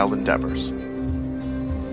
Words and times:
wild 0.00 0.14
endeavors. 0.14 0.72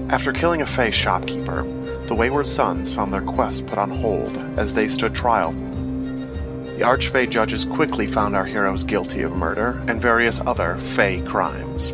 After 0.10 0.32
killing 0.32 0.62
a 0.62 0.66
Fey 0.66 0.92
shopkeeper, 0.92 1.64
the 2.08 2.16
Wayward 2.16 2.48
Sons 2.48 2.96
found 2.96 3.12
their 3.12 3.20
quest 3.20 3.68
put 3.68 3.78
on 3.78 3.90
hold 3.90 4.38
as 4.58 4.73
they 4.73 4.88
stood 4.88 5.14
trial. 5.14 5.52
The 5.52 6.86
Archfey 6.86 7.30
judges 7.30 7.66
quickly 7.66 8.08
found 8.08 8.34
our 8.34 8.46
heroes 8.46 8.86
guilty 8.86 9.23
of 9.23 9.36
murder 9.36 9.84
and 9.90 10.02
various 10.02 10.40
other 10.40 10.78
Fey 10.78 11.20
crimes. 11.20 11.91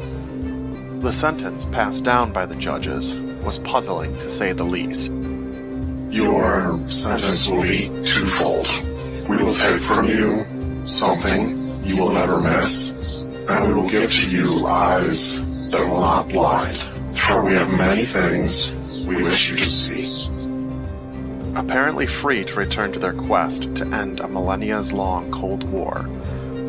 The 1.01 1.11
sentence 1.11 1.65
passed 1.65 2.05
down 2.05 2.31
by 2.31 2.45
the 2.45 2.57
judges 2.57 3.15
was 3.43 3.57
puzzling 3.57 4.15
to 4.19 4.29
say 4.29 4.53
the 4.53 4.63
least. 4.63 5.11
Your 6.11 6.77
sentence 6.89 7.47
will 7.47 7.63
be 7.63 7.89
twofold. 8.05 8.67
We 9.27 9.37
will 9.37 9.55
take 9.55 9.81
from 9.81 10.05
you 10.05 10.45
something 10.85 11.83
you 11.83 11.97
will 11.97 12.11
never 12.11 12.39
miss, 12.39 13.25
and 13.49 13.67
we 13.67 13.73
will 13.73 13.89
give 13.89 14.11
to 14.11 14.29
you 14.29 14.67
eyes 14.67 15.41
will 15.81 16.01
not 16.01 16.29
blind, 16.29 16.77
for 17.17 17.43
we 17.43 17.53
have 17.53 17.75
many 17.77 18.05
things 18.05 18.73
we 19.05 19.23
wish 19.23 19.49
you 19.49 19.57
to 19.57 19.65
see. 19.65 20.29
Apparently 21.55 22.07
free 22.07 22.43
to 22.43 22.55
return 22.55 22.91
to 22.93 22.99
their 22.99 23.13
quest 23.13 23.75
to 23.75 23.85
end 23.85 24.19
a 24.19 24.27
millennia's 24.27 24.93
long 24.93 25.31
Cold 25.31 25.63
War, 25.63 26.09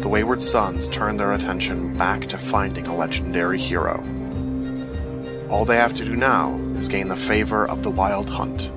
the 0.01 0.09
Wayward 0.09 0.43
Sons 0.43 0.89
turn 0.89 1.17
their 1.17 1.33
attention 1.33 1.97
back 1.97 2.27
to 2.29 2.39
finding 2.39 2.87
a 2.87 2.95
legendary 2.95 3.59
hero. 3.59 4.03
All 5.51 5.65
they 5.65 5.77
have 5.77 5.95
to 5.95 6.05
do 6.05 6.15
now 6.15 6.59
is 6.77 6.89
gain 6.89 7.09
the 7.09 7.17
favor 7.17 7.67
of 7.67 7.83
the 7.83 7.91
Wild 7.91 8.29
Hunt, 8.29 8.71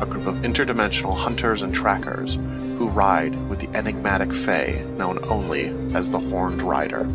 a 0.00 0.06
group 0.06 0.26
of 0.26 0.36
interdimensional 0.36 1.16
hunters 1.16 1.62
and 1.62 1.74
trackers 1.74 2.34
who 2.34 2.88
ride 2.88 3.48
with 3.48 3.58
the 3.58 3.76
enigmatic 3.76 4.32
Fae 4.32 4.84
known 4.96 5.18
only 5.28 5.66
as 5.94 6.10
the 6.10 6.20
Horned 6.20 6.62
Rider. 6.62 7.10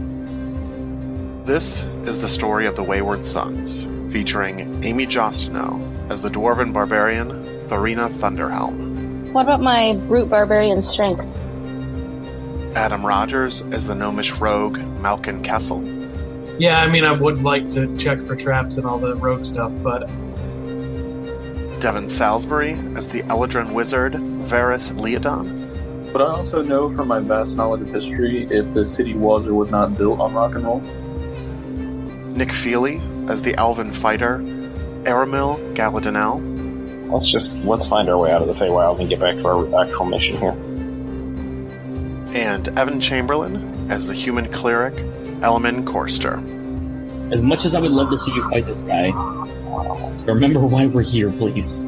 This 1.45 1.83
is 2.05 2.21
the 2.21 2.29
story 2.29 2.67
of 2.67 2.77
the 2.77 2.83
Wayward 2.83 3.25
Sons, 3.25 3.83
featuring 4.13 4.81
Amy 4.85 5.05
Jostino 5.05 5.81
as 6.09 6.21
the 6.21 6.29
Dwarven 6.29 6.71
Barbarian 6.71 7.67
Verena 7.67 8.07
Thunderhelm, 8.07 9.33
What 9.33 9.41
about 9.41 9.61
my 9.61 9.93
brute 10.07 10.29
barbarian 10.29 10.81
strength? 10.81 11.19
Adam 12.77 13.05
Rogers 13.05 13.61
as 13.61 13.87
the 13.87 13.93
Gnomish 13.95 14.39
Rogue 14.39 14.77
Malkin 15.01 15.43
Kessel, 15.43 15.83
Yeah, 16.59 16.79
I 16.79 16.89
mean, 16.89 17.03
I 17.03 17.11
would 17.11 17.41
like 17.41 17.69
to 17.71 17.93
check 17.97 18.19
for 18.19 18.37
traps 18.37 18.77
and 18.77 18.85
all 18.87 18.97
the 18.97 19.15
rogue 19.15 19.45
stuff, 19.45 19.73
but 19.83 20.07
Devin 21.81 22.09
Salisbury 22.09 22.77
as 22.95 23.09
the 23.09 23.21
Eladrin 23.23 23.73
Wizard 23.73 24.13
Varys 24.13 24.93
Leodon, 24.93 26.13
But 26.13 26.21
I 26.21 26.25
also 26.27 26.63
know 26.63 26.89
from 26.89 27.09
my 27.09 27.19
vast 27.19 27.57
knowledge 27.57 27.81
of 27.81 27.89
history 27.89 28.47
if 28.49 28.73
the 28.73 28.85
city 28.85 29.13
was 29.13 29.45
or 29.45 29.53
was 29.53 29.71
not 29.71 29.97
built 29.97 30.21
on 30.21 30.33
rock 30.33 30.55
and 30.55 30.63
roll. 30.63 30.81
Nick 32.35 32.51
Feely 32.51 33.01
as 33.27 33.41
the 33.41 33.55
Elven 33.55 33.91
Fighter 33.93 34.39
Aramil 35.03 35.75
Galadinel, 35.75 36.51
Let's 37.11 37.29
just 37.29 37.53
let's 37.57 37.85
find 37.87 38.09
our 38.09 38.17
way 38.17 38.31
out 38.31 38.41
of 38.41 38.47
the 38.47 38.55
Feywild 38.55 38.99
and 38.99 39.07
get 39.07 39.19
back 39.19 39.35
to 39.35 39.47
our 39.47 39.81
actual 39.83 40.05
mission 40.05 40.37
here. 40.37 40.55
and 42.35 42.67
Evan 42.79 42.99
Chamberlain 42.99 43.91
as 43.91 44.07
the 44.07 44.13
Human 44.15 44.51
Cleric 44.51 44.95
Elman 45.43 45.85
Korster. 45.85 46.41
As 47.31 47.43
much 47.43 47.65
as 47.65 47.75
I 47.75 47.79
would 47.79 47.91
love 47.91 48.09
to 48.09 48.17
see 48.17 48.31
you 48.33 48.41
fight 48.49 48.65
this 48.65 48.81
guy, 48.81 49.09
remember 50.25 50.61
why 50.61 50.87
we're 50.87 51.03
here, 51.03 51.29
please. 51.31 51.79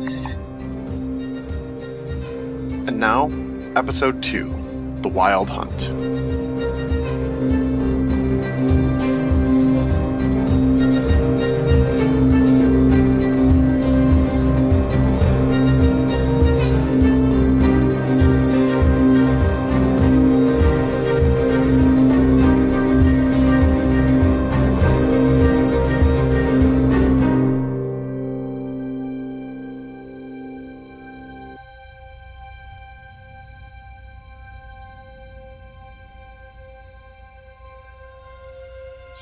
And 2.88 3.00
now, 3.00 3.31
Episode 3.75 4.22
2 4.22 5.00
The 5.01 5.09
Wild 5.09 5.50
Hunt. 5.50 5.88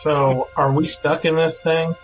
So 0.03 0.50
are 0.58 0.72
we 0.72 0.90
stuck 0.90 1.24
in 1.24 1.36
this 1.36 1.62
thing? 1.62 1.96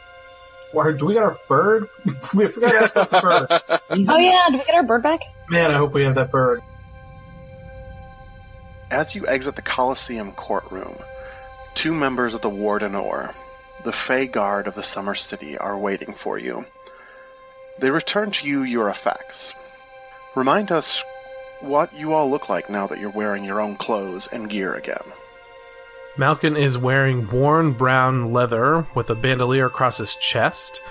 Or 0.74 0.94
do 0.94 1.06
we 1.06 1.16
got 1.16 1.24
our 1.24 1.38
bird? 1.50 1.90
we 2.34 2.48
forgot 2.48 2.72
to 2.72 2.84
ask 2.84 2.96
about 2.96 3.10
the 3.10 3.22
bird. 3.22 3.82
Oh 4.08 4.18
yeah, 4.18 4.46
do 4.50 4.58
we 4.58 4.64
get 4.64 4.76
our 4.76 4.84
bird 4.84 5.04
back? 5.04 5.22
Man, 5.50 5.72
I 5.72 5.78
hope 5.78 5.94
we 5.94 6.04
have 6.04 6.16
that 6.16 6.32
bird. 6.32 6.62
As 8.92 9.14
you 9.16 9.28
exit 9.28 9.56
the 9.56 9.62
Coliseum 9.62 10.32
courtroom, 10.32 10.96
two 11.74 11.94
members 11.94 12.36
of 12.36 12.42
the 12.42 12.50
Wardenor, 12.50 13.32
the 13.84 13.92
Fey 13.92 14.28
Guard 14.28 14.68
of 14.68 14.76
the 14.76 14.84
Summer 14.84 15.16
City, 15.16 15.58
are 15.58 15.78
waiting 15.78 16.14
for 16.14 16.38
you. 16.38 16.66
They 17.80 17.90
return 17.90 18.32
to 18.32 18.48
you 18.48 18.64
your 18.64 18.90
effects. 18.90 19.56
Remind 20.36 20.72
us 20.72 21.04
what 21.62 21.94
you 21.94 22.14
all 22.14 22.30
look 22.30 22.48
like 22.48 22.70
now 22.70 22.88
that 22.88 23.00
you're 23.00 23.09
wearing 23.09 23.44
your 23.44 23.59
own 23.59 23.76
clothes 23.76 24.28
and 24.28 24.50
gear 24.50 24.74
again. 24.76 25.04
Malkin 26.19 26.57
is 26.57 26.78
wearing 26.78 27.25
worn 27.30 27.72
brown 27.72 28.34
leather 28.34 28.85
with 28.94 29.09
a 29.09 29.16
bandolier 29.16 29.68
across 29.68 30.00
his 30.00 30.16
chest 30.16 30.81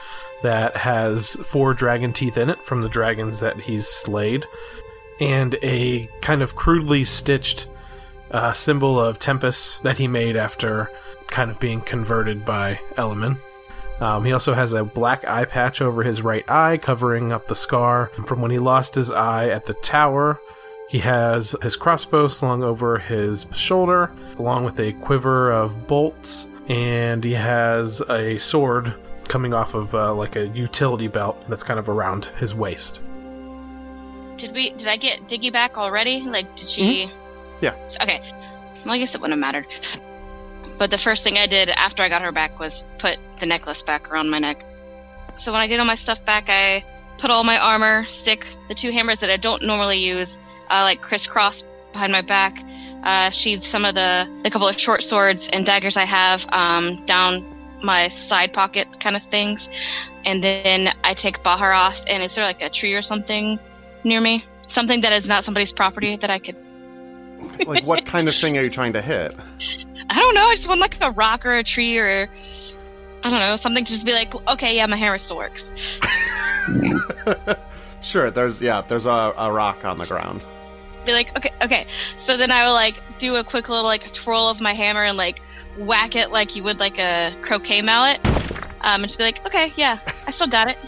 that 0.42 0.74
has 0.74 1.34
four 1.44 1.74
dragon 1.74 2.14
teeth 2.14 2.38
in 2.38 2.48
it 2.48 2.64
from 2.64 2.80
the 2.80 2.88
dragons 2.88 3.38
that 3.40 3.60
he's 3.60 3.86
slayed, 3.86 4.46
and 5.20 5.58
a 5.60 6.08
kind 6.22 6.40
of 6.40 6.56
crudely 6.56 7.04
stitched 7.04 7.66
uh, 8.30 8.54
symbol 8.54 8.98
of 8.98 9.18
Tempest 9.18 9.82
that 9.82 9.98
he 9.98 10.08
made 10.08 10.34
after 10.34 10.90
kind 11.26 11.50
of 11.50 11.60
being 11.60 11.82
converted 11.82 12.46
by 12.46 12.80
Elman. 12.96 13.36
Um, 14.00 14.24
he 14.24 14.32
also 14.32 14.54
has 14.54 14.72
a 14.72 14.82
black 14.82 15.26
eye 15.26 15.44
patch 15.44 15.82
over 15.82 16.04
his 16.04 16.22
right 16.22 16.48
eye, 16.50 16.78
covering 16.78 17.32
up 17.32 17.48
the 17.48 17.54
scar 17.54 18.10
from 18.24 18.40
when 18.40 18.50
he 18.50 18.58
lost 18.58 18.94
his 18.94 19.10
eye 19.10 19.50
at 19.50 19.66
the 19.66 19.74
tower. 19.74 20.40
He 20.88 20.98
has 21.00 21.54
his 21.62 21.76
crossbow 21.76 22.28
slung 22.28 22.62
over 22.62 22.98
his 22.98 23.46
shoulder, 23.52 24.10
along 24.38 24.64
with 24.64 24.80
a 24.80 24.92
quiver 24.94 25.52
of 25.52 25.86
bolts, 25.86 26.48
and 26.68 27.22
he 27.22 27.34
has 27.34 28.00
a 28.08 28.38
sword 28.38 28.94
coming 29.28 29.52
off 29.52 29.74
of 29.74 29.94
uh, 29.94 30.14
like 30.14 30.36
a 30.36 30.46
utility 30.48 31.08
belt 31.08 31.44
that's 31.48 31.62
kind 31.62 31.78
of 31.78 31.90
around 31.90 32.26
his 32.38 32.54
waist. 32.54 33.02
Did 34.38 34.52
we? 34.52 34.70
Did 34.70 34.88
I 34.88 34.96
get 34.96 35.28
Diggy 35.28 35.52
back 35.52 35.76
already? 35.76 36.20
Like, 36.20 36.56
did 36.56 36.68
she? 36.68 37.10
Yeah. 37.60 37.74
Okay. 38.00 38.22
Well, 38.84 38.94
I 38.94 38.98
guess 38.98 39.14
it 39.14 39.20
wouldn't 39.20 39.42
have 39.42 39.54
mattered. 39.54 39.66
But 40.78 40.90
the 40.90 40.98
first 40.98 41.24
thing 41.24 41.36
I 41.36 41.46
did 41.46 41.70
after 41.70 42.02
I 42.02 42.08
got 42.08 42.22
her 42.22 42.32
back 42.32 42.58
was 42.58 42.84
put 42.98 43.18
the 43.38 43.46
necklace 43.46 43.82
back 43.82 44.10
around 44.10 44.30
my 44.30 44.38
neck. 44.38 44.64
So 45.34 45.52
when 45.52 45.60
I 45.60 45.66
get 45.66 45.80
all 45.80 45.86
my 45.86 45.96
stuff 45.96 46.24
back, 46.24 46.46
I 46.48 46.84
put 47.18 47.30
all 47.30 47.44
my 47.44 47.58
armor, 47.58 48.04
stick 48.04 48.46
the 48.68 48.74
two 48.74 48.90
hammers 48.90 49.20
that 49.20 49.30
I 49.30 49.36
don't 49.36 49.62
normally 49.62 49.98
use, 49.98 50.38
uh, 50.70 50.82
like 50.82 51.02
crisscross 51.02 51.64
behind 51.92 52.12
my 52.12 52.22
back, 52.22 52.64
uh, 53.02 53.30
sheathe 53.30 53.62
some 53.62 53.84
of 53.84 53.94
the 53.94 54.28
the 54.44 54.50
couple 54.50 54.68
of 54.68 54.78
short 54.78 55.02
swords 55.02 55.48
and 55.48 55.66
daggers 55.66 55.96
I 55.96 56.04
have 56.04 56.46
um, 56.52 57.04
down 57.06 57.44
my 57.82 58.08
side 58.08 58.52
pocket 58.52 59.00
kind 59.00 59.16
of 59.16 59.22
things, 59.22 59.68
and 60.24 60.42
then 60.42 60.92
I 61.04 61.14
take 61.14 61.42
Bahar 61.42 61.72
off. 61.72 62.02
And 62.08 62.22
is 62.22 62.34
there 62.34 62.44
like 62.44 62.62
a 62.62 62.68
tree 62.68 62.94
or 62.94 63.02
something 63.02 63.58
near 64.04 64.20
me? 64.20 64.44
Something 64.66 65.00
that 65.00 65.12
is 65.12 65.28
not 65.28 65.44
somebody's 65.44 65.72
property 65.72 66.16
that 66.16 66.30
I 66.30 66.38
could 66.38 66.60
Like, 67.66 67.84
what 67.84 68.04
kind 68.14 68.28
of 68.28 68.34
thing 68.34 68.58
are 68.58 68.62
you 68.62 68.70
trying 68.70 68.92
to 68.92 69.02
hit? 69.02 69.34
I 70.10 70.20
don't 70.20 70.34
know. 70.34 70.46
I 70.46 70.54
just 70.54 70.68
want 70.68 70.80
like 70.80 70.96
a 71.02 71.10
rock 71.10 71.46
or 71.46 71.54
a 71.54 71.62
tree 71.62 71.98
or 71.98 72.28
I 73.24 73.30
don't 73.30 73.40
know 73.40 73.56
something 73.56 73.84
to 73.84 73.92
just 73.92 74.06
be 74.06 74.12
like, 74.12 74.34
okay, 74.48 74.76
yeah, 74.76 74.86
my 74.86 74.96
hammer 74.96 75.18
still 75.18 75.38
works. 75.38 75.70
Sure, 78.00 78.30
there's 78.30 78.60
yeah, 78.60 78.82
there's 78.82 79.06
a, 79.06 79.34
a 79.36 79.52
rock 79.52 79.84
on 79.84 79.98
the 79.98 80.06
ground. 80.06 80.44
Be 81.04 81.12
like, 81.12 81.36
okay, 81.36 81.50
okay. 81.62 81.86
So 82.16 82.36
then 82.36 82.50
I 82.50 82.66
will 82.66 82.74
like 82.74 83.00
do 83.18 83.36
a 83.36 83.44
quick 83.44 83.68
little 83.68 83.84
like 83.84 84.12
twirl 84.12 84.48
of 84.48 84.60
my 84.60 84.72
hammer 84.72 85.04
and 85.04 85.16
like 85.16 85.40
whack 85.78 86.14
it 86.14 86.30
like 86.30 86.54
you 86.54 86.62
would 86.62 86.80
like 86.80 86.98
a 86.98 87.34
croquet 87.42 87.82
mallet, 87.82 88.24
um, 88.82 89.02
and 89.02 89.04
just 89.04 89.18
be 89.18 89.24
like, 89.24 89.44
okay, 89.46 89.72
yeah, 89.76 89.98
I 90.26 90.30
still 90.30 90.48
got 90.48 90.70
it. 90.70 90.78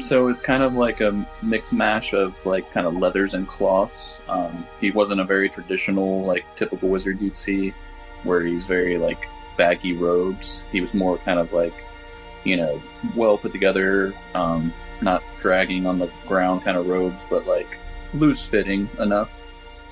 So 0.00 0.28
it's 0.28 0.42
kind 0.42 0.62
of 0.62 0.74
like 0.74 1.00
a 1.00 1.26
mix 1.42 1.72
mash 1.72 2.14
of 2.14 2.44
like 2.46 2.70
kind 2.72 2.86
of 2.86 2.94
leathers 2.96 3.34
and 3.34 3.46
cloths. 3.46 4.20
Um, 4.28 4.66
he 4.80 4.90
wasn't 4.90 5.20
a 5.20 5.24
very 5.24 5.48
traditional 5.48 6.24
like 6.24 6.44
typical 6.56 6.88
wizard 6.88 7.20
you'd 7.20 7.36
see, 7.36 7.74
where 8.22 8.42
he's 8.42 8.64
very 8.64 8.98
like 8.98 9.26
baggy 9.56 9.94
robes. 9.94 10.62
He 10.72 10.80
was 10.80 10.94
more 10.94 11.18
kind 11.18 11.38
of 11.38 11.52
like, 11.52 11.84
you 12.44 12.56
know, 12.56 12.82
well 13.14 13.38
put 13.38 13.52
together, 13.52 14.14
um, 14.34 14.72
not 15.02 15.22
dragging 15.38 15.86
on 15.86 15.98
the 15.98 16.10
ground 16.26 16.62
kind 16.62 16.76
of 16.76 16.86
robes, 16.86 17.22
but 17.28 17.46
like 17.46 17.78
loose 18.14 18.46
fitting 18.46 18.88
enough. 18.98 19.30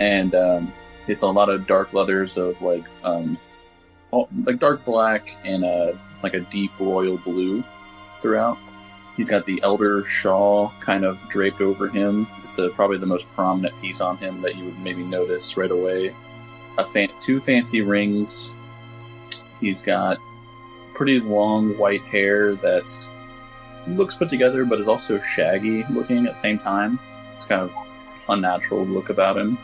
And 0.00 0.34
um, 0.34 0.72
it's 1.06 1.22
a 1.22 1.26
lot 1.26 1.48
of 1.48 1.66
dark 1.66 1.92
leathers 1.92 2.36
of 2.36 2.60
like 2.62 2.84
um, 3.02 3.38
all, 4.10 4.28
like 4.44 4.58
dark 4.58 4.84
black 4.84 5.36
and 5.44 5.64
uh, 5.64 5.92
like 6.22 6.34
a 6.34 6.40
deep 6.40 6.70
royal 6.78 7.18
blue 7.18 7.64
throughout. 8.20 8.58
He's 9.16 9.28
got 9.28 9.46
the 9.46 9.60
elder 9.64 10.04
shawl 10.04 10.72
kind 10.80 11.04
of 11.04 11.28
draped 11.28 11.60
over 11.60 11.88
him. 11.88 12.28
It's 12.44 12.58
a, 12.58 12.68
probably 12.70 12.98
the 12.98 13.06
most 13.06 13.28
prominent 13.32 13.78
piece 13.80 14.00
on 14.00 14.16
him 14.16 14.40
that 14.42 14.54
you 14.56 14.66
would 14.66 14.78
maybe 14.78 15.02
notice 15.02 15.56
right 15.56 15.70
away. 15.70 16.14
A 16.78 16.84
fan- 16.84 17.10
two 17.18 17.40
fancy 17.40 17.82
rings. 17.82 18.52
He's 19.60 19.82
got 19.82 20.18
pretty 20.98 21.20
long 21.20 21.78
white 21.78 22.02
hair 22.02 22.56
that's 22.56 22.98
looks 23.86 24.16
put 24.16 24.28
together, 24.28 24.64
but 24.64 24.80
is 24.80 24.88
also 24.88 25.20
shaggy 25.20 25.84
looking 25.84 26.26
at 26.26 26.34
the 26.34 26.40
same 26.40 26.58
time. 26.58 26.98
It's 27.34 27.44
kind 27.44 27.62
of 27.62 27.72
unnatural 28.28 28.84
look 28.84 29.08
about 29.08 29.38
him. 29.38 29.56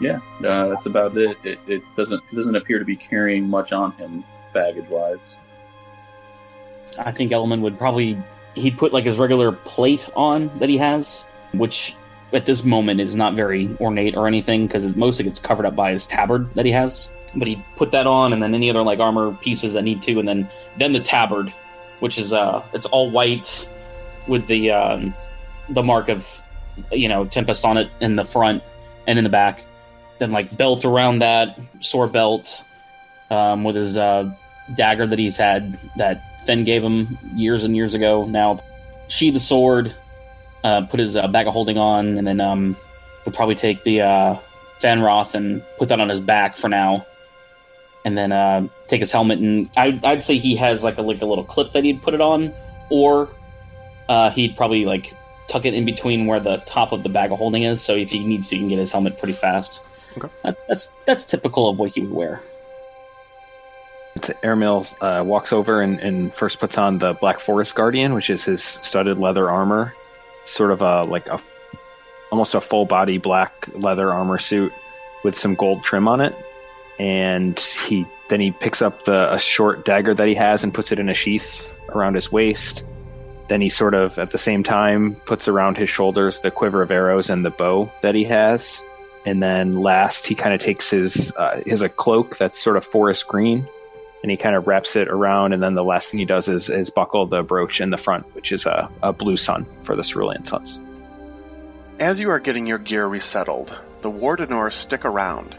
Yeah, 0.00 0.20
uh, 0.38 0.68
that's 0.68 0.86
about 0.86 1.18
it. 1.18 1.36
It, 1.42 1.58
it 1.66 1.82
doesn't 1.96 2.22
it 2.30 2.34
doesn't 2.34 2.54
appear 2.54 2.78
to 2.78 2.84
be 2.84 2.94
carrying 2.94 3.50
much 3.50 3.72
on 3.72 3.90
him 3.92 4.22
baggage 4.54 4.88
wise. 4.88 5.36
I 6.96 7.10
think 7.10 7.32
Elman 7.32 7.60
would 7.62 7.76
probably 7.76 8.16
he'd 8.54 8.78
put 8.78 8.92
like 8.92 9.04
his 9.04 9.18
regular 9.18 9.50
plate 9.50 10.08
on 10.14 10.56
that 10.60 10.68
he 10.68 10.78
has, 10.78 11.26
which 11.52 11.96
at 12.32 12.46
this 12.46 12.62
moment 12.62 13.00
is 13.00 13.16
not 13.16 13.34
very 13.34 13.76
ornate 13.80 14.16
or 14.16 14.28
anything 14.28 14.68
because 14.68 14.86
it 14.86 14.96
mostly 14.96 15.24
gets 15.24 15.40
covered 15.40 15.66
up 15.66 15.74
by 15.74 15.90
his 15.90 16.06
tabard 16.06 16.52
that 16.52 16.64
he 16.64 16.70
has. 16.70 17.10
But 17.34 17.46
he'd 17.46 17.62
put 17.76 17.92
that 17.92 18.06
on, 18.06 18.32
and 18.32 18.42
then 18.42 18.54
any 18.54 18.70
other 18.70 18.82
like 18.82 19.00
armor 19.00 19.32
pieces 19.34 19.74
that 19.74 19.82
need 19.82 20.00
to, 20.02 20.18
and 20.18 20.26
then 20.26 20.48
then 20.78 20.92
the 20.92 21.00
tabard, 21.00 21.52
which 22.00 22.18
is 22.18 22.32
uh 22.32 22.62
it's 22.72 22.86
all 22.86 23.10
white 23.10 23.68
with 24.28 24.46
the 24.46 24.70
um, 24.70 25.14
the 25.70 25.82
mark 25.82 26.08
of 26.08 26.40
you 26.92 27.08
know 27.08 27.24
Tempest 27.24 27.64
on 27.64 27.76
it 27.76 27.90
in 28.00 28.16
the 28.16 28.24
front 28.24 28.62
and 29.06 29.18
in 29.18 29.24
the 29.24 29.30
back. 29.30 29.64
Then 30.18 30.32
like 30.32 30.56
belt 30.56 30.84
around 30.84 31.20
that 31.20 31.58
sword 31.80 32.12
belt 32.12 32.64
um, 33.30 33.64
with 33.64 33.76
his 33.76 33.96
uh, 33.98 34.30
dagger 34.74 35.06
that 35.06 35.18
he's 35.18 35.36
had 35.36 35.78
that 35.96 36.44
Finn 36.44 36.64
gave 36.64 36.82
him 36.82 37.18
years 37.34 37.64
and 37.64 37.76
years 37.76 37.94
ago. 37.94 38.24
Now, 38.24 38.62
sheathe 39.08 39.34
the 39.34 39.40
sword, 39.40 39.94
uh, 40.64 40.82
put 40.82 41.00
his 41.00 41.16
uh, 41.16 41.28
bag 41.28 41.46
of 41.46 41.52
holding 41.52 41.78
on, 41.78 42.18
and 42.18 42.26
then 42.26 42.40
um, 42.40 42.76
would 43.24 43.34
probably 43.34 43.54
take 43.54 43.84
the 43.84 44.02
uh, 44.02 44.38
Fanroth 44.80 45.34
and 45.34 45.62
put 45.78 45.88
that 45.88 46.00
on 46.00 46.08
his 46.08 46.20
back 46.20 46.56
for 46.56 46.68
now, 46.68 47.06
and 48.08 48.16
then 48.16 48.32
uh, 48.32 48.66
take 48.86 49.00
his 49.00 49.12
helmet. 49.12 49.38
And 49.38 49.68
I, 49.76 50.00
I'd 50.02 50.22
say 50.22 50.38
he 50.38 50.56
has 50.56 50.82
like 50.82 50.96
a 50.96 51.02
like 51.02 51.20
a 51.20 51.26
little 51.26 51.44
clip 51.44 51.72
that 51.72 51.84
he'd 51.84 52.00
put 52.00 52.14
it 52.14 52.22
on, 52.22 52.54
or 52.88 53.28
uh, 54.08 54.30
he'd 54.30 54.56
probably 54.56 54.86
like 54.86 55.14
tuck 55.46 55.66
it 55.66 55.74
in 55.74 55.84
between 55.84 56.24
where 56.24 56.40
the 56.40 56.56
top 56.64 56.92
of 56.92 57.02
the 57.02 57.10
bag 57.10 57.30
of 57.30 57.38
holding 57.38 57.64
is. 57.64 57.82
So 57.82 57.94
if 57.94 58.10
he 58.10 58.24
needs 58.24 58.48
to, 58.48 58.56
he 58.56 58.62
can 58.62 58.68
get 58.68 58.78
his 58.78 58.90
helmet 58.90 59.18
pretty 59.18 59.34
fast. 59.34 59.82
Okay. 60.16 60.28
That's 60.42 60.64
that's 60.64 60.88
that's 61.04 61.24
typical 61.26 61.68
of 61.68 61.78
what 61.78 61.90
he 61.90 62.00
would 62.00 62.12
wear. 62.12 62.40
Aramil 64.42 64.92
uh, 65.00 65.22
walks 65.22 65.52
over 65.52 65.80
and, 65.82 66.00
and 66.00 66.34
first 66.34 66.58
puts 66.58 66.76
on 66.78 66.98
the 66.98 67.12
Black 67.12 67.38
Forest 67.38 67.74
Guardian, 67.74 68.14
which 68.14 68.30
is 68.30 68.44
his 68.46 68.64
studded 68.64 69.18
leather 69.18 69.50
armor, 69.50 69.94
sort 70.44 70.72
of 70.72 70.80
a 70.80 71.04
like 71.04 71.28
a 71.28 71.38
almost 72.32 72.54
a 72.54 72.60
full 72.60 72.86
body 72.86 73.18
black 73.18 73.68
leather 73.74 74.12
armor 74.12 74.38
suit 74.38 74.72
with 75.24 75.38
some 75.38 75.54
gold 75.54 75.84
trim 75.84 76.08
on 76.08 76.22
it. 76.22 76.34
And 76.98 77.58
he 77.58 78.06
then 78.28 78.40
he 78.40 78.50
picks 78.50 78.82
up 78.82 79.04
the 79.04 79.32
a 79.32 79.38
short 79.38 79.84
dagger 79.84 80.14
that 80.14 80.28
he 80.28 80.34
has 80.34 80.62
and 80.62 80.74
puts 80.74 80.92
it 80.92 80.98
in 80.98 81.08
a 81.08 81.14
sheath 81.14 81.74
around 81.90 82.14
his 82.14 82.30
waist. 82.30 82.84
Then 83.48 83.60
he 83.60 83.68
sort 83.68 83.94
of 83.94 84.18
at 84.18 84.32
the 84.32 84.38
same 84.38 84.62
time 84.62 85.14
puts 85.24 85.48
around 85.48 85.78
his 85.78 85.88
shoulders 85.88 86.40
the 86.40 86.50
quiver 86.50 86.82
of 86.82 86.90
arrows 86.90 87.30
and 87.30 87.44
the 87.44 87.50
bow 87.50 87.90
that 88.02 88.14
he 88.14 88.24
has. 88.24 88.82
And 89.24 89.42
then 89.42 89.72
last 89.72 90.26
he 90.26 90.34
kind 90.34 90.54
of 90.54 90.60
takes 90.60 90.90
his 90.90 91.32
uh, 91.36 91.62
his 91.64 91.82
a 91.82 91.88
cloak 91.88 92.36
that's 92.36 92.58
sort 92.58 92.76
of 92.76 92.84
forest 92.84 93.26
green 93.28 93.66
and 94.22 94.30
he 94.30 94.36
kind 94.36 94.56
of 94.56 94.66
wraps 94.66 94.96
it 94.96 95.08
around 95.08 95.52
and 95.52 95.62
then 95.62 95.74
the 95.74 95.84
last 95.84 96.08
thing 96.08 96.18
he 96.18 96.24
does 96.24 96.48
is, 96.48 96.68
is 96.68 96.90
buckle 96.90 97.26
the 97.26 97.42
brooch 97.42 97.80
in 97.80 97.90
the 97.90 97.96
front 97.96 98.24
which 98.34 98.52
is 98.52 98.66
a, 98.66 98.90
a 99.02 99.12
blue 99.12 99.36
sun 99.36 99.64
for 99.82 99.94
the 99.96 100.02
cerulean 100.02 100.44
suns 100.44 100.80
As 102.00 102.20
you 102.20 102.30
are 102.30 102.40
getting 102.40 102.66
your 102.66 102.78
gear 102.78 103.06
resettled, 103.06 103.76
the 104.02 104.10
Wardenor 104.10 104.70
stick 104.70 105.04
around. 105.04 105.56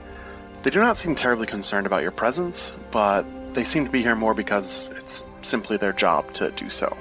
They 0.62 0.70
do 0.70 0.80
not 0.80 0.98
seem 0.98 1.16
terribly 1.16 1.48
concerned 1.48 1.86
about 1.86 2.02
your 2.02 2.12
presence, 2.12 2.72
but 2.92 3.54
they 3.54 3.64
seem 3.64 3.86
to 3.86 3.92
be 3.92 4.02
here 4.02 4.16
more 4.16 4.34
because 4.34 4.88
it's 4.92 5.28
simply 5.42 5.78
their 5.78 5.94
job 5.94 6.34
to 6.34 6.52
do 6.52 6.70
so. 6.70 6.98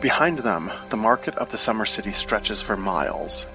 Behind 0.00 0.38
them, 0.38 0.70
the 0.90 0.96
market 0.96 1.36
of 1.36 1.50
the 1.50 1.58
Summer 1.58 1.86
City 1.86 2.12
stretches 2.12 2.60
for 2.60 2.76
miles. 2.76 3.46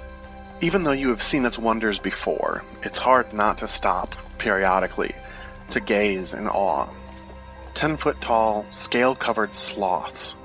Even 0.62 0.84
though 0.84 0.92
you 0.92 1.10
have 1.10 1.22
seen 1.22 1.46
its 1.46 1.60
wonders 1.60 2.00
before, 2.00 2.64
it's 2.81 2.98
hard 2.98 3.34
not 3.34 3.60
to 3.60 3.68
stop, 3.68 4.16
periodically, 4.38 5.14
to 5.72 5.80
gaze 5.80 6.34
in 6.34 6.48
awe. 6.48 6.88
Ten 7.74 7.98
foot 7.98 8.20
tall, 8.22 8.66
scale 8.72 9.16
covered 9.16 9.54
sloths 9.54 10.38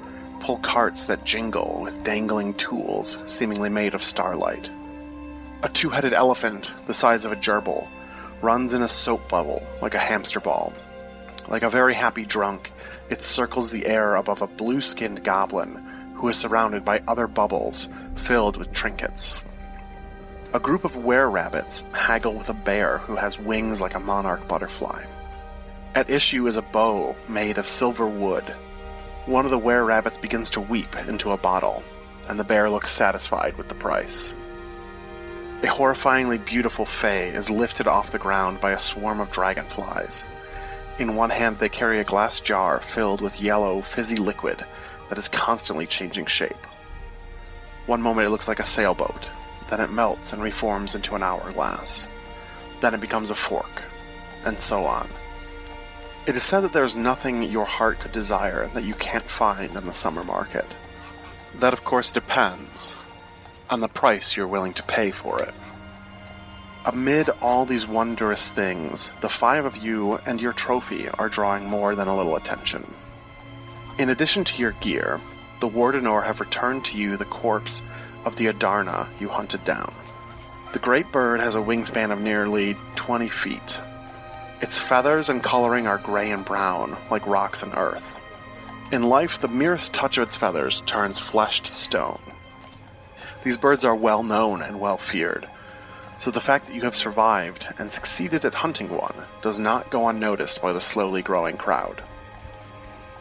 pull 0.45 0.59
carts 0.59 1.07
that 1.07 1.25
jingle 1.25 1.81
with 1.83 2.05
dangling 2.05 2.53
tools 2.53 3.19
seemingly 3.27 3.71
made 3.71 3.95
of 3.95 4.03
starlight. 4.05 4.69
A 5.63 5.71
two 5.71 5.89
headed 5.89 6.13
elephant, 6.13 6.75
the 6.85 6.93
size 6.93 7.25
of 7.25 7.33
a 7.33 7.37
gerbil, 7.37 7.89
runs 8.45 8.75
in 8.75 8.83
a 8.83 8.89
soap 8.89 9.27
bubble 9.31 9.67
like 9.81 9.95
a 9.95 9.99
hamster 9.99 10.39
ball. 10.39 10.71
Like 11.49 11.63
a 11.63 11.71
very 11.71 11.95
happy 11.95 12.27
drunk, 12.27 12.71
it 13.09 13.23
circles 13.23 13.71
the 13.71 13.87
air 13.87 14.17
above 14.17 14.43
a 14.43 14.47
blue 14.47 14.83
skinned 14.83 15.25
goblin 15.25 16.13
who 16.17 16.29
is 16.29 16.37
surrounded 16.37 16.85
by 16.85 17.03
other 17.09 17.27
bubbles 17.27 17.89
filled 18.17 18.59
with 18.59 18.73
trinkets. 18.73 19.43
A 20.53 20.61
group 20.61 20.85
of 20.85 20.95
were 20.95 21.29
rabbits 21.29 21.85
haggle 21.93 22.35
with 22.35 22.51
a 22.51 22.55
bear 22.55 22.99
who 22.99 23.17
has 23.17 23.39
wings 23.39 23.81
like 23.81 23.95
a 23.95 24.01
monarch 24.01 24.47
butterfly. 24.47 25.03
At 25.95 26.11
issue 26.11 26.47
is 26.47 26.57
a 26.57 26.63
bow 26.63 27.17
made 27.29 27.57
of 27.57 27.67
silver 27.67 28.07
wood. 28.07 28.45
One 29.25 29.47
of 29.47 29.51
the 29.51 29.59
were 29.59 29.85
rabbits 29.85 30.19
begins 30.19 30.51
to 30.51 30.61
weep 30.61 30.97
into 31.09 31.33
a 31.33 31.39
bottle, 31.39 31.83
and 32.29 32.39
the 32.39 32.45
bear 32.45 32.69
looks 32.69 32.91
satisfied 32.91 33.57
with 33.57 33.71
the 33.71 33.75
price. 33.75 34.35
A 35.65 35.67
horrifyingly 35.67 36.45
beautiful 36.45 36.85
Fey 36.85 37.31
is 37.31 37.51
lifted 37.51 37.89
off 37.89 38.11
the 38.11 38.19
ground 38.19 38.61
by 38.61 38.73
a 38.73 38.79
swarm 38.79 39.19
of 39.19 39.31
dragonflies. 39.31 40.27
In 40.99 41.17
one 41.17 41.31
hand, 41.31 41.59
they 41.59 41.71
carry 41.71 42.01
a 42.01 42.05
glass 42.05 42.43
jar 42.43 42.81
filled 42.81 43.23
with 43.23 43.41
yellow, 43.41 43.81
fizzy 43.81 44.17
liquid 44.17 44.63
that 45.09 45.17
is 45.17 45.29
constantly 45.29 45.87
changing 45.87 46.27
shape. 46.27 46.67
One 47.87 48.03
moment 48.03 48.27
it 48.27 48.31
looks 48.31 48.47
like 48.47 48.61
a 48.61 48.67
sailboat, 48.67 49.31
then 49.69 49.81
it 49.81 49.91
melts 49.91 50.35
and 50.35 50.43
reforms 50.43 50.95
into 50.97 51.15
an 51.15 51.23
hourglass. 51.23 52.09
Then 52.83 52.93
it 52.93 53.01
becomes 53.01 53.31
a 53.31 53.35
fork, 53.35 53.85
and 54.45 54.61
so 54.61 54.85
on. 54.85 55.09
It 56.27 56.37
is 56.37 56.43
said 56.45 56.61
that 56.61 56.75
there 56.75 56.85
is 56.85 56.95
nothing 56.95 57.43
your 57.43 57.65
heart 57.65 58.01
could 58.01 58.13
desire 58.13 58.67
that 58.75 58.85
you 58.85 58.95
can't 58.97 59.25
find 59.25 59.75
in 59.75 59.87
the 59.87 59.95
summer 59.95 60.25
market. 60.25 60.77
That, 61.55 61.73
of 61.73 61.85
course, 61.85 62.13
depends 62.13 62.97
on 63.75 63.81
the 63.81 63.89
price 63.89 64.37
you're 64.37 64.47
willing 64.47 64.73
to 64.73 64.85
pay 64.85 65.11
for 65.11 65.43
it. 65.43 65.53
Amid 66.85 67.29
all 67.43 67.67
these 67.67 67.89
wondrous 67.89 68.49
things, 68.49 69.11
the 69.21 69.29
five 69.29 69.65
of 69.65 69.77
you 69.77 70.17
and 70.27 70.41
your 70.41 70.53
trophy 70.53 71.09
are 71.09 71.29
drawing 71.29 71.69
more 71.69 71.97
than 71.97 72.07
a 72.07 72.17
little 72.17 72.37
attention. 72.37 72.85
In 73.99 74.11
addition 74.11 74.45
to 74.45 74.63
your 74.63 74.71
gear, 74.71 75.21
the 75.59 75.67
Wardenor 75.67 76.21
have 76.21 76.39
returned 76.39 76.85
to 76.85 76.97
you 76.97 77.17
the 77.17 77.25
corpse 77.25 77.83
of 78.25 78.37
the 78.37 78.47
Adarna 78.47 79.09
you 79.19 79.29
hunted 79.29 79.65
down. 79.65 79.93
The 80.73 80.79
great 80.79 81.11
bird 81.11 81.41
has 81.41 81.57
a 81.57 81.61
wingspan 81.61 82.13
of 82.13 82.21
nearly 82.21 82.77
20 82.95 83.29
feet. 83.29 83.81
Its 84.61 84.79
feathers 84.79 85.31
and 85.31 85.43
coloring 85.43 85.89
are 85.89 85.99
gray 85.99 86.31
and 86.31 86.45
brown, 86.45 86.97
like 87.11 87.27
rocks 87.27 87.65
and 87.65 87.73
earth. 87.77 88.21
In 88.93 89.03
life, 89.03 89.41
the 89.41 89.49
merest 89.49 89.93
touch 89.93 90.17
of 90.19 90.23
its 90.23 90.37
feathers 90.37 90.81
turns 90.83 91.19
flesh 91.19 91.61
to 91.63 91.73
stone. 91.73 92.21
These 93.45 93.59
birds 93.59 93.85
are 93.85 93.95
well 93.95 94.23
known 94.23 94.63
and 94.63 94.81
well 94.81 94.99
feared, 94.99 95.47
so 96.17 96.31
the 96.31 96.41
fact 96.41 96.67
that 96.67 96.75
you 96.75 96.83
have 96.83 96.97
survived 96.97 97.67
and 97.79 97.93
succeeded 97.93 98.45
at 98.45 98.55
hunting 98.55 98.89
one 98.89 99.15
does 99.43 99.59
not 99.59 99.91
go 99.91 100.09
unnoticed 100.09 100.63
by 100.63 100.73
the 100.73 100.81
slowly 100.81 101.23
growing 101.23 101.59
crowd. 101.59 102.03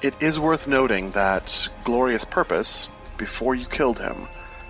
It 0.02 0.16
is 0.22 0.40
worth 0.40 0.68
noting 0.68 1.12
that 1.12 1.70
Glorious 1.84 2.26
Purpose, 2.26 2.90
before 3.18 3.54
you 3.54 3.66
killed 3.66 4.00
him, 4.00 4.28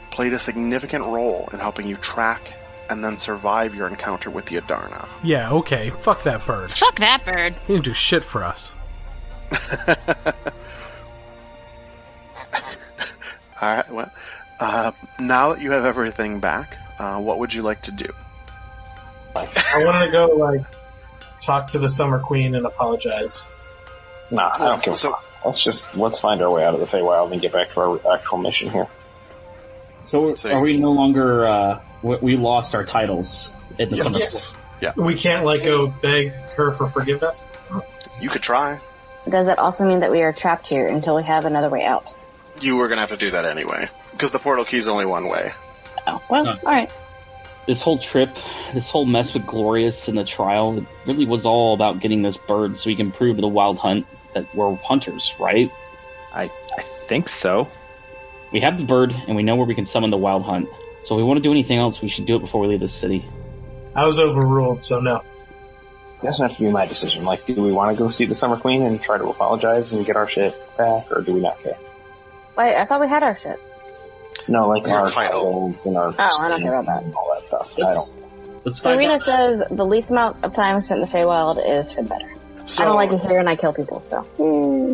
played 0.09 0.33
a 0.33 0.39
significant 0.39 1.05
role 1.05 1.49
in 1.53 1.59
helping 1.59 1.87
you 1.87 1.97
track 1.97 2.53
and 2.89 3.03
then 3.03 3.17
survive 3.17 3.75
your 3.75 3.87
encounter 3.87 4.29
with 4.29 4.45
the 4.45 4.57
Adarna. 4.57 5.07
Yeah, 5.23 5.51
okay. 5.51 5.89
Fuck 5.89 6.23
that 6.23 6.45
bird. 6.45 6.71
Fuck 6.71 6.95
that 6.95 7.25
bird. 7.25 7.55
He 7.65 7.73
didn't 7.73 7.85
do 7.85 7.93
shit 7.93 8.23
for 8.23 8.43
us. 8.43 8.73
All 13.61 13.75
right. 13.75 13.89
Well, 13.91 14.11
uh, 14.59 14.91
now 15.19 15.53
that 15.53 15.61
you 15.61 15.71
have 15.71 15.85
everything 15.85 16.39
back, 16.39 16.77
uh, 16.99 17.19
what 17.21 17.39
would 17.39 17.53
you 17.53 17.61
like 17.61 17.81
to 17.83 17.91
do? 17.91 18.07
I 19.35 19.83
want 19.83 20.05
to 20.05 20.11
go 20.11 20.27
like 20.35 20.61
talk 21.41 21.69
to 21.69 21.79
the 21.79 21.89
Summer 21.89 22.19
Queen 22.19 22.55
and 22.55 22.65
apologize. 22.65 23.49
Nah, 24.31 24.51
I 24.53 24.57
don't 24.69 24.83
give 24.83 24.93
a 24.93 24.97
fuck. 24.97 25.25
Let's 25.45 25.63
just 25.63 25.95
let's 25.95 26.19
find 26.19 26.41
our 26.41 26.49
way 26.49 26.63
out 26.63 26.73
of 26.73 26.79
the 26.79 26.85
Feywild 26.85 27.31
and 27.33 27.41
get 27.41 27.51
back 27.51 27.73
to 27.73 27.79
our 27.81 28.15
actual 28.15 28.37
mission 28.37 28.69
here. 28.69 28.87
So, 30.05 30.35
So- 30.35 30.51
are 30.51 30.61
we 30.61 30.77
no 30.77 30.91
longer? 30.91 31.47
Uh, 31.47 31.79
we, 32.01 32.15
we 32.17 32.37
lost 32.37 32.75
our 32.75 32.83
titles 32.85 33.51
in 33.79 33.89
the 33.89 33.95
Yes. 33.97 34.53
summer. 34.81 34.93
We 34.97 35.15
can't 35.15 35.45
like 35.45 35.63
go 35.63 35.87
beg 35.87 36.31
her 36.57 36.71
for 36.71 36.87
forgiveness. 36.87 37.45
You 38.19 38.29
could 38.29 38.41
try. 38.41 38.79
does 39.27 39.47
that 39.47 39.57
also 39.57 39.85
mean 39.85 40.01
that 40.01 40.11
we 40.11 40.21
are 40.21 40.33
trapped 40.33 40.67
here 40.67 40.85
until 40.87 41.15
we 41.15 41.23
have 41.23 41.45
another 41.45 41.69
way 41.69 41.83
out? 41.85 42.13
You 42.59 42.75
were 42.75 42.87
gonna 42.89 43.01
have 43.01 43.09
to 43.11 43.17
do 43.17 43.31
that 43.31 43.45
anyway, 43.45 43.87
because 44.13 44.31
the 44.31 44.39
portal 44.39 44.65
key 44.65 44.77
is 44.77 44.87
only 44.87 45.05
one 45.05 45.27
way. 45.27 45.51
Oh, 46.07 46.21
well, 46.29 46.47
all 46.47 46.57
right. 46.65 46.91
This 47.67 47.81
whole 47.81 47.97
trip, 47.97 48.35
this 48.73 48.89
whole 48.89 49.05
mess 49.05 49.33
with 49.33 49.45
Glorious 49.45 50.07
and 50.07 50.17
the 50.17 50.23
trial, 50.23 50.77
it 50.77 50.85
really 51.05 51.25
was 51.25 51.45
all 51.45 51.73
about 51.73 51.99
getting 51.99 52.21
this 52.21 52.35
bird 52.35 52.77
so 52.77 52.89
we 52.89 52.95
can 52.95 53.11
prove 53.11 53.37
to 53.37 53.41
the 53.41 53.47
Wild 53.47 53.77
Hunt 53.77 54.05
that 54.33 54.53
we're 54.53 54.75
hunters, 54.75 55.33
right? 55.39 55.71
I 56.33 56.51
I 56.77 56.81
think 57.05 57.29
so. 57.29 57.67
We 58.51 58.59
have 58.59 58.77
the 58.77 58.83
bird, 58.83 59.15
and 59.27 59.35
we 59.35 59.43
know 59.43 59.55
where 59.55 59.65
we 59.65 59.75
can 59.75 59.85
summon 59.85 60.09
the 60.09 60.17
Wild 60.17 60.43
Hunt. 60.43 60.67
So 61.03 61.15
if 61.15 61.17
we 61.17 61.23
want 61.23 61.37
to 61.37 61.43
do 61.43 61.51
anything 61.51 61.79
else, 61.79 62.01
we 62.01 62.07
should 62.07 62.25
do 62.25 62.35
it 62.35 62.39
before 62.39 62.61
we 62.61 62.67
leave 62.67 62.79
this 62.79 62.93
city. 62.93 63.25
I 63.95 64.05
was 64.05 64.19
overruled, 64.19 64.81
so 64.81 64.99
no. 64.99 65.23
It 66.21 66.25
doesn't 66.25 66.55
to 66.55 66.59
be 66.59 66.69
my 66.69 66.85
decision. 66.85 67.25
Like, 67.25 67.45
do 67.45 67.61
we 67.61 67.71
want 67.71 67.97
to 67.97 68.01
go 68.01 68.09
see 68.09 68.25
the 68.25 68.35
Summer 68.35 68.57
Queen 68.57 68.83
and 68.83 69.01
try 69.01 69.17
to 69.17 69.25
apologize 69.25 69.91
and 69.91 70.05
get 70.05 70.15
our 70.15 70.27
shit 70.27 70.55
back, 70.77 71.11
or 71.11 71.21
do 71.21 71.33
we 71.33 71.41
not 71.41 71.61
care? 71.61 71.77
Wait, 72.57 72.75
I 72.75 72.85
thought 72.85 73.01
we 73.01 73.07
had 73.07 73.23
our 73.23 73.35
shit. 73.35 73.59
No, 74.47 74.67
like 74.67 74.85
Your 74.85 74.97
our 74.97 75.09
title. 75.09 75.41
titles 75.41 75.85
and 75.85 75.97
our 75.97 76.13
Oh, 76.17 76.41
I 76.43 76.47
don't 76.49 76.61
care 76.61 76.73
about 76.73 76.85
that. 76.87 77.03
and 77.03 77.13
all 77.15 77.31
that 77.39 77.47
stuff. 77.47 77.71
I 77.77 77.93
don't. 77.93 78.13
Let's 78.65 78.79
find 78.79 78.95
Serena 78.97 79.13
out. 79.15 79.21
says 79.21 79.61
the 79.71 79.85
least 79.85 80.11
amount 80.11 80.43
of 80.43 80.53
time 80.53 80.81
spent 80.81 81.01
in 81.01 81.07
the 81.07 81.11
Feywild 81.11 81.79
is 81.79 81.91
for 81.91 82.01
the 82.03 82.09
better. 82.09 82.29
So 82.65 82.83
I 82.83 82.87
don't 82.87 82.95
like 82.95 83.11
it 83.11 83.19
here 83.21 83.39
and 83.39 83.49
I 83.49 83.55
kill 83.55 83.73
people, 83.73 83.99
so. 83.99 84.21
Hmm. 84.21 84.93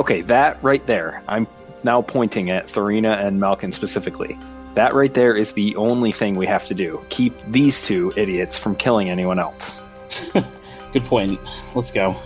Okay, 0.00 0.22
that 0.22 0.62
right 0.62 0.84
there. 0.86 1.22
I'm 1.28 1.46
now 1.84 2.02
pointing 2.02 2.50
at 2.50 2.66
Thorina 2.66 3.16
and 3.24 3.38
Malkin 3.40 3.72
specifically. 3.72 4.36
That 4.74 4.92
right 4.92 5.14
there 5.14 5.34
is 5.36 5.52
the 5.54 5.74
only 5.76 6.12
thing 6.12 6.34
we 6.34 6.46
have 6.46 6.66
to 6.66 6.74
do. 6.74 7.02
Keep 7.08 7.40
these 7.50 7.82
two 7.86 8.12
idiots 8.16 8.58
from 8.58 8.74
killing 8.76 9.08
anyone 9.08 9.38
else. 9.38 9.80
Good 10.92 11.04
point. 11.04 11.38
Let's 11.74 11.90
go. 11.92 12.16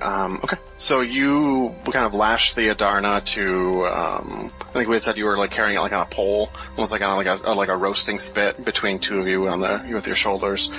Um, 0.00 0.40
okay. 0.44 0.56
So 0.76 1.00
you 1.00 1.74
kind 1.84 2.06
of 2.06 2.14
lashed 2.14 2.54
the 2.54 2.68
Adarna 2.68 3.24
to, 3.34 3.84
um, 3.86 4.52
I 4.60 4.72
think 4.72 4.88
we 4.88 4.94
had 4.94 5.02
said 5.02 5.16
you 5.16 5.26
were 5.26 5.36
like 5.36 5.50
carrying 5.50 5.76
it 5.76 5.80
like 5.80 5.92
on 5.92 6.02
a 6.02 6.10
pole, 6.10 6.50
almost 6.70 6.92
like 6.92 7.02
on 7.02 7.16
like 7.16 7.26
a, 7.26 7.52
like 7.52 7.68
a 7.68 7.76
roasting 7.76 8.18
spit 8.18 8.64
between 8.64 8.98
two 9.00 9.18
of 9.18 9.26
you 9.26 9.48
on 9.48 9.60
the, 9.60 9.90
with 9.92 10.06
your 10.06 10.16
shoulders. 10.16 10.70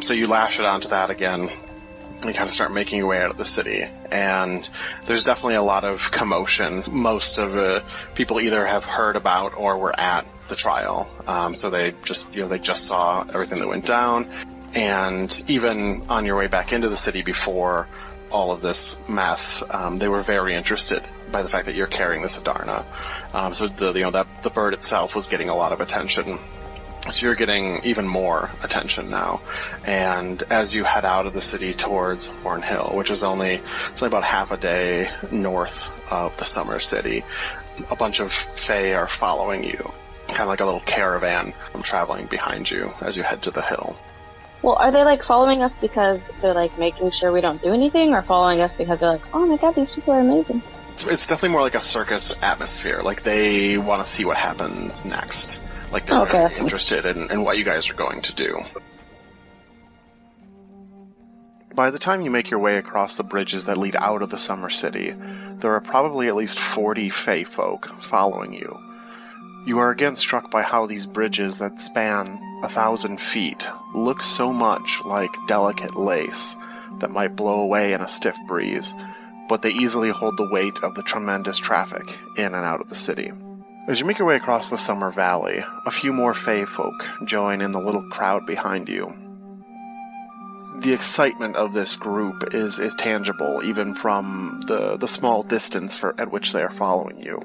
So 0.00 0.14
you 0.14 0.28
lash 0.28 0.60
it 0.60 0.64
onto 0.64 0.88
that 0.88 1.10
again. 1.10 1.48
You 2.24 2.32
kind 2.32 2.48
of 2.48 2.50
start 2.50 2.72
making 2.72 2.98
your 2.98 3.06
way 3.06 3.22
out 3.22 3.30
of 3.30 3.36
the 3.36 3.44
city, 3.44 3.84
and 4.10 4.68
there's 5.06 5.22
definitely 5.22 5.54
a 5.54 5.62
lot 5.62 5.84
of 5.84 6.10
commotion. 6.10 6.82
Most 6.88 7.38
of 7.38 7.52
the 7.52 7.84
people 8.16 8.40
either 8.40 8.66
have 8.66 8.84
heard 8.84 9.14
about 9.14 9.56
or 9.56 9.78
were 9.78 9.98
at 9.98 10.28
the 10.48 10.56
trial, 10.56 11.08
um, 11.28 11.54
so 11.54 11.70
they 11.70 11.92
just 12.02 12.34
you 12.34 12.42
know 12.42 12.48
they 12.48 12.58
just 12.58 12.88
saw 12.88 13.22
everything 13.22 13.60
that 13.60 13.68
went 13.68 13.86
down, 13.86 14.28
and 14.74 15.44
even 15.46 16.06
on 16.08 16.24
your 16.24 16.36
way 16.36 16.48
back 16.48 16.72
into 16.72 16.88
the 16.88 16.96
city 16.96 17.22
before 17.22 17.86
all 18.30 18.52
of 18.52 18.60
this 18.60 19.08
mess, 19.08 19.62
um, 19.70 19.96
they 19.96 20.08
were 20.08 20.22
very 20.22 20.54
interested 20.54 21.02
by 21.30 21.42
the 21.42 21.48
fact 21.48 21.66
that 21.66 21.74
you're 21.74 21.86
carrying 21.86 22.22
this 22.22 22.38
Adarna. 22.38 22.84
Um, 23.34 23.54
so 23.54 23.68
the 23.68 23.92
you 23.92 24.04
know 24.04 24.10
that 24.12 24.42
the 24.42 24.50
bird 24.50 24.74
itself 24.74 25.14
was 25.14 25.28
getting 25.28 25.48
a 25.48 25.54
lot 25.54 25.72
of 25.72 25.80
attention. 25.80 26.38
So 27.08 27.26
you're 27.26 27.36
getting 27.36 27.84
even 27.84 28.06
more 28.06 28.50
attention 28.62 29.08
now. 29.08 29.40
And 29.84 30.42
as 30.50 30.74
you 30.74 30.84
head 30.84 31.04
out 31.04 31.26
of 31.26 31.32
the 31.32 31.40
city 31.40 31.72
towards 31.72 32.26
Horn 32.26 32.60
Hill, 32.60 32.92
which 32.94 33.10
is 33.10 33.22
only 33.22 33.54
it's 33.90 34.02
only 34.02 34.10
about 34.10 34.24
half 34.24 34.50
a 34.50 34.56
day 34.56 35.10
north 35.32 36.12
of 36.12 36.36
the 36.36 36.44
Summer 36.44 36.80
City, 36.80 37.24
a 37.90 37.96
bunch 37.96 38.20
of 38.20 38.32
Fae 38.32 38.94
are 38.94 39.06
following 39.06 39.64
you, 39.64 39.92
kind 40.28 40.42
of 40.42 40.48
like 40.48 40.60
a 40.60 40.64
little 40.64 40.80
caravan 40.80 41.54
traveling 41.82 42.26
behind 42.26 42.70
you 42.70 42.92
as 43.00 43.16
you 43.16 43.22
head 43.22 43.42
to 43.42 43.50
the 43.50 43.62
hill. 43.62 43.96
Well, 44.62 44.76
are 44.78 44.90
they 44.90 45.04
like 45.04 45.22
following 45.22 45.62
us 45.62 45.76
because 45.76 46.30
they're 46.40 46.54
like 46.54 46.76
making 46.78 47.10
sure 47.12 47.32
we 47.32 47.40
don't 47.40 47.62
do 47.62 47.72
anything, 47.72 48.12
or 48.12 48.22
following 48.22 48.60
us 48.60 48.74
because 48.74 49.00
they're 49.00 49.12
like, 49.12 49.24
oh 49.32 49.46
my 49.46 49.56
god, 49.56 49.74
these 49.76 49.90
people 49.90 50.14
are 50.14 50.20
amazing? 50.20 50.62
It's, 50.92 51.06
it's 51.06 51.26
definitely 51.28 51.50
more 51.50 51.62
like 51.62 51.76
a 51.76 51.80
circus 51.80 52.34
atmosphere. 52.42 53.02
Like 53.02 53.22
they 53.22 53.78
want 53.78 54.04
to 54.04 54.10
see 54.10 54.24
what 54.24 54.36
happens 54.36 55.04
next. 55.04 55.66
Like 55.92 56.06
they're 56.06 56.18
Okay, 56.18 56.32
very 56.32 56.42
that's 56.44 56.58
interested 56.58 57.06
in, 57.06 57.30
in 57.30 57.44
what 57.44 57.56
you 57.56 57.64
guys 57.64 57.90
are 57.90 57.94
going 57.94 58.22
to 58.22 58.34
do. 58.34 58.58
By 61.74 61.90
the 61.92 61.98
time 62.00 62.22
you 62.22 62.30
make 62.30 62.50
your 62.50 62.58
way 62.58 62.76
across 62.78 63.16
the 63.16 63.22
bridges 63.22 63.66
that 63.66 63.78
lead 63.78 63.94
out 63.94 64.22
of 64.22 64.30
the 64.30 64.38
Summer 64.38 64.70
City, 64.70 65.12
there 65.12 65.74
are 65.74 65.80
probably 65.80 66.26
at 66.26 66.34
least 66.34 66.58
40 66.58 67.10
Fey 67.10 67.44
folk 67.44 67.86
following 68.00 68.52
you. 68.52 68.76
You 69.68 69.80
are 69.80 69.90
again 69.90 70.16
struck 70.16 70.50
by 70.50 70.62
how 70.62 70.86
these 70.86 71.04
bridges 71.04 71.58
that 71.58 71.78
span 71.78 72.40
a 72.62 72.70
thousand 72.70 73.20
feet 73.20 73.68
look 73.94 74.22
so 74.22 74.50
much 74.50 75.02
like 75.04 75.46
delicate 75.46 75.94
lace 75.94 76.56
that 77.00 77.10
might 77.10 77.36
blow 77.36 77.60
away 77.60 77.92
in 77.92 78.00
a 78.00 78.08
stiff 78.08 78.38
breeze, 78.46 78.94
but 79.46 79.60
they 79.60 79.68
easily 79.68 80.08
hold 80.08 80.38
the 80.38 80.48
weight 80.50 80.82
of 80.82 80.94
the 80.94 81.02
tremendous 81.02 81.58
traffic 81.58 82.18
in 82.38 82.46
and 82.46 82.54
out 82.54 82.80
of 82.80 82.88
the 82.88 82.94
city. 82.94 83.30
As 83.86 84.00
you 84.00 84.06
make 84.06 84.18
your 84.18 84.26
way 84.26 84.36
across 84.36 84.70
the 84.70 84.78
Summer 84.78 85.10
Valley, 85.10 85.62
a 85.84 85.90
few 85.90 86.14
more 86.14 86.32
Fey 86.32 86.64
folk 86.64 87.06
join 87.26 87.60
in 87.60 87.70
the 87.70 87.78
little 87.78 88.08
crowd 88.08 88.46
behind 88.46 88.88
you. 88.88 89.12
The 90.78 90.94
excitement 90.94 91.56
of 91.56 91.74
this 91.74 91.94
group 91.94 92.54
is, 92.54 92.78
is 92.78 92.94
tangible 92.94 93.60
even 93.62 93.92
from 93.94 94.62
the, 94.66 94.96
the 94.96 95.08
small 95.08 95.42
distance 95.42 95.98
for, 95.98 96.18
at 96.18 96.32
which 96.32 96.54
they 96.54 96.62
are 96.62 96.70
following 96.70 97.20
you. 97.20 97.42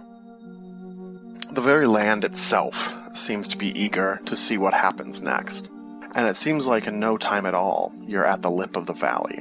The 1.53 1.61
very 1.61 1.85
land 1.85 2.23
itself 2.23 2.95
seems 3.15 3.49
to 3.49 3.59
be 3.59 3.79
eager 3.79 4.19
to 4.25 4.35
see 4.35 4.57
what 4.57 4.73
happens 4.73 5.21
next, 5.21 5.69
and 6.15 6.27
it 6.27 6.35
seems 6.35 6.65
like 6.65 6.87
in 6.87 6.99
no 6.99 7.15
time 7.15 7.45
at 7.45 7.53
all 7.53 7.93
you're 8.07 8.25
at 8.25 8.41
the 8.41 8.49
lip 8.49 8.75
of 8.75 8.87
the 8.87 8.93
valley. 8.93 9.39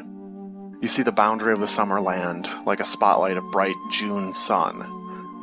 You 0.83 0.89
see 0.89 1.05
the 1.05 1.11
boundary 1.11 1.55
of 1.55 1.61
the 1.61 1.69
summer 1.69 2.03
land 2.03 2.51
like 2.67 2.81
a 2.81 2.85
spotlight 2.85 3.39
of 3.39 3.51
bright 3.51 3.77
June 3.91 4.35
sun, 4.35 4.83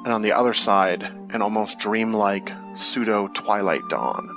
and 0.06 0.14
on 0.14 0.22
the 0.22 0.34
other 0.34 0.54
side, 0.54 1.02
an 1.32 1.42
almost 1.42 1.80
dreamlike 1.80 2.52
pseudo 2.76 3.28
twilight 3.30 3.90
dawn. 3.90 4.30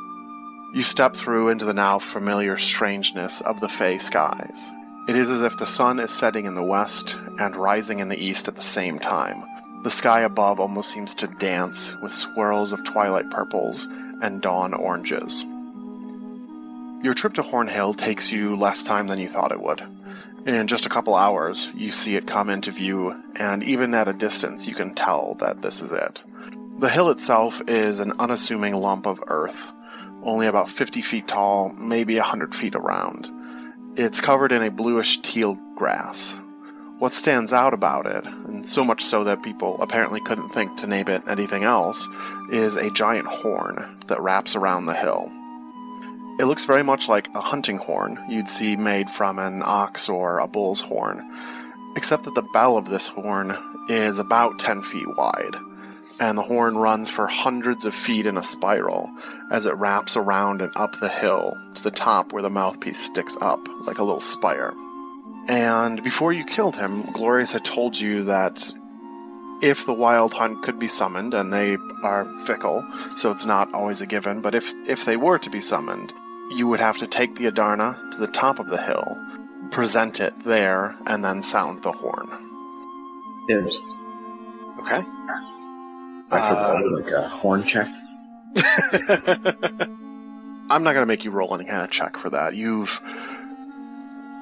You 0.72 0.84
step 0.84 1.14
through 1.14 1.50
into 1.50 1.66
the 1.66 1.74
now 1.74 1.98
familiar 1.98 2.56
strangeness 2.56 3.42
of 3.42 3.60
the 3.60 3.68
Fey 3.68 3.98
skies. 3.98 4.70
It 5.06 5.16
is 5.16 5.28
as 5.28 5.42
if 5.42 5.58
the 5.58 5.66
sun 5.66 6.00
is 6.00 6.10
setting 6.10 6.46
in 6.46 6.54
the 6.54 6.62
west 6.62 7.14
and 7.38 7.54
rising 7.54 7.98
in 7.98 8.08
the 8.08 8.24
east 8.24 8.48
at 8.48 8.56
the 8.56 8.62
same 8.62 8.98
time. 8.98 9.44
The 9.82 9.90
sky 9.90 10.20
above 10.20 10.60
almost 10.60 10.90
seems 10.90 11.16
to 11.16 11.26
dance 11.26 11.96
with 12.00 12.12
swirls 12.12 12.72
of 12.72 12.84
twilight 12.84 13.30
purples 13.30 13.86
and 13.86 14.40
dawn 14.40 14.74
oranges. 14.74 15.44
Your 17.02 17.14
trip 17.14 17.34
to 17.34 17.42
Horn 17.42 17.66
Hill 17.66 17.92
takes 17.92 18.30
you 18.30 18.54
less 18.56 18.84
time 18.84 19.08
than 19.08 19.18
you 19.18 19.26
thought 19.26 19.50
it 19.50 19.60
would. 19.60 19.82
In 20.46 20.68
just 20.68 20.86
a 20.86 20.88
couple 20.88 21.16
hours, 21.16 21.68
you 21.74 21.90
see 21.90 22.14
it 22.14 22.28
come 22.28 22.48
into 22.48 22.70
view, 22.70 23.12
and 23.34 23.64
even 23.64 23.92
at 23.94 24.06
a 24.06 24.12
distance, 24.12 24.68
you 24.68 24.74
can 24.74 24.94
tell 24.94 25.34
that 25.40 25.62
this 25.62 25.82
is 25.82 25.90
it. 25.90 26.22
The 26.78 26.88
hill 26.88 27.10
itself 27.10 27.60
is 27.66 27.98
an 27.98 28.12
unassuming 28.20 28.76
lump 28.76 29.06
of 29.06 29.24
earth, 29.26 29.72
only 30.22 30.46
about 30.46 30.68
50 30.68 31.00
feet 31.00 31.26
tall, 31.26 31.72
maybe 31.72 32.16
100 32.16 32.54
feet 32.54 32.76
around. 32.76 33.28
It's 33.96 34.20
covered 34.20 34.52
in 34.52 34.62
a 34.62 34.70
bluish 34.70 35.22
teal 35.22 35.54
grass. 35.74 36.38
What 37.02 37.14
stands 37.14 37.52
out 37.52 37.74
about 37.74 38.06
it, 38.06 38.24
and 38.24 38.64
so 38.64 38.84
much 38.84 39.04
so 39.04 39.24
that 39.24 39.42
people 39.42 39.82
apparently 39.82 40.20
couldn't 40.20 40.50
think 40.50 40.76
to 40.76 40.86
name 40.86 41.08
it 41.08 41.26
anything 41.26 41.64
else, 41.64 42.08
is 42.48 42.76
a 42.76 42.90
giant 42.90 43.26
horn 43.26 43.98
that 44.06 44.20
wraps 44.20 44.54
around 44.54 44.86
the 44.86 44.94
hill. 44.94 45.32
It 46.38 46.44
looks 46.44 46.64
very 46.64 46.84
much 46.84 47.08
like 47.08 47.28
a 47.34 47.40
hunting 47.40 47.78
horn 47.78 48.20
you'd 48.28 48.48
see 48.48 48.76
made 48.76 49.10
from 49.10 49.40
an 49.40 49.64
ox 49.64 50.08
or 50.08 50.38
a 50.38 50.46
bull's 50.46 50.80
horn, 50.80 51.28
except 51.96 52.22
that 52.26 52.36
the 52.36 52.48
bell 52.52 52.76
of 52.76 52.88
this 52.88 53.08
horn 53.08 53.52
is 53.88 54.20
about 54.20 54.60
10 54.60 54.82
feet 54.82 55.08
wide, 55.16 55.56
and 56.20 56.38
the 56.38 56.42
horn 56.42 56.76
runs 56.76 57.10
for 57.10 57.26
hundreds 57.26 57.84
of 57.84 57.96
feet 57.96 58.26
in 58.26 58.36
a 58.36 58.44
spiral 58.44 59.10
as 59.50 59.66
it 59.66 59.74
wraps 59.74 60.16
around 60.16 60.62
and 60.62 60.70
up 60.76 61.00
the 61.00 61.08
hill 61.08 61.60
to 61.74 61.82
the 61.82 61.90
top 61.90 62.32
where 62.32 62.44
the 62.44 62.48
mouthpiece 62.48 63.00
sticks 63.00 63.36
up 63.40 63.58
like 63.88 63.98
a 63.98 64.04
little 64.04 64.20
spire. 64.20 64.72
And 65.48 66.02
before 66.02 66.32
you 66.32 66.44
killed 66.44 66.76
him, 66.76 67.02
Glorious 67.12 67.52
had 67.52 67.64
told 67.64 67.98
you 67.98 68.24
that 68.24 68.72
if 69.62 69.86
the 69.86 69.92
wild 69.92 70.32
hunt 70.32 70.62
could 70.62 70.78
be 70.78 70.88
summoned, 70.88 71.34
and 71.34 71.52
they 71.52 71.76
are 72.02 72.24
fickle, 72.46 72.84
so 73.16 73.30
it's 73.30 73.46
not 73.46 73.74
always 73.74 74.00
a 74.00 74.06
given, 74.06 74.40
but 74.40 74.54
if 74.54 74.72
if 74.88 75.04
they 75.04 75.16
were 75.16 75.38
to 75.38 75.50
be 75.50 75.60
summoned, 75.60 76.12
you 76.56 76.66
would 76.68 76.80
have 76.80 76.98
to 76.98 77.06
take 77.06 77.34
the 77.36 77.46
Adarna 77.50 78.12
to 78.12 78.18
the 78.18 78.26
top 78.26 78.58
of 78.58 78.68
the 78.68 78.80
hill, 78.80 79.20
present 79.70 80.20
it 80.20 80.34
there, 80.44 80.94
and 81.06 81.24
then 81.24 81.42
sound 81.42 81.82
the 81.82 81.92
horn. 81.92 82.26
Dibs. 83.48 83.76
Okay. 84.80 85.02
I 86.30 86.48
could 86.48 86.58
Uh, 86.58 86.78
roll 86.80 87.00
like 87.02 87.12
a 87.12 87.28
horn 87.28 87.64
check. 87.64 87.88
I'm 90.70 90.84
not 90.84 90.92
going 90.94 91.02
to 91.02 91.06
make 91.06 91.24
you 91.24 91.30
roll 91.30 91.54
any 91.54 91.64
kind 91.64 91.82
of 91.82 91.90
check 91.90 92.16
for 92.16 92.30
that. 92.30 92.54
You've 92.54 93.00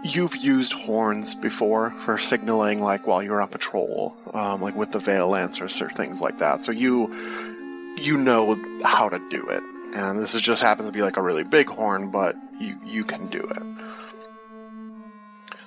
you've 0.02 0.36
used 0.36 0.72
horns 0.72 1.34
before 1.34 1.90
for 1.90 2.18
signaling, 2.18 2.80
like 2.80 3.06
while 3.06 3.22
you're 3.22 3.40
on 3.40 3.48
patrol, 3.48 4.16
um, 4.32 4.60
like 4.60 4.74
with 4.74 4.90
the 4.90 4.98
Veil 4.98 5.28
Lancers 5.28 5.80
or 5.80 5.88
things 5.88 6.20
like 6.20 6.38
that. 6.38 6.62
So 6.62 6.72
you 6.72 7.14
you 7.96 8.16
know 8.16 8.56
how 8.82 9.08
to 9.08 9.18
do 9.18 9.48
it, 9.48 9.62
and 9.94 10.18
this 10.18 10.34
is 10.34 10.42
just 10.42 10.62
happens 10.62 10.88
to 10.88 10.92
be 10.92 11.02
like 11.02 11.16
a 11.16 11.22
really 11.22 11.44
big 11.44 11.68
horn, 11.68 12.10
but 12.10 12.36
you 12.60 12.76
you 12.84 13.04
can 13.04 13.26
do 13.28 13.40
it. 13.40 13.62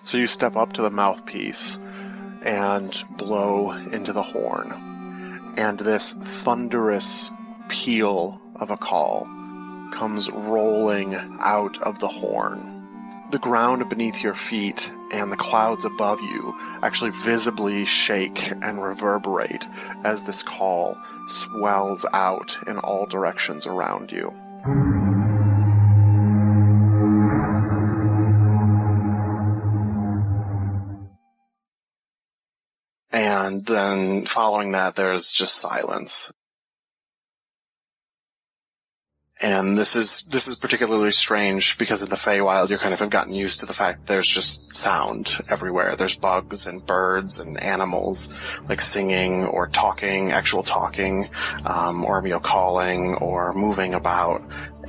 So 0.06 0.18
you 0.18 0.28
step 0.28 0.56
up 0.56 0.74
to 0.74 0.82
the 0.82 0.90
mouthpiece 0.90 1.78
and 2.44 3.04
blow 3.18 3.72
into 3.72 4.12
the 4.12 4.22
horn. 4.22 4.74
And 5.56 5.80
this 5.80 6.14
thunderous 6.14 7.32
peal 7.70 8.42
of 8.56 8.70
a 8.70 8.78
call 8.78 9.28
comes 9.94 10.30
rolling 10.30 11.16
out 11.40 11.82
of 11.82 12.00
the 12.00 12.08
horn. 12.08 12.73
The 13.34 13.40
ground 13.40 13.90
beneath 13.90 14.22
your 14.22 14.36
feet 14.36 14.92
and 15.10 15.32
the 15.32 15.36
clouds 15.36 15.86
above 15.86 16.22
you 16.22 16.56
actually 16.84 17.10
visibly 17.10 17.84
shake 17.86 18.52
and 18.52 18.80
reverberate 18.80 19.66
as 20.04 20.22
this 20.22 20.44
call 20.44 20.96
swells 21.28 22.06
out 22.14 22.56
in 22.68 22.78
all 22.78 23.08
directions 23.08 23.66
around 23.66 24.12
you. 24.12 24.30
And 33.12 33.66
then 33.66 34.26
following 34.26 34.74
that, 34.74 34.96
there's 34.96 35.34
just 35.34 35.56
silence. 35.56 36.32
And 39.44 39.78
this 39.78 39.98
is 39.98 40.30
this 40.32 40.48
is 40.48 40.56
particularly 40.56 41.12
strange 41.12 41.78
because 41.78 42.02
in 42.02 42.08
the 42.08 42.16
Feywild 42.16 42.70
you're 42.70 42.80
kind 42.80 42.94
of 42.94 43.02
have 43.02 43.10
gotten 43.10 43.34
used 43.34 43.60
to 43.60 43.66
the 43.66 43.74
fact 43.74 44.08
there's 44.08 44.30
just 44.30 44.74
sound 44.74 45.38
everywhere. 45.50 45.98
There's 45.98 46.16
bugs 46.16 46.68
and 46.68 46.82
birds 46.88 47.42
and 47.42 47.62
animals 47.62 48.32
like 48.70 48.80
singing 48.80 49.44
or 49.44 49.68
talking, 49.68 50.32
actual 50.32 50.64
talking, 50.64 51.28
um, 51.66 52.06
or 52.06 52.26
you 52.26 52.40
calling 52.40 53.16
or 53.16 53.52
moving 53.54 53.94
about. 53.94 54.40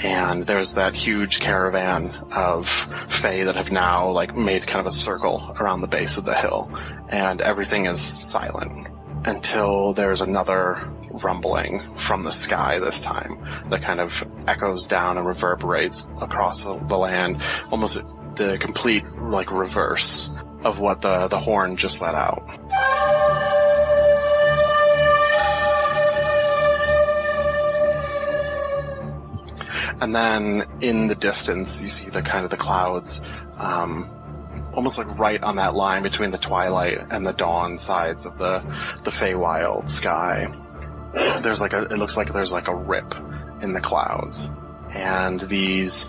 And 0.05 0.45
there's 0.45 0.77
that 0.77 0.95
huge 0.95 1.41
caravan 1.41 2.15
of 2.37 2.69
Fey 2.69 3.43
that 3.43 3.57
have 3.57 3.73
now 3.73 4.11
like 4.11 4.37
made 4.37 4.69
kind 4.69 4.79
of 4.79 4.87
a 4.87 4.93
circle 4.93 5.53
around 5.59 5.81
the 5.81 5.89
base 5.89 6.17
of 6.17 6.25
the 6.25 6.35
hill, 6.35 6.71
and 7.09 7.41
everything 7.41 7.87
is 7.87 8.01
silent 8.01 8.87
until 9.27 9.93
there's 9.93 10.21
another 10.21 10.79
rumbling 11.11 11.81
from 11.97 12.23
the 12.23 12.33
sky 12.33 12.79
this 12.79 13.01
time 13.01 13.39
that 13.71 13.83
kind 13.83 14.01
of 14.01 14.27
echoes 14.47 14.89
down 14.89 15.17
and 15.17 15.27
reverberates 15.27 16.07
across 16.21 16.65
the, 16.65 16.97
land, 16.97 17.41
almost 17.71 17.97
the 18.37 18.59
complete 18.61 19.05
like 19.17 19.51
reverse 19.53 20.43
of 20.63 20.81
what 20.81 21.01
the, 21.01 21.29
the 21.29 21.39
horn 21.39 21.77
just 21.77 22.01
let 22.01 22.15
out. 22.15 22.41
And 30.01 30.15
then 30.15 30.65
in 30.83 31.07
the 31.07 31.15
distance, 31.15 31.81
you 31.83 31.89
see 31.89 32.11
the 32.11 32.21
kind 32.21 32.45
of 32.45 32.51
the 32.51 32.57
clouds, 32.57 33.23
um, 33.57 34.11
almost 34.75 34.99
like 34.99 35.19
right 35.19 35.43
on 35.43 35.57
that 35.57 35.75
line 35.75 36.03
between 36.03 36.31
the 36.31 36.39
twilight 36.39 36.99
and 37.11 37.27
the 37.27 37.33
dawn 37.33 37.79
sides 37.79 38.27
of 38.27 38.39
the 38.39 38.61
the 39.05 39.11
Feywild 39.11 39.91
sky. 39.91 40.49
There's 41.43 41.61
like 41.61 41.73
a, 41.73 41.83
it 41.83 41.99
looks 41.99 42.17
like 42.17 42.33
there's 42.33 42.53
like 42.53 42.69
a 42.69 42.75
rip 42.75 43.15
in 43.63 43.73
the 43.73 43.81
clouds, 43.81 44.65
and 44.95 45.41
these 45.41 46.09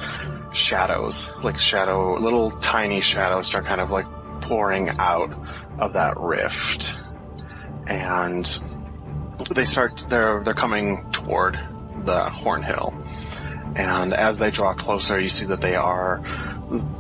shadows, 0.52 1.44
like 1.44 1.60
shadow, 1.60 2.16
little 2.16 2.52
tiny 2.52 3.02
shadows, 3.02 3.48
start 3.48 3.66
kind 3.66 3.82
of 3.82 3.92
like 3.92 4.08
pouring 4.42 4.90
out 4.90 5.34
of 5.80 5.94
that 5.94 6.16
rift, 6.18 6.92
and 7.88 8.46
they 9.54 9.66
start. 9.66 10.06
They're 10.10 10.44
they're 10.44 10.54
coming 10.54 11.12
toward 11.12 11.56
the 11.56 12.26
Hornhill, 12.26 12.96
and 13.76 14.14
as 14.14 14.40
they 14.40 14.50
draw 14.50 14.74
closer, 14.74 15.20
you 15.20 15.30
see 15.30 15.46
that 15.48 15.62
they 15.62 15.76
are 15.76 16.24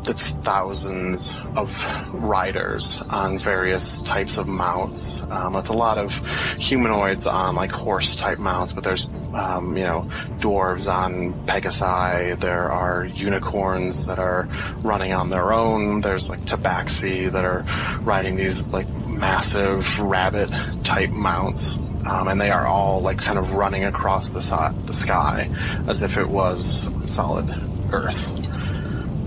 it's 0.08 0.30
thousands 0.30 1.34
of 1.56 2.14
riders 2.14 3.02
on 3.10 3.40
various 3.40 4.04
types 4.04 4.38
of 4.38 4.48
mounts. 4.48 5.30
Um, 5.32 5.56
it's 5.56 5.70
a 5.70 5.76
lot 5.78 5.98
of 5.98 6.14
humanoids 6.58 7.28
on 7.28 7.56
like 7.56 7.72
horse 7.72 8.16
type 8.16 8.40
mounts, 8.40 8.74
but 8.74 8.84
there's 8.84 9.10
um, 9.34 9.76
you 9.76 9.84
know 9.84 10.08
dwarves 10.38 10.92
on 10.92 11.46
Pegasi. 11.46 12.40
There 12.40 12.72
are 12.72 13.06
unicorns 13.06 14.08
that 14.08 14.20
are 14.20 14.48
running 14.82 15.14
on 15.14 15.30
their 15.30 15.52
own. 15.54 16.02
There's 16.02 16.30
like 16.30 16.40
Tabaxi 16.40 17.32
that 17.32 17.46
are 17.46 17.64
riding 18.02 18.36
these 18.36 18.72
like 18.72 18.88
massive 19.08 20.00
rabbit 20.00 20.52
type 20.84 21.10
mounts. 21.10 21.94
Um, 22.06 22.28
and 22.28 22.40
they 22.40 22.52
are 22.52 22.68
all 22.68 23.02
like 23.02 23.18
kind 23.18 23.40
of 23.40 23.56
running 23.56 23.84
across 23.84 24.30
the, 24.30 24.42
si- 24.42 24.86
the 24.86 24.94
sky 24.94 25.50
as 25.88 26.04
if 26.04 26.18
it 26.18 26.30
was 26.30 27.12
solid 27.12 27.50
earth 27.92 28.65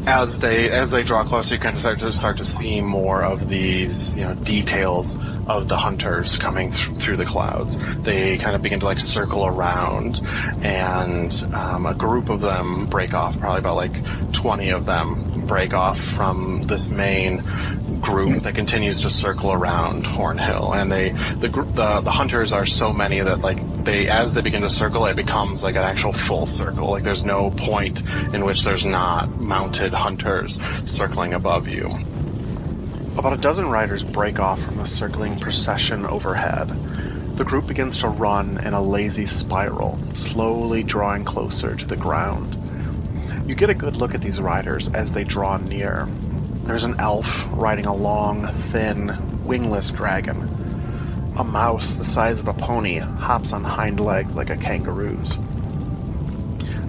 as 0.07 0.39
they 0.39 0.71
as 0.71 0.91
they 0.91 1.03
draw 1.03 1.25
closer, 1.25 1.55
you 1.55 1.61
kind 1.61 1.75
of 1.75 1.81
start 1.81 1.99
to 2.01 2.13
start 2.13 2.39
to 2.39 2.45
see 2.45 2.81
more 2.81 3.23
of 3.23 3.49
these 3.49 4.17
you 4.17 4.23
know 4.23 4.35
details 4.35 5.19
of 5.47 5.69
the 5.69 5.77
hunters 5.77 6.37
coming 6.37 6.71
th- 6.71 6.99
through 6.99 7.17
the 7.17 7.25
clouds. 7.25 7.79
They 8.05 8.39
kind 8.39 8.55
of 8.57 8.63
begin 8.63 8.81
to 8.81 8.87
like 8.87 8.99
circle 9.01 9.47
around, 9.47 10.21
and 10.63 11.35
um, 11.53 11.87
a 11.87 11.95
group 11.95 12.31
of 12.31 12.41
them 12.41 12.87
break 12.87 13.15
off. 13.15 13.39
Probably 13.39 13.59
about 13.59 13.77
like 13.77 14.03
twenty 14.33 14.71
of 14.71 14.85
them 14.87 15.25
break 15.47 15.75
off 15.75 15.99
from 16.01 16.63
this 16.63 16.91
main 16.91 17.43
group 18.01 18.43
that 18.43 18.55
continues 18.55 19.01
to 19.01 19.11
circle 19.11 19.53
around 19.53 20.05
Hornhill, 20.05 20.75
and 20.75 20.91
they 20.91 21.11
the 21.41 21.49
the 21.75 22.01
the 22.01 22.11
hunters 22.11 22.53
are 22.53 22.67
so 22.67 22.93
many 22.93 23.21
that 23.21 23.43
like 23.43 23.65
they 23.89 24.09
as 24.09 24.35
they 24.35 24.43
begin 24.43 24.61
to 24.63 24.69
circle, 24.69 25.07
it 25.07 25.17
becomes 25.17 25.63
like 25.63 25.77
an 25.77 25.83
actual 25.83 26.13
full 26.13 26.45
circle. 26.45 26.91
Like 26.91 27.05
there's 27.05 27.25
no 27.25 27.51
point 27.51 28.03
in 28.35 28.45
which 28.45 28.65
there's 28.65 28.85
not 28.85 29.41
mounted 29.41 29.95
hunters 29.95 30.61
circling 30.85 31.33
above 31.33 31.69
you. 31.69 31.89
About 33.17 33.33
a 33.33 33.41
dozen 33.41 33.71
riders 33.71 34.05
break 34.05 34.39
off 34.39 34.61
from 34.63 34.77
the 34.77 34.87
circling 34.87 35.39
procession 35.39 36.05
overhead. 36.05 36.69
The 37.37 37.45
group 37.45 37.67
begins 37.67 37.99
to 37.99 38.09
run 38.09 38.61
in 38.63 38.75
a 38.75 38.83
lazy 38.83 39.27
spiral, 39.27 39.99
slowly 40.13 40.83
drawing 40.83 41.25
closer 41.25 41.75
to 41.75 41.87
the 41.87 41.97
ground. 41.97 42.57
You 43.49 43.55
get 43.55 43.71
a 43.71 43.75
good 43.75 43.97
look 43.97 44.15
at 44.15 44.21
these 44.21 44.41
riders 44.41 44.89
as 44.89 45.13
they 45.13 45.25
draw 45.25 45.57
near. 45.57 46.07
There's 46.67 46.85
an 46.85 46.97
elf 46.99 47.49
riding 47.57 47.87
a 47.87 47.95
long, 47.95 48.47
thin, 48.47 49.17
wingless 49.47 49.91
dragon. 49.91 50.68
A 51.39 51.45
mouse 51.45 51.95
the 51.95 52.05
size 52.05 52.41
of 52.41 52.49
a 52.49 52.53
pony 52.53 52.99
hops 52.99 53.53
on 53.53 53.63
hind 53.63 54.01
legs 54.01 54.37
like 54.37 54.51
a 54.51 54.57
kangaroo's. 54.57 55.39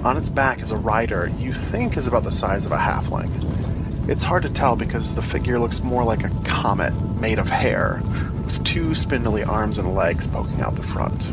On 0.03 0.17
its 0.17 0.29
back 0.29 0.61
is 0.63 0.71
a 0.71 0.77
rider 0.77 1.31
you 1.37 1.53
think 1.53 1.97
is 1.97 2.07
about 2.07 2.23
the 2.23 2.31
size 2.31 2.65
of 2.65 2.71
a 2.71 2.77
halfling. 2.77 4.09
It's 4.09 4.23
hard 4.23 4.43
to 4.43 4.49
tell 4.49 4.75
because 4.75 5.13
the 5.13 5.21
figure 5.21 5.59
looks 5.59 5.83
more 5.83 6.03
like 6.03 6.23
a 6.23 6.31
comet 6.45 6.93
made 7.21 7.37
of 7.37 7.47
hair, 7.47 8.01
with 8.43 8.63
two 8.63 8.95
spindly 8.95 9.43
arms 9.43 9.77
and 9.77 9.93
legs 9.93 10.27
poking 10.27 10.61
out 10.61 10.75
the 10.75 10.81
front. 10.81 11.29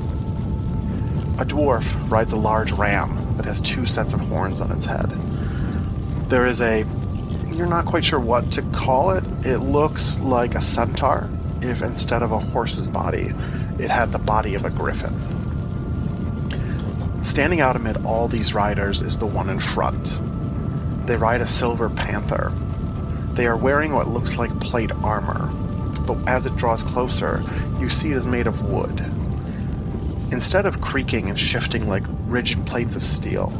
A 1.41 1.47
dwarf 1.47 2.11
rides 2.11 2.35
a 2.35 2.37
large 2.37 2.73
ram 2.73 3.39
that 3.39 3.47
has 3.47 3.63
two 3.63 3.87
sets 3.87 4.13
of 4.13 4.21
horns 4.21 4.61
on 4.61 4.71
its 4.73 4.85
head. 4.85 5.11
There 6.29 6.45
is 6.45 6.61
a. 6.61 6.85
You're 7.47 7.67
not 7.67 7.87
quite 7.87 8.05
sure 8.05 8.21
what 8.21 8.53
to 8.53 8.63
call 8.63 9.13
it. 9.13 9.25
It 9.47 9.59
looks 9.59 10.21
like 10.21 10.55
a 10.55 10.61
centaur, 10.61 11.31
if 11.63 11.83
instead 11.83 12.23
of 12.23 12.33
a 12.33 12.39
horse's 12.39 12.89
body, 12.89 13.33
it 13.79 13.91
had 13.91 14.11
the 14.11 14.19
body 14.19 14.55
of 14.55 14.65
a 14.65 14.71
griffin. 14.71 15.15
Standing 17.23 17.61
out 17.61 17.77
amid 17.77 17.97
all 18.05 18.29
these 18.29 18.55
riders 18.55 19.03
is 19.03 19.19
the 19.19 19.27
one 19.27 19.51
in 19.51 19.59
front. 19.59 20.19
They 21.07 21.17
ride 21.17 21.41
a 21.41 21.47
silver 21.47 21.89
panther. 21.89 22.53
They 23.35 23.47
are 23.47 23.57
wearing 23.57 23.95
what 23.95 24.09
looks 24.09 24.39
like 24.39 24.61
plate 24.61 24.93
armor, 25.03 25.51
but 26.07 26.19
as 26.27 26.47
it 26.47 26.57
draws 26.57 26.83
closer, 26.83 27.43
you 27.81 27.89
see 27.89 28.13
it 28.13 28.17
is 28.17 28.27
made 28.27 28.47
of 28.47 28.63
wood. 28.63 29.05
Instead 30.33 30.67
of 30.67 30.81
creaking 30.81 31.29
and 31.29 31.39
shifting 31.39 31.89
like 31.89 32.07
rigid 32.29 32.65
plates 32.65 32.97
of 32.97 33.05
steel, 33.05 33.53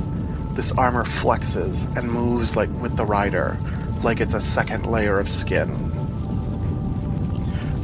this 0.55 0.73
armor 0.73 1.05
flexes 1.05 1.95
and 1.97 2.11
moves 2.11 2.57
like 2.57 2.71
with 2.81 2.97
the 2.97 3.05
rider, 3.05 3.59
like 4.03 4.21
it's 4.21 4.35
a 4.35 4.41
second 4.41 4.87
layer 4.87 5.19
of 5.21 5.29
skin. 5.29 6.16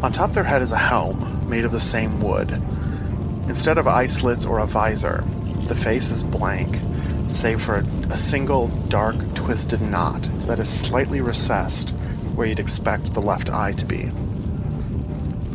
On 0.03 0.11
top 0.11 0.31
of 0.31 0.35
their 0.35 0.43
head 0.43 0.62
is 0.62 0.73
a 0.73 0.77
helm 0.77 1.49
made 1.49 1.65
of 1.65 1.71
the 1.71 1.81
same 1.81 2.21
wood. 2.21 2.51
Instead 3.49 3.79
of 3.79 3.87
eye 3.87 4.09
slits 4.09 4.45
or 4.45 4.59
a 4.59 4.67
visor, 4.67 5.23
the 5.69 5.77
face 5.77 6.11
is 6.11 6.25
blank, 6.25 6.77
save 7.29 7.61
for 7.61 7.77
a, 7.77 7.85
a 8.11 8.17
single 8.17 8.67
dark, 8.88 9.15
twisted 9.35 9.81
knot 9.81 10.29
that 10.49 10.59
is 10.59 10.69
slightly 10.69 11.21
recessed 11.21 11.91
where 12.35 12.49
you'd 12.49 12.59
expect 12.59 13.15
the 13.15 13.23
left 13.23 13.49
eye 13.51 13.73
to 13.75 13.87
be. 13.87 14.11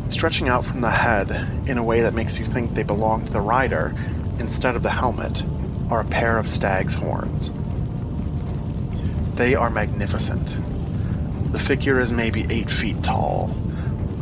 Stretching 0.08 0.48
out 0.48 0.64
from 0.64 0.80
the 0.80 0.90
head 0.90 1.30
in 1.66 1.76
a 1.76 1.84
way 1.84 2.00
that 2.00 2.14
makes 2.14 2.38
you 2.38 2.46
think 2.46 2.74
they 2.74 2.84
belong 2.84 3.26
to 3.26 3.32
the 3.32 3.42
rider 3.42 3.94
instead 4.38 4.76
of 4.76 4.82
the 4.82 4.88
helmet 4.88 5.44
are 5.90 6.00
a 6.00 6.06
pair 6.06 6.38
of 6.38 6.48
stag's 6.48 6.94
horns. 6.94 7.50
They 9.36 9.56
are 9.56 9.68
magnificent. 9.68 10.56
The 11.52 11.58
figure 11.58 12.00
is 12.00 12.12
maybe 12.12 12.46
eight 12.48 12.70
feet 12.70 13.02
tall, 13.02 13.50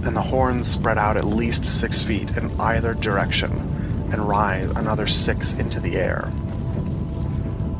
and 0.06 0.16
the 0.16 0.22
horns 0.22 0.68
spread 0.68 0.98
out 0.98 1.16
at 1.16 1.24
least 1.24 1.66
six 1.66 2.02
feet 2.02 2.36
in 2.36 2.60
either 2.60 2.94
direction 2.94 3.50
and 4.12 4.28
rise 4.28 4.70
another 4.70 5.06
six 5.06 5.54
into 5.54 5.80
the 5.80 5.96
air. 5.96 6.30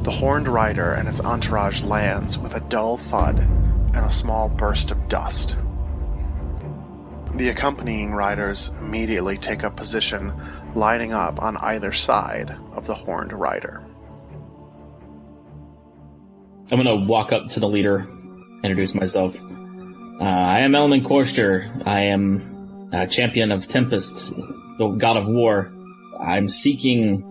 The 0.02 0.10
horned 0.10 0.48
rider 0.48 0.92
and 0.92 1.08
its 1.08 1.20
entourage 1.20 1.82
lands 1.82 2.38
with 2.38 2.54
a 2.54 2.60
dull 2.60 2.96
thud 2.96 3.38
and 3.38 3.96
a 3.96 4.10
small 4.10 4.48
burst 4.48 4.90
of 4.90 5.08
dust. 5.08 5.56
The 7.34 7.48
accompanying 7.48 8.12
riders 8.12 8.72
immediately 8.80 9.36
take 9.36 9.64
up 9.64 9.76
position, 9.76 10.32
lining 10.74 11.12
up 11.12 11.42
on 11.42 11.56
either 11.56 11.92
side 11.92 12.54
of 12.72 12.86
the 12.86 12.94
horned 12.94 13.32
rider. 13.32 13.82
I'm 16.70 16.78
gonna 16.78 17.04
walk 17.04 17.32
up 17.32 17.48
to 17.48 17.60
the 17.60 17.68
leader, 17.68 18.04
introduce 18.62 18.94
myself. 18.94 19.36
Uh, 20.18 20.24
I 20.24 20.60
am 20.60 20.74
Elman 20.74 21.04
Korster. 21.04 21.86
I 21.86 22.04
am 22.04 22.88
a 22.90 23.06
champion 23.06 23.52
of 23.52 23.68
Tempest, 23.68 24.34
the 24.78 24.96
god 24.98 25.18
of 25.18 25.26
war. 25.26 25.70
I'm 26.18 26.48
seeking 26.48 27.22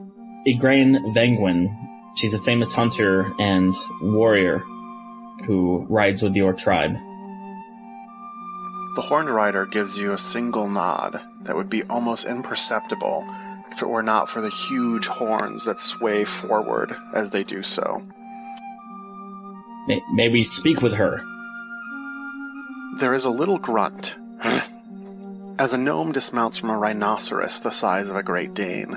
Igraine 0.48 1.16
Vengwin. 1.16 1.76
She's 2.16 2.36
a 2.36 2.40
famous 2.42 2.72
hunter 2.72 3.34
and 3.40 3.76
warrior 4.02 4.60
who 5.46 5.88
rides 5.90 6.22
with 6.22 6.36
your 6.36 6.54
tribe. 6.54 6.92
The 8.96 9.02
horned 9.02 9.30
rider 9.32 9.66
gives 9.66 9.98
you 9.98 10.14
a 10.14 10.18
single 10.20 10.70
nod 10.70 11.20
that 11.42 11.56
would 11.56 11.72
be 11.72 11.82
almost 11.84 12.28
imperceptible 12.28 13.26
if 13.72 13.82
it 13.82 13.90
were 13.90 14.04
not 14.04 14.30
for 14.30 14.42
the 14.42 14.50
huge 14.50 15.08
horns 15.08 15.66
that 15.66 15.80
sway 15.80 16.24
forward 16.24 16.96
as 17.16 17.32
they 17.32 17.44
do 17.44 17.64
so. 17.64 18.04
May, 19.88 20.02
may 20.14 20.30
we 20.30 20.44
speak 20.44 20.82
with 20.82 20.94
her? 20.94 21.24
There 22.98 23.14
is 23.14 23.26
a 23.26 23.30
little 23.30 23.58
grunt 23.58 24.16
as 25.60 25.74
a 25.74 25.78
gnome 25.78 26.14
dismounts 26.14 26.58
from 26.58 26.70
a 26.70 26.78
rhinoceros 26.78 27.60
the 27.60 27.72
size 27.72 28.10
of 28.10 28.16
a 28.16 28.24
Great 28.24 28.54
Dane. 28.54 28.96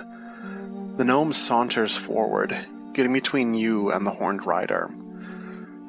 The 0.96 1.04
gnome 1.04 1.32
saunters 1.32 1.96
forward, 1.96 2.56
getting 2.92 3.12
between 3.12 3.54
you 3.54 3.90
and 3.90 4.06
the 4.06 4.12
horned 4.12 4.46
rider. 4.46 4.88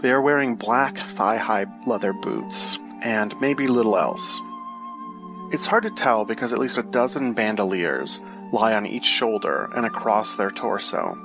They 0.01 0.11
are 0.11 0.23
wearing 0.23 0.55
black 0.55 0.97
thigh-high 0.97 1.67
leather 1.85 2.11
boots, 2.11 2.79
and 3.03 3.39
maybe 3.41 3.67
little 3.67 3.95
else. 3.95 4.41
It's 5.51 5.67
hard 5.67 5.83
to 5.83 5.91
tell 5.91 6.25
because 6.25 6.51
at 6.51 6.57
least 6.57 6.79
a 6.79 6.83
dozen 6.83 7.33
bandoliers 7.33 8.19
lie 8.51 8.73
on 8.73 8.87
each 8.87 9.05
shoulder 9.05 9.69
and 9.75 9.85
across 9.85 10.35
their 10.35 10.49
torso. 10.49 11.15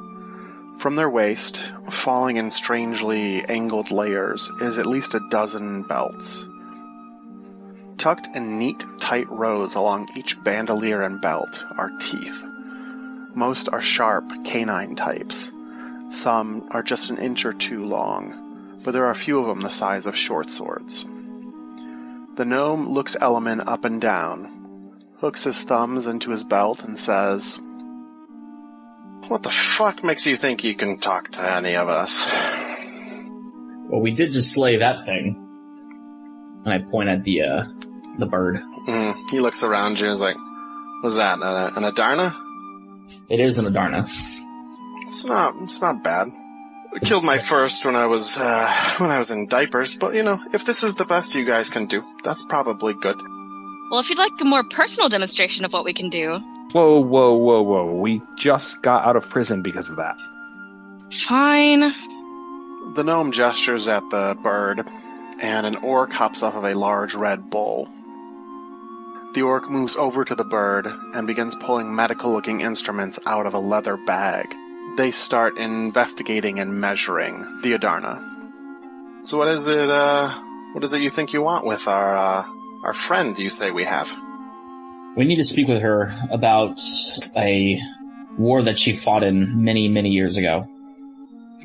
From 0.77 0.97
their 0.97 1.09
waist, 1.09 1.65
falling 1.91 2.37
in 2.37 2.51
strangely 2.51 3.43
angled 3.43 3.91
layers, 3.91 4.51
is 4.61 4.79
at 4.79 4.85
least 4.85 5.15
a 5.15 5.27
dozen 5.31 5.85
belts. 5.85 6.45
Tucked 7.99 8.29
in 8.35 8.59
neat, 8.59 8.85
tight 9.01 9.29
rows 9.31 9.75
along 9.77 10.09
each 10.17 10.43
bandolier 10.43 11.03
and 11.03 11.21
belt 11.21 11.65
are 11.77 11.91
teeth. 12.01 12.45
Most 13.35 13.69
are 13.69 13.81
sharp, 13.81 14.45
canine 14.45 14.95
types. 14.95 15.53
Some 16.11 16.69
are 16.71 16.83
just 16.83 17.11
an 17.11 17.19
inch 17.19 17.45
or 17.45 17.53
two 17.53 17.85
long, 17.85 18.79
but 18.85 18.93
there 18.93 19.07
are 19.07 19.11
a 19.11 19.17
few 19.17 19.41
of 19.41 19.47
them 19.47 19.61
the 19.61 19.71
size 19.71 20.07
of 20.07 20.17
short 20.17 20.51
swords. 20.51 21.05
The 22.37 22.45
gnome 22.45 22.89
looks 22.89 23.17
Elman 23.21 23.61
up 23.61 23.85
and 23.85 24.01
down, 24.01 25.01
hooks 25.19 25.45
his 25.45 25.63
thumbs 25.63 26.07
into 26.07 26.31
his 26.31 26.45
belt, 26.45 26.85
and 26.85 26.99
says, 26.99 27.61
What 29.29 29.43
the 29.43 29.51
fuck 29.51 30.05
makes 30.05 30.27
you 30.27 30.37
think 30.37 30.65
you 30.65 30.75
can 30.75 30.99
talk 30.99 31.31
to 31.33 31.51
any 31.51 31.77
of 31.77 31.89
us? 31.89 32.29
Well, 33.89 34.01
we 34.01 34.13
did 34.13 34.33
just 34.33 34.53
slay 34.53 34.79
that 34.79 35.05
thing. 35.05 35.37
And 36.65 36.73
I 36.73 36.79
point 36.79 37.09
at 37.09 37.23
the 37.25 37.43
uh, 37.43 37.65
the 38.19 38.27
bird. 38.27 38.61
Mm, 38.87 39.31
he 39.31 39.41
looks 39.41 39.63
around 39.63 39.99
you 39.99 40.07
and 40.07 40.13
is 40.13 40.21
like, 40.21 40.37
Was 41.03 41.17
that 41.17 41.41
uh, 41.41 41.71
an 41.77 41.83
Adarna? 41.83 42.35
It 43.29 43.41
is 43.41 43.59
an 43.59 43.67
Adarna. 43.67 44.09
It's 45.07 45.27
not. 45.27 45.55
It's 45.63 45.81
not 45.83 46.03
bad. 46.03 46.29
I 46.95 46.99
killed 47.01 47.25
my 47.25 47.39
first 47.39 47.85
when 47.85 47.97
I 47.97 48.07
was 48.07 48.39
uh, 48.39 48.95
when 48.99 49.11
I 49.11 49.19
was 49.19 49.31
in 49.31 49.49
diapers, 49.49 49.97
but 49.97 50.15
you 50.15 50.23
know, 50.23 50.41
if 50.53 50.65
this 50.65 50.83
is 50.83 50.95
the 50.97 51.05
best 51.05 51.35
you 51.35 51.45
guys 51.45 51.69
can 51.71 51.87
do, 51.87 52.03
that's 52.23 52.45
probably 52.45 52.95
good. 52.95 53.21
Well, 53.91 54.01
if 54.01 54.09
you'd 54.11 54.19
like 54.19 54.33
a 54.41 54.45
more 54.45 54.65
personal 54.65 55.09
demonstration 55.09 55.65
of 55.65 55.73
what 55.73 55.85
we 55.85 55.93
can 55.93 56.09
do, 56.09 56.39
Whoa, 56.73 56.99
whoa, 57.01 57.35
whoa, 57.35 57.63
whoa. 57.63 57.95
We 58.01 58.23
just 58.37 58.83
got 58.83 59.05
out 59.05 59.15
of 59.17 59.29
prison 59.29 59.63
because 59.63 59.89
of 59.91 59.97
that. 59.97 60.17
fine. 61.13 61.93
The 62.95 63.03
gnome 63.05 63.33
gestures 63.33 63.89
at 63.89 64.09
the 64.11 64.37
bird, 64.43 64.87
and 65.41 65.67
an 65.67 65.77
orc 65.77 66.13
hops 66.13 66.43
off 66.43 66.55
of 66.55 66.65
a 66.65 66.75
large 66.75 67.15
red 67.15 67.51
bull. 67.51 67.89
The 69.35 69.43
orc 69.43 69.69
moves 69.69 69.97
over 69.97 70.25
to 70.25 70.35
the 70.37 70.45
bird 70.45 70.87
and 70.87 71.27
begins 71.27 71.57
pulling 71.57 71.93
medical 71.93 72.31
looking 72.31 72.61
instruments 72.61 73.19
out 73.27 73.47
of 73.47 73.55
a 73.55 73.59
leather 73.59 73.97
bag. 73.97 74.55
They 74.97 75.11
start 75.11 75.59
investigating 75.59 76.61
and 76.61 76.81
measuring 76.81 77.61
the 77.63 77.73
Adarna. 77.77 79.27
So 79.27 79.39
what 79.39 79.49
is 79.49 79.67
it, 79.67 79.91
uh, 79.91 80.31
what 80.73 80.85
is 80.85 80.93
it 80.93 81.01
you 81.01 81.11
think 81.11 81.33
you 81.33 81.43
want 81.43 81.67
with 81.67 81.89
our, 81.89 82.17
uh, 82.17 82.47
our 82.85 82.95
friend 82.95 83.37
you 83.37 83.49
say 83.49 83.73
we 83.73 83.83
have? 83.83 84.09
We 85.17 85.25
need 85.25 85.37
to 85.37 85.45
speak 85.45 85.67
with 85.67 85.83
her 85.83 86.15
about 86.31 86.81
a 87.37 87.81
war 88.39 88.63
that 88.63 88.79
she 88.79 88.93
fought 88.93 89.25
in 89.25 89.65
many, 89.65 89.89
many 89.89 90.11
years 90.11 90.37
ago. 90.37 90.69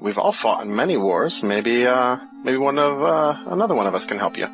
We've 0.02 0.18
all 0.18 0.32
fought 0.32 0.66
in 0.66 0.76
many 0.76 0.98
wars. 0.98 1.44
Maybe, 1.44 1.86
uh, 1.86 2.18
maybe 2.44 2.58
one 2.58 2.80
of, 2.80 3.00
uh, 3.00 3.36
another 3.46 3.76
one 3.76 3.86
of 3.86 3.94
us 3.94 4.06
can 4.06 4.18
help 4.18 4.38
you. 4.38 4.48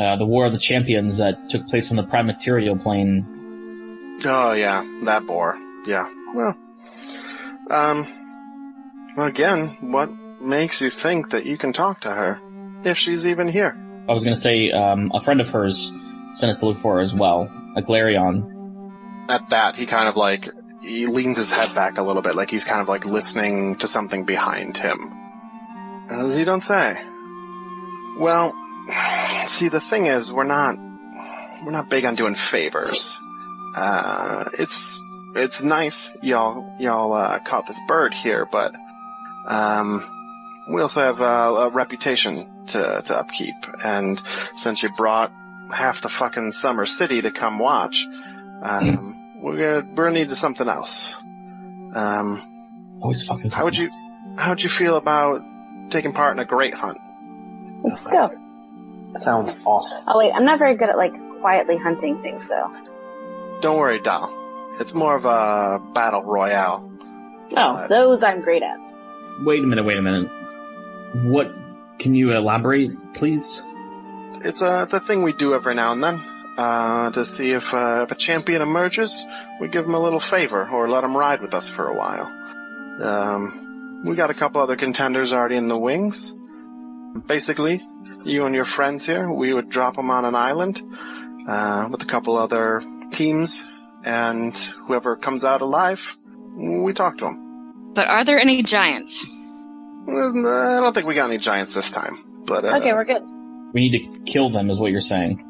Uh, 0.00 0.16
the 0.16 0.24
War 0.24 0.46
of 0.46 0.52
the 0.52 0.58
Champions 0.58 1.18
that 1.18 1.50
took 1.50 1.66
place 1.66 1.90
on 1.90 1.98
the 1.98 2.02
Prime 2.02 2.26
Material 2.26 2.78
Plane. 2.78 4.16
Oh 4.24 4.52
yeah, 4.52 4.82
that 5.02 5.26
bore. 5.26 5.58
Yeah. 5.86 6.08
Well, 6.34 6.56
um, 7.70 8.06
again, 9.18 9.66
what 9.82 10.08
makes 10.40 10.80
you 10.80 10.88
think 10.88 11.30
that 11.30 11.44
you 11.44 11.58
can 11.58 11.74
talk 11.74 12.00
to 12.00 12.10
her 12.10 12.40
if 12.82 12.96
she's 12.96 13.26
even 13.26 13.48
here? 13.48 13.76
I 14.08 14.12
was 14.14 14.24
going 14.24 14.34
to 14.34 14.40
say 14.40 14.70
um, 14.70 15.10
a 15.12 15.20
friend 15.20 15.42
of 15.42 15.50
hers 15.50 15.92
sent 16.32 16.50
us 16.50 16.60
to 16.60 16.66
look 16.66 16.78
for 16.78 16.94
her 16.94 17.00
as 17.00 17.12
well, 17.12 17.50
a 17.76 17.82
Glarion. 17.82 19.28
At 19.28 19.50
that, 19.50 19.76
he 19.76 19.84
kind 19.84 20.08
of 20.08 20.16
like 20.16 20.48
he 20.80 21.06
leans 21.08 21.36
his 21.36 21.52
head 21.52 21.74
back 21.74 21.98
a 21.98 22.02
little 22.02 22.22
bit, 22.22 22.34
like 22.34 22.50
he's 22.50 22.64
kind 22.64 22.80
of 22.80 22.88
like 22.88 23.04
listening 23.04 23.76
to 23.76 23.86
something 23.86 24.24
behind 24.24 24.78
him. 24.78 24.96
As 26.08 26.38
you 26.38 26.46
don't 26.46 26.62
say. 26.62 26.98
Well, 28.18 28.54
see, 29.46 29.68
the 29.68 29.80
thing 29.80 30.06
is, 30.06 30.32
we're 30.32 30.44
not 30.44 30.76
we're 31.64 31.72
not 31.72 31.90
big 31.90 32.04
on 32.04 32.14
doing 32.14 32.34
favors. 32.34 33.18
Uh, 33.76 34.44
it's 34.58 35.00
it's 35.36 35.62
nice 35.62 36.22
y'all 36.22 36.74
y'all 36.78 37.12
uh, 37.12 37.38
caught 37.40 37.66
this 37.66 37.78
bird 37.86 38.14
here, 38.14 38.46
but 38.50 38.74
um, 39.46 40.02
we 40.72 40.80
also 40.80 41.02
have 41.02 41.20
uh, 41.20 41.68
a 41.68 41.70
reputation 41.70 42.66
to 42.66 43.02
to 43.04 43.16
upkeep, 43.18 43.54
and 43.84 44.20
since 44.56 44.82
you 44.82 44.90
brought 44.90 45.32
half 45.72 46.02
the 46.02 46.08
fucking 46.08 46.52
summer 46.52 46.86
city 46.86 47.22
to 47.22 47.30
come 47.30 47.58
watch, 47.58 48.06
um, 48.62 49.40
we're 49.40 49.56
gonna 49.56 49.88
we're 49.94 50.06
gonna 50.08 50.24
need 50.24 50.34
something 50.34 50.68
else. 50.68 51.22
Um, 51.94 52.98
Always 53.00 53.26
fucking. 53.26 53.50
how 53.50 53.64
would 53.64 53.76
you 53.76 53.90
how'd 54.36 54.62
you 54.62 54.68
feel 54.68 54.96
about 54.96 55.42
taking 55.90 56.12
part 56.12 56.32
in 56.32 56.38
a 56.38 56.44
great 56.44 56.74
hunt? 56.74 56.98
Let's 57.82 58.04
go. 58.04 58.30
Sounds 59.16 59.56
awesome. 59.64 60.02
Oh 60.06 60.18
wait, 60.18 60.32
I'm 60.32 60.44
not 60.44 60.58
very 60.58 60.76
good 60.76 60.88
at 60.88 60.96
like 60.96 61.14
quietly 61.40 61.76
hunting 61.76 62.16
things 62.16 62.48
though. 62.48 62.70
Don't 63.60 63.78
worry, 63.78 64.00
Dal. 64.00 64.36
It's 64.80 64.94
more 64.94 65.16
of 65.16 65.24
a 65.24 65.80
battle 65.92 66.22
royale. 66.22 66.90
Oh, 67.56 67.86
those 67.88 68.22
I'm 68.22 68.40
great 68.42 68.62
at. 68.62 68.78
Wait 69.40 69.62
a 69.62 69.66
minute, 69.66 69.84
wait 69.84 69.98
a 69.98 70.02
minute. 70.02 70.30
What? 71.24 71.52
Can 71.98 72.14
you 72.14 72.32
elaborate, 72.32 73.14
please? 73.14 73.62
It's 74.42 74.62
a 74.62 74.84
it's 74.84 74.94
a 74.94 75.00
thing 75.00 75.22
we 75.22 75.32
do 75.32 75.54
every 75.54 75.74
now 75.74 75.92
and 75.92 76.02
then. 76.02 76.20
Uh, 76.56 77.10
to 77.12 77.24
see 77.24 77.52
if, 77.52 77.72
uh, 77.72 78.02
if 78.02 78.12
a 78.12 78.14
champion 78.14 78.60
emerges, 78.60 79.24
we 79.60 79.68
give 79.68 79.86
him 79.86 79.94
a 79.94 80.00
little 80.00 80.20
favor 80.20 80.68
or 80.68 80.88
let 80.88 81.02
him 81.04 81.16
ride 81.16 81.40
with 81.40 81.54
us 81.54 81.68
for 81.70 81.86
a 81.88 81.94
while. 81.94 82.26
Um, 83.00 84.02
we 84.04 84.14
got 84.14 84.28
a 84.28 84.34
couple 84.34 84.60
other 84.60 84.76
contenders 84.76 85.32
already 85.32 85.56
in 85.56 85.68
the 85.68 85.78
wings. 85.78 86.39
Basically, 87.26 87.82
you 88.24 88.44
and 88.46 88.54
your 88.54 88.64
friends 88.64 89.06
here, 89.06 89.30
we 89.30 89.52
would 89.52 89.68
drop 89.68 89.96
them 89.96 90.10
on 90.10 90.24
an 90.24 90.34
island 90.34 90.80
uh, 91.48 91.88
with 91.90 92.02
a 92.02 92.06
couple 92.06 92.36
other 92.36 92.82
teams, 93.12 93.78
and 94.04 94.56
whoever 94.86 95.16
comes 95.16 95.44
out 95.44 95.60
alive, 95.60 96.16
we 96.54 96.92
talk 96.92 97.18
to 97.18 97.24
them. 97.24 97.92
But 97.94 98.06
are 98.06 98.24
there 98.24 98.38
any 98.38 98.62
giants? 98.62 99.26
I 100.08 100.10
don't 100.80 100.92
think 100.92 101.06
we 101.06 101.14
got 101.14 101.28
any 101.28 101.38
giants 101.38 101.74
this 101.74 101.90
time, 101.90 102.44
but 102.46 102.64
uh, 102.64 102.76
Okay, 102.78 102.92
we're 102.92 103.04
good. 103.04 103.22
We 103.72 103.88
need 103.88 103.98
to 103.98 104.32
kill 104.32 104.50
them, 104.50 104.70
is 104.70 104.78
what 104.78 104.90
you're 104.90 105.00
saying. 105.00 105.46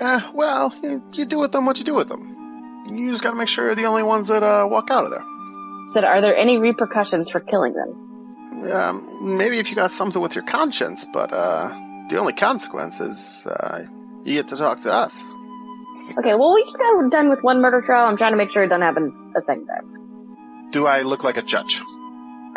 Uh, 0.00 0.20
well, 0.34 0.74
you, 0.82 1.02
you 1.12 1.24
do 1.24 1.38
with 1.38 1.52
them 1.52 1.66
what 1.66 1.78
you 1.78 1.84
do 1.84 1.94
with 1.94 2.08
them. 2.08 2.84
You 2.90 3.10
just 3.10 3.22
gotta 3.22 3.36
make 3.36 3.48
sure 3.48 3.66
you're 3.66 3.74
the 3.74 3.86
only 3.86 4.02
ones 4.02 4.28
that 4.28 4.42
uh, 4.42 4.66
walk 4.68 4.90
out 4.90 5.04
of 5.04 5.10
there. 5.10 5.24
Said, 5.92 6.04
are 6.04 6.20
there 6.20 6.36
any 6.36 6.58
repercussions 6.58 7.30
for 7.30 7.40
killing 7.40 7.72
them? 7.72 8.07
Um, 8.50 9.36
maybe 9.36 9.58
if 9.58 9.70
you 9.70 9.76
got 9.76 9.90
something 9.90 10.20
with 10.20 10.34
your 10.34 10.44
conscience, 10.44 11.04
but 11.04 11.32
uh, 11.32 11.68
the 12.08 12.18
only 12.18 12.32
consequence 12.32 13.00
is 13.00 13.46
uh, 13.46 13.84
you 14.24 14.34
get 14.34 14.48
to 14.48 14.56
talk 14.56 14.80
to 14.80 14.92
us. 14.92 15.30
Okay, 16.18 16.34
well 16.34 16.54
we 16.54 16.62
just 16.64 16.78
got 16.78 17.10
done 17.10 17.28
with 17.30 17.42
one 17.42 17.60
murder 17.60 17.82
trial. 17.82 18.06
I'm 18.08 18.16
trying 18.16 18.32
to 18.32 18.36
make 18.38 18.50
sure 18.50 18.62
it 18.62 18.68
doesn't 18.68 18.82
happen 18.82 19.12
a 19.36 19.42
second 19.42 19.66
time. 19.66 20.68
Do 20.70 20.86
I 20.86 21.02
look 21.02 21.24
like 21.24 21.36
a 21.36 21.42
judge? 21.42 21.82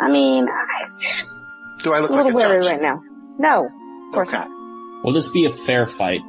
I 0.00 0.10
mean, 0.10 0.46
Do 0.46 1.92
I 1.92 1.98
it's 1.98 2.10
look 2.10 2.10
a 2.10 2.14
little 2.14 2.24
like 2.24 2.32
a 2.32 2.36
wary 2.48 2.60
judge? 2.62 2.70
right 2.72 2.82
now. 2.82 3.02
No, 3.38 3.66
Of 3.66 4.12
course 4.14 4.28
Okay. 4.28 4.38
not. 4.38 4.48
Will 5.04 5.12
this 5.12 5.28
be 5.28 5.44
a 5.46 5.50
fair 5.50 5.86
fight? 5.86 6.20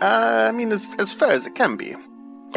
Uh, 0.00 0.46
I 0.48 0.52
mean, 0.52 0.72
it's 0.72 0.96
as 0.98 1.12
fair 1.12 1.30
as 1.30 1.46
it 1.46 1.54
can 1.54 1.76
be. 1.76 1.94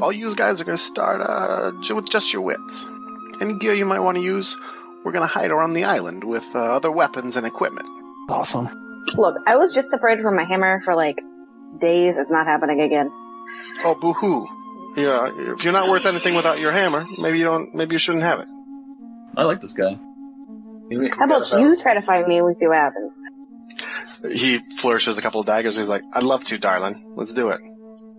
All 0.02 0.12
you 0.12 0.34
guys 0.36 0.62
are 0.62 0.64
going 0.64 0.78
to 0.78 0.84
start 0.84 1.22
uh, 1.22 1.72
with 1.96 2.10
just 2.10 2.32
your 2.34 2.42
wits. 2.42 2.88
Any 3.42 3.54
gear 3.56 3.74
you 3.74 3.86
might 3.86 4.00
want 4.00 4.18
to 4.18 4.24
use, 4.24 4.58
we're 5.04 5.12
going 5.12 5.28
to 5.28 5.34
hide 5.34 5.52
around 5.52 5.74
the 5.74 5.86
island 5.86 6.24
with 6.24 6.56
uh, 6.56 6.60
other 6.60 6.92
weapons 6.92 7.38
and 7.38 7.46
equipment. 7.46 7.88
Awesome. 8.30 8.70
Look, 9.16 9.36
I 9.46 9.58
was 9.58 9.74
just 9.74 9.94
afraid 9.94 10.22
for 10.22 10.32
my 10.32 10.46
hammer 10.46 10.82
for 10.86 10.96
like 10.96 11.20
days. 11.80 12.18
It's 12.18 12.32
not 12.32 12.46
happening 12.46 12.82
again. 12.82 13.10
Oh, 13.84 13.96
boo-hoo. 14.00 14.48
Yeah, 14.96 15.54
if 15.54 15.64
you're 15.64 15.74
not 15.74 15.90
worth 15.90 16.06
anything 16.06 16.36
without 16.36 16.60
your 16.60 16.72
hammer, 16.72 17.06
maybe 17.18 17.40
you 17.40 17.46
don't. 17.46 17.74
Maybe 17.74 17.96
you 17.96 18.00
shouldn't 18.00 18.24
have 18.24 18.42
it. 18.42 18.48
I 19.36 19.44
like 19.44 19.60
this 19.60 19.74
guy. 19.74 19.98
How 21.18 21.26
about 21.26 21.52
you 21.52 21.76
try 21.76 21.96
to 21.96 22.02
find 22.02 22.28
me 22.28 22.38
and 22.38 22.46
we 22.46 22.54
see 22.54 22.68
what 22.68 22.78
happens? 22.78 23.18
He 24.32 24.60
flourishes 24.60 25.18
a 25.18 25.22
couple 25.24 25.40
of 25.40 25.48
daggers. 25.48 25.76
He's 25.76 25.90
like, 25.90 26.04
"I'd 26.14 26.22
love 26.22 26.44
to, 26.46 26.60
darling. 26.60 27.14
Let's 27.16 27.34
do 27.34 27.50
it." 27.50 27.62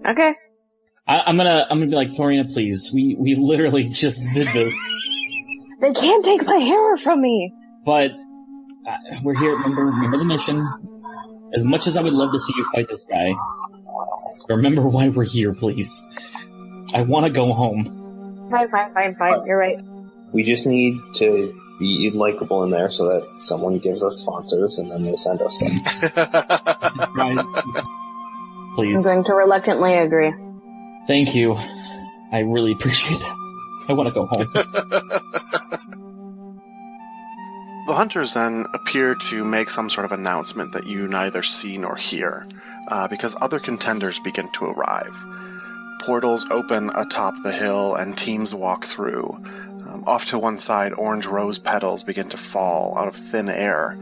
Okay. 0.04 0.34
I, 1.06 1.20
I'm 1.26 1.36
gonna 1.36 1.66
I'm 1.70 1.78
gonna 1.78 1.90
be 1.90 1.96
like 1.96 2.14
Florina, 2.14 2.52
please. 2.52 2.90
We 2.92 3.14
we 3.18 3.36
literally 3.36 3.88
just 3.88 4.22
did 4.22 4.46
this, 4.46 4.74
They 5.84 5.92
can't 5.92 6.24
take 6.24 6.46
my 6.46 6.56
hammer 6.56 6.96
from 6.96 7.20
me. 7.20 7.52
but 7.84 8.12
uh, 8.88 8.96
we're 9.22 9.38
here. 9.38 9.52
Remember 9.52 9.84
remember 9.84 10.16
the 10.16 10.24
mission. 10.24 10.66
As 11.54 11.62
much 11.62 11.86
as 11.86 11.98
I 11.98 12.00
would 12.00 12.14
love 12.14 12.32
to 12.32 12.40
see 12.40 12.54
you 12.56 12.66
fight 12.74 12.88
this 12.88 13.04
guy, 13.04 13.34
remember 14.48 14.88
why 14.88 15.10
we're 15.10 15.24
here, 15.24 15.52
please. 15.52 16.02
I 16.94 17.02
want 17.02 17.26
to 17.26 17.30
go 17.30 17.52
home. 17.52 18.48
Fine, 18.50 18.70
fine, 18.70 18.94
fine, 18.94 19.14
fine. 19.16 19.44
You're 19.44 19.58
right. 19.58 19.76
We 20.32 20.42
just 20.42 20.66
need 20.66 20.98
to 21.16 21.54
be 21.78 22.10
likable 22.14 22.64
in 22.64 22.70
there 22.70 22.88
so 22.88 23.08
that 23.08 23.38
someone 23.38 23.78
gives 23.78 24.02
us 24.02 24.20
sponsors 24.20 24.78
and 24.78 24.90
then 24.90 25.04
they 25.04 25.16
send 25.16 25.42
us 25.42 25.58
them. 25.58 25.70
please. 28.74 28.96
I'm 28.96 29.02
going 29.02 29.24
to 29.24 29.34
reluctantly 29.34 29.98
agree. 29.98 30.32
Thank 31.06 31.34
you. 31.34 31.58
I 32.32 32.38
really 32.38 32.72
appreciate 32.72 33.20
that. 33.20 33.43
I 33.88 33.92
want 33.92 34.08
to 34.08 34.14
go 34.14 34.24
home. 34.24 35.20
The 37.86 37.92
hunters 37.92 38.32
then 38.32 38.64
appear 38.72 39.14
to 39.14 39.44
make 39.44 39.68
some 39.68 39.90
sort 39.90 40.06
of 40.06 40.12
announcement 40.12 40.72
that 40.72 40.86
you 40.86 41.06
neither 41.06 41.42
see 41.42 41.76
nor 41.76 41.96
hear, 41.96 42.46
uh, 42.88 43.08
because 43.08 43.36
other 43.38 43.58
contenders 43.58 44.20
begin 44.20 44.50
to 44.52 44.64
arrive. 44.64 45.14
Portals 46.00 46.50
open 46.50 46.88
atop 46.94 47.34
the 47.42 47.52
hill 47.52 47.94
and 47.94 48.16
teams 48.16 48.54
walk 48.54 48.86
through. 48.86 49.36
Um, 49.86 50.04
off 50.06 50.30
to 50.30 50.38
one 50.38 50.58
side, 50.58 50.94
orange 50.94 51.26
rose 51.26 51.58
petals 51.58 52.04
begin 52.04 52.30
to 52.30 52.38
fall 52.38 52.96
out 52.96 53.08
of 53.08 53.16
thin 53.16 53.50
air 53.50 53.98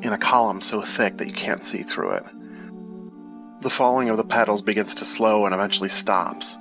in 0.00 0.12
a 0.12 0.18
column 0.18 0.60
so 0.60 0.80
thick 0.80 1.18
that 1.18 1.26
you 1.26 1.34
can't 1.34 1.64
see 1.64 1.82
through 1.82 2.12
it. 2.12 2.24
The 3.62 3.70
falling 3.70 4.10
of 4.10 4.16
the 4.16 4.24
petals 4.24 4.62
begins 4.62 4.96
to 4.96 5.04
slow 5.04 5.44
and 5.44 5.54
eventually 5.54 5.88
stops, 5.88 6.56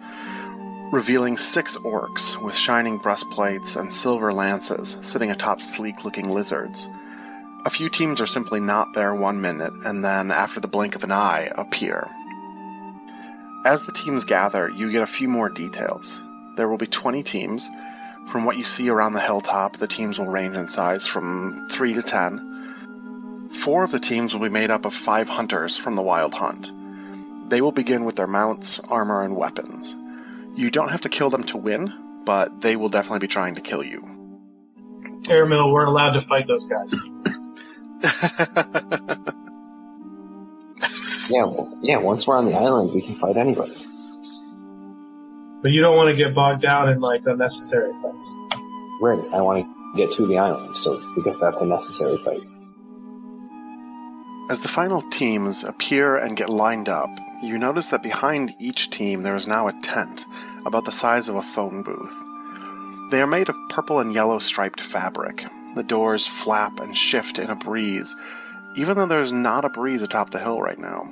revealing 0.93 1.37
six 1.37 1.75
orcs 1.77 2.39
with 2.39 2.53
shining 2.53 2.99
breastplates 2.99 3.75
and 3.75 3.91
silver 3.91 4.31
lances 4.31 4.95
sitting 5.01 5.31
atop 5.31 5.59
sleek 5.59 6.05
looking 6.05 6.29
lizards. 6.29 6.87
A 7.65 7.71
few 7.71 7.89
teams 7.89 8.21
are 8.21 8.27
simply 8.27 8.59
not 8.59 8.93
there 8.93 9.15
one 9.15 9.41
minute 9.41 9.73
and 9.85 10.03
then, 10.03 10.29
after 10.29 10.59
the 10.59 10.67
blink 10.67 10.93
of 10.93 11.03
an 11.03 11.11
eye, 11.11 11.49
appear. 11.55 12.07
As 13.65 13.81
the 13.81 13.91
teams 13.91 14.25
gather, 14.25 14.69
you 14.69 14.91
get 14.91 15.01
a 15.01 15.07
few 15.07 15.27
more 15.27 15.49
details. 15.49 16.21
There 16.57 16.69
will 16.69 16.77
be 16.77 16.85
20 16.85 17.23
teams. 17.23 17.71
From 18.27 18.45
what 18.45 18.57
you 18.57 18.63
see 18.63 18.91
around 18.91 19.13
the 19.13 19.19
hilltop, 19.19 19.77
the 19.77 19.87
teams 19.87 20.19
will 20.19 20.27
range 20.27 20.55
in 20.55 20.67
size 20.67 21.07
from 21.07 21.69
3 21.71 21.95
to 21.95 22.03
10. 22.03 23.49
Four 23.49 23.83
of 23.83 23.89
the 23.89 23.99
teams 23.99 24.35
will 24.35 24.41
be 24.41 24.49
made 24.49 24.69
up 24.69 24.85
of 24.85 24.93
five 24.93 25.27
hunters 25.27 25.75
from 25.75 25.95
the 25.95 26.03
Wild 26.03 26.35
Hunt. 26.35 26.71
They 27.49 27.61
will 27.61 27.71
begin 27.71 28.05
with 28.05 28.15
their 28.15 28.27
mounts, 28.27 28.79
armor, 28.79 29.23
and 29.23 29.35
weapons. 29.35 29.97
You 30.55 30.69
don't 30.69 30.89
have 30.89 31.01
to 31.01 31.09
kill 31.09 31.29
them 31.29 31.43
to 31.43 31.57
win, 31.57 31.93
but 32.25 32.61
they 32.61 32.75
will 32.75 32.89
definitely 32.89 33.19
be 33.19 33.27
trying 33.27 33.55
to 33.55 33.61
kill 33.61 33.83
you. 33.83 34.01
Aramil, 35.23 35.71
we're 35.71 35.85
allowed 35.85 36.11
to 36.11 36.21
fight 36.21 36.45
those 36.47 36.67
guys. 36.67 36.93
Yeah, 41.29 41.45
well, 41.45 41.79
yeah. 41.81 41.97
Once 41.97 42.27
we're 42.27 42.37
on 42.37 42.45
the 42.45 42.53
island, 42.53 42.91
we 42.93 43.01
can 43.01 43.15
fight 43.15 43.37
anybody. 43.37 43.73
But 45.61 45.71
you 45.71 45.81
don't 45.81 45.95
want 45.95 46.09
to 46.09 46.15
get 46.15 46.35
bogged 46.35 46.61
down 46.61 46.89
in 46.89 46.99
like 46.99 47.25
unnecessary 47.25 47.93
fights. 48.01 48.35
Right. 49.01 49.23
I 49.33 49.41
want 49.41 49.65
to 49.65 49.97
get 49.97 50.15
to 50.17 50.27
the 50.27 50.37
island, 50.37 50.75
so 50.77 51.01
because 51.15 51.39
that's 51.39 51.61
a 51.61 51.65
necessary 51.65 52.17
fight. 52.23 52.41
As 54.49 54.59
the 54.59 54.67
final 54.67 55.01
teams 55.01 55.63
appear 55.63 56.17
and 56.17 56.35
get 56.35 56.49
lined 56.49 56.89
up, 56.89 57.09
you 57.41 57.57
notice 57.57 57.91
that 57.91 58.03
behind 58.03 58.53
each 58.59 58.89
team 58.89 59.23
there 59.23 59.37
is 59.37 59.47
now 59.47 59.69
a 59.69 59.73
tent, 59.73 60.25
about 60.65 60.83
the 60.83 60.91
size 60.91 61.29
of 61.29 61.35
a 61.35 61.41
phone 61.41 61.81
booth. 61.81 62.13
They 63.09 63.21
are 63.21 63.27
made 63.27 63.47
of 63.47 63.57
purple 63.69 63.99
and 63.99 64.13
yellow 64.13 64.39
striped 64.39 64.81
fabric. 64.81 65.45
The 65.75 65.83
doors 65.83 66.27
flap 66.27 66.81
and 66.81 66.95
shift 66.95 67.39
in 67.39 67.49
a 67.49 67.55
breeze, 67.55 68.17
even 68.75 68.97
though 68.97 69.05
there's 69.05 69.31
not 69.31 69.63
a 69.63 69.69
breeze 69.69 70.01
atop 70.01 70.29
the 70.29 70.39
hill 70.39 70.61
right 70.61 70.79
now. 70.79 71.03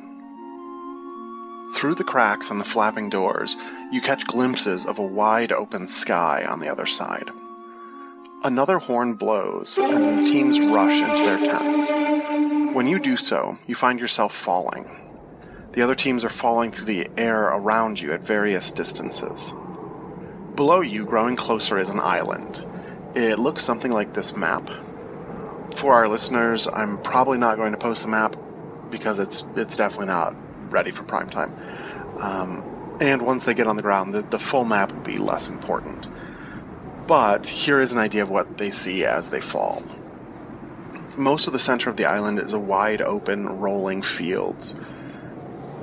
Through 1.74 1.96
the 1.96 2.04
cracks 2.04 2.52
in 2.52 2.60
the 2.60 2.65
flapping 2.65 3.10
doors, 3.10 3.56
you 3.94 4.02
catch 4.02 4.28
glimpses 4.28 4.86
of 4.86 5.00
a 5.00 5.06
wide 5.06 5.54
open 5.54 5.88
sky 5.88 6.46
on 6.48 6.60
the 6.60 6.67
other 6.67 6.86
side. 6.86 7.30
Another 8.44 8.78
horn 8.78 9.13
blows, 9.13 9.78
and 9.78 10.20
the 10.20 10.30
teams 10.30 10.60
rush 10.60 11.02
into 11.02 11.24
their 11.24 11.38
tents. 11.38 11.91
When 12.73 12.88
you 12.88 12.99
do 12.99 13.17
so, 13.17 13.57
you 13.67 13.75
find 13.75 13.99
yourself 13.99 14.34
falling. 14.34 14.86
The 15.73 15.81
other 15.81 15.93
teams 15.93 16.23
are 16.23 16.29
falling 16.29 16.71
through 16.71 16.86
the 16.86 17.07
air 17.17 17.43
around 17.43 17.99
you 17.99 18.13
at 18.13 18.23
various 18.23 18.71
distances. 18.71 19.53
Below 20.55 20.79
you, 20.79 21.05
growing 21.05 21.36
closer, 21.36 21.77
is 21.77 21.89
an 21.89 21.99
island. 21.99 22.63
It 23.13 23.39
looks 23.39 23.63
something 23.63 23.91
like 23.91 24.13
this 24.13 24.38
map. 24.38 24.69
For 25.75 25.95
our 25.95 26.07
listeners, 26.07 26.67
I'm 26.71 26.97
probably 26.97 27.39
not 27.39 27.57
going 27.57 27.73
to 27.73 27.77
post 27.77 28.03
the 28.03 28.10
map 28.10 28.38
because 28.89 29.19
it's 29.19 29.43
it's 29.57 29.75
definitely 29.75 30.07
not 30.07 30.34
ready 30.71 30.91
for 30.91 31.03
prime 31.03 31.27
time. 31.27 31.53
Um, 32.19 32.97
and 33.01 33.21
once 33.21 33.43
they 33.43 33.53
get 33.53 33.67
on 33.67 33.75
the 33.75 33.81
ground, 33.81 34.13
the, 34.13 34.21
the 34.21 34.39
full 34.39 34.63
map 34.63 34.93
will 34.93 35.01
be 35.01 35.17
less 35.17 35.49
important. 35.49 36.07
But 37.07 37.47
here 37.47 37.79
is 37.79 37.91
an 37.91 37.99
idea 37.99 38.23
of 38.23 38.29
what 38.29 38.57
they 38.57 38.71
see 38.71 39.03
as 39.03 39.29
they 39.29 39.41
fall. 39.41 39.81
Most 41.17 41.47
of 41.47 41.54
the 41.54 41.60
center 41.60 41.89
of 41.89 41.97
the 41.97 42.06
island 42.06 42.39
is 42.39 42.54
a 42.54 42.60
wide 42.60 43.02
open, 43.02 43.60
rolling 43.60 44.02
fields. 44.02 44.76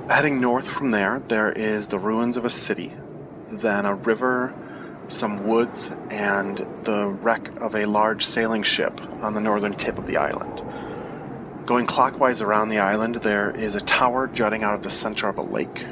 Heading 0.09 0.41
north 0.41 0.67
from 0.67 0.89
there, 0.89 1.21
there 1.27 1.51
is 1.51 1.87
the 1.87 1.99
ruins 1.99 2.35
of 2.35 2.45
a 2.45 2.49
city, 2.49 2.91
then 3.51 3.85
a 3.85 3.93
river, 3.93 4.51
some 5.07 5.47
woods, 5.47 5.91
and 6.09 6.57
the 6.83 7.07
wreck 7.21 7.61
of 7.61 7.75
a 7.75 7.85
large 7.85 8.25
sailing 8.25 8.63
ship 8.63 8.99
on 9.21 9.35
the 9.35 9.41
northern 9.41 9.73
tip 9.73 9.99
of 9.99 10.07
the 10.07 10.17
island. 10.17 10.61
Going 11.67 11.85
clockwise 11.85 12.41
around 12.41 12.69
the 12.69 12.79
island, 12.79 13.15
there 13.15 13.51
is 13.51 13.75
a 13.75 13.81
tower 13.81 14.27
jutting 14.27 14.63
out 14.63 14.73
of 14.73 14.81
the 14.81 14.89
center 14.89 15.29
of 15.29 15.37
a 15.37 15.43
lake, 15.43 15.85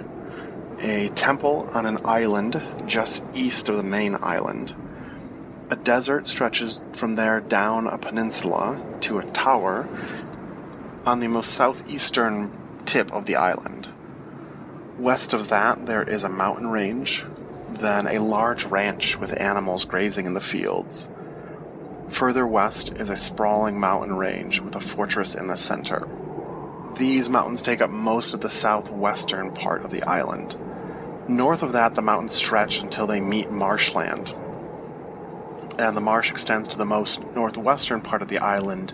a 0.81 1.09
temple 1.09 1.69
on 1.75 1.85
an 1.85 1.99
island 2.05 2.61
just 2.87 3.21
east 3.35 3.69
of 3.69 3.77
the 3.77 3.83
main 3.83 4.17
island. 4.19 4.73
A 5.69 5.75
desert 5.75 6.29
stretches 6.29 6.79
from 6.93 7.15
there 7.15 7.41
down 7.41 7.87
a 7.87 7.97
peninsula 7.97 8.81
to 9.01 9.19
a 9.19 9.23
tower 9.25 9.89
on 11.05 11.19
the 11.19 11.27
most 11.27 11.49
southeastern 11.51 12.53
tip 12.85 13.11
of 13.11 13.25
the 13.25 13.35
island. 13.35 13.89
West 14.97 15.33
of 15.33 15.49
that, 15.49 15.85
there 15.85 16.03
is 16.03 16.23
a 16.23 16.29
mountain 16.29 16.67
range, 16.67 17.25
then 17.67 18.07
a 18.07 18.19
large 18.19 18.63
ranch 18.71 19.19
with 19.19 19.41
animals 19.41 19.83
grazing 19.83 20.25
in 20.25 20.33
the 20.33 20.39
fields. 20.39 21.09
Further 22.07 22.47
west 22.47 22.93
is 22.95 23.09
a 23.09 23.17
sprawling 23.17 23.77
mountain 23.77 24.15
range 24.15 24.61
with 24.61 24.75
a 24.77 24.79
fortress 24.79 25.35
in 25.35 25.47
the 25.47 25.57
center. 25.57 26.07
These 26.95 27.29
mountains 27.29 27.61
take 27.61 27.81
up 27.81 27.89
most 27.89 28.33
of 28.33 28.39
the 28.39 28.49
southwestern 28.49 29.51
part 29.51 29.83
of 29.83 29.91
the 29.91 30.07
island. 30.07 30.55
North 31.27 31.61
of 31.61 31.73
that, 31.73 31.93
the 31.93 32.01
mountains 32.01 32.33
stretch 32.33 32.79
until 32.79 33.05
they 33.05 33.19
meet 33.19 33.49
marshland, 33.51 34.33
and 35.79 35.95
the 35.95 36.01
marsh 36.01 36.31
extends 36.31 36.69
to 36.69 36.77
the 36.77 36.85
most 36.85 37.35
northwestern 37.35 38.01
part 38.01 38.21
of 38.21 38.27
the 38.27 38.39
island. 38.39 38.93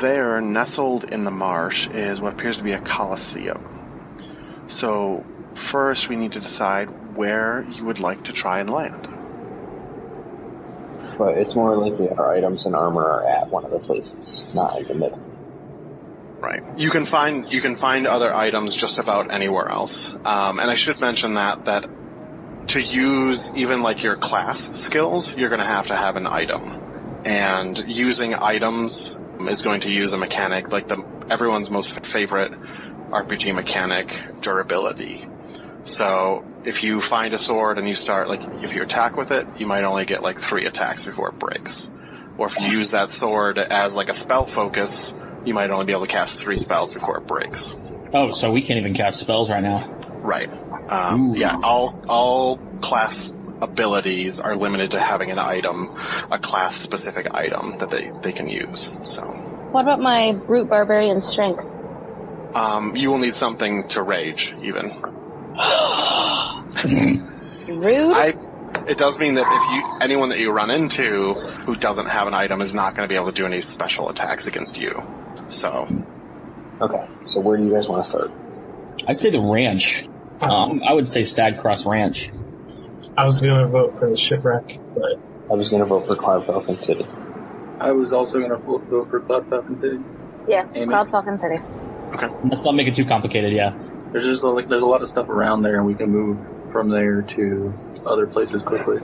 There, 0.00 0.40
nestled 0.40 1.12
in 1.12 1.24
the 1.24 1.30
marsh, 1.30 1.88
is 1.88 2.20
what 2.20 2.32
appears 2.32 2.58
to 2.58 2.64
be 2.64 2.72
a 2.72 2.78
coliseum. 2.78 3.62
So, 4.68 5.24
first 5.54 6.08
we 6.08 6.16
need 6.16 6.32
to 6.32 6.40
decide 6.40 7.16
where 7.16 7.64
you 7.70 7.84
would 7.84 8.00
like 8.00 8.24
to 8.24 8.32
try 8.32 8.60
and 8.60 8.70
land. 8.70 9.08
But 11.18 11.38
it's 11.38 11.54
more 11.54 11.76
likely 11.76 12.08
our 12.08 12.34
items 12.34 12.66
and 12.66 12.74
armor 12.74 13.04
are 13.04 13.26
at 13.26 13.50
one 13.50 13.64
of 13.64 13.70
the 13.70 13.78
places, 13.78 14.54
not 14.54 14.78
in 14.80 14.88
the 14.88 14.94
middle. 14.94 15.20
Right. 16.40 16.62
You 16.78 16.90
can 16.90 17.04
find 17.06 17.50
you 17.52 17.60
can 17.60 17.76
find 17.76 18.06
other 18.06 18.34
items 18.34 18.76
just 18.76 18.98
about 18.98 19.32
anywhere 19.32 19.68
else. 19.68 20.24
Um, 20.26 20.58
and 20.58 20.70
I 20.70 20.74
should 20.74 21.00
mention 21.00 21.34
that 21.34 21.66
that 21.66 21.86
to 22.74 22.82
use 22.82 23.56
even 23.56 23.82
like 23.82 24.02
your 24.02 24.16
class 24.16 24.78
skills, 24.78 25.36
you're 25.36 25.48
going 25.48 25.60
to 25.60 25.66
have 25.66 25.86
to 25.88 25.96
have 25.96 26.16
an 26.16 26.26
item. 26.26 26.80
and 27.24 27.78
using 27.88 28.34
items 28.34 29.22
is 29.48 29.62
going 29.62 29.80
to 29.80 29.90
use 29.90 30.12
a 30.12 30.18
mechanic 30.18 30.70
like 30.70 30.88
the 30.88 31.02
everyone's 31.30 31.70
most 31.70 32.04
favorite 32.04 32.52
RPG 33.10 33.54
mechanic, 33.54 34.14
durability. 34.40 35.24
So 35.84 36.44
if 36.64 36.82
you 36.82 37.00
find 37.00 37.32
a 37.32 37.38
sword 37.38 37.78
and 37.78 37.88
you 37.88 37.94
start 37.94 38.28
like 38.28 38.42
if 38.62 38.74
you 38.74 38.82
attack 38.82 39.16
with 39.16 39.30
it, 39.30 39.46
you 39.58 39.66
might 39.66 39.84
only 39.84 40.04
get 40.04 40.22
like 40.22 40.38
three 40.38 40.66
attacks 40.66 41.06
before 41.06 41.30
it 41.30 41.38
breaks. 41.38 42.04
Or 42.36 42.46
if 42.48 42.58
you 42.60 42.66
use 42.66 42.90
that 42.90 43.10
sword 43.10 43.58
as 43.58 43.96
like 43.96 44.10
a 44.10 44.14
spell 44.14 44.44
focus, 44.44 45.24
you 45.44 45.54
might 45.54 45.70
only 45.70 45.86
be 45.86 45.92
able 45.92 46.06
to 46.06 46.12
cast 46.12 46.40
three 46.40 46.56
spells 46.56 46.92
before 46.92 47.18
it 47.18 47.26
breaks. 47.26 47.90
Oh, 48.16 48.30
so 48.30 48.52
we 48.52 48.62
can't 48.62 48.78
even 48.78 48.94
cast 48.94 49.18
spells 49.18 49.50
right 49.50 49.62
now. 49.62 49.84
Right. 50.22 50.48
Um, 50.88 51.34
yeah. 51.34 51.58
All 51.62 52.00
all 52.08 52.56
class 52.80 53.44
abilities 53.60 54.38
are 54.40 54.54
limited 54.54 54.92
to 54.92 55.00
having 55.00 55.32
an 55.32 55.40
item, 55.40 55.90
a 56.30 56.38
class 56.38 56.76
specific 56.76 57.34
item 57.34 57.78
that 57.78 57.90
they 57.90 58.12
they 58.22 58.32
can 58.32 58.48
use. 58.48 58.92
So. 59.10 59.22
What 59.24 59.82
about 59.82 59.98
my 60.00 60.32
brute 60.32 60.68
barbarian 60.68 61.20
strength? 61.20 61.58
Um, 62.54 62.94
you 62.94 63.10
will 63.10 63.18
need 63.18 63.34
something 63.34 63.88
to 63.88 64.02
rage, 64.02 64.54
even. 64.62 64.90
Rude. 67.68 68.12
I. 68.14 68.34
It 68.86 68.96
does 68.98 69.18
mean 69.18 69.34
that 69.34 69.46
if 69.48 69.70
you 69.72 69.98
anyone 70.00 70.28
that 70.28 70.38
you 70.38 70.52
run 70.52 70.70
into 70.70 71.34
who 71.34 71.74
doesn't 71.74 72.06
have 72.06 72.28
an 72.28 72.34
item 72.34 72.60
is 72.60 72.74
not 72.76 72.94
going 72.94 73.08
to 73.08 73.12
be 73.12 73.16
able 73.16 73.26
to 73.26 73.32
do 73.32 73.44
any 73.44 73.60
special 73.60 74.08
attacks 74.08 74.46
against 74.46 74.78
you. 74.78 74.94
So. 75.48 75.88
Okay, 76.80 77.08
so 77.26 77.40
where 77.40 77.56
do 77.56 77.64
you 77.64 77.72
guys 77.72 77.88
want 77.88 78.04
to 78.04 78.10
start? 78.10 78.30
I'd 79.06 79.16
say 79.16 79.30
the 79.30 79.40
ranch. 79.40 80.06
Um, 80.40 80.82
I 80.82 80.92
would 80.92 81.08
say 81.08 81.24
Stag 81.24 81.58
Cross 81.58 81.86
Ranch. 81.86 82.30
I 83.16 83.24
was 83.24 83.40
going 83.40 83.58
to 83.58 83.68
vote 83.68 83.94
for 83.94 84.10
the 84.10 84.16
shipwreck, 84.16 84.78
but 84.94 85.20
I 85.50 85.54
was 85.54 85.68
going 85.68 85.82
to 85.82 85.86
vote 85.88 86.06
for 86.06 86.16
Cloud 86.16 86.46
Falcon 86.46 86.80
City. 86.80 87.06
I 87.80 87.92
was 87.92 88.12
also 88.12 88.38
going 88.38 88.50
to 88.50 88.56
vote 88.56 89.08
for 89.10 89.20
Cloud 89.20 89.48
Falcon 89.48 89.78
City. 89.80 89.98
yeah, 90.48 90.66
Amy? 90.74 90.86
Cloud 90.86 91.10
Falcon 91.10 91.38
City. 91.38 91.56
Okay. 92.14 92.28
Let's 92.44 92.62
not 92.64 92.72
make 92.74 92.88
it 92.88 92.96
too 92.96 93.04
complicated. 93.04 93.52
Yeah. 93.52 93.76
There's 94.10 94.24
just 94.24 94.44
like 94.44 94.68
there's 94.68 94.82
a 94.82 94.86
lot 94.86 95.02
of 95.02 95.08
stuff 95.08 95.28
around 95.28 95.62
there, 95.62 95.76
and 95.76 95.86
we 95.86 95.94
can 95.94 96.10
move 96.10 96.38
from 96.70 96.88
there 96.88 97.22
to 97.22 97.74
other 98.06 98.26
places 98.26 98.62
quickly. 98.62 98.98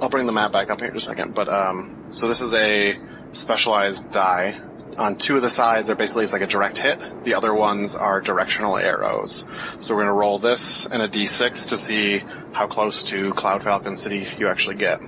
I'll 0.00 0.08
bring 0.08 0.26
the 0.26 0.32
map 0.32 0.52
back 0.52 0.70
up 0.70 0.80
here 0.80 0.88
in 0.88 0.94
just 0.94 1.06
a 1.08 1.10
second. 1.10 1.34
But 1.34 1.48
um, 1.48 2.06
so 2.10 2.28
this 2.28 2.40
is 2.40 2.54
a 2.54 2.98
specialized 3.32 4.10
die. 4.12 4.58
On 4.98 5.14
two 5.14 5.36
of 5.36 5.42
the 5.42 5.48
sides, 5.48 5.90
are 5.90 5.94
basically 5.94 6.24
it's 6.24 6.32
like 6.32 6.42
a 6.42 6.46
direct 6.46 6.76
hit. 6.76 6.98
The 7.22 7.34
other 7.34 7.54
ones 7.54 7.94
are 7.94 8.20
directional 8.20 8.76
arrows. 8.76 9.48
So 9.78 9.94
we're 9.94 10.02
gonna 10.02 10.12
roll 10.12 10.40
this 10.40 10.86
and 10.86 11.00
a 11.00 11.08
d6 11.08 11.68
to 11.68 11.76
see 11.76 12.22
how 12.52 12.66
close 12.66 13.04
to 13.04 13.32
Cloud 13.32 13.62
Falcon 13.62 13.96
City 13.96 14.26
you 14.38 14.48
actually 14.48 14.74
get. 14.74 15.00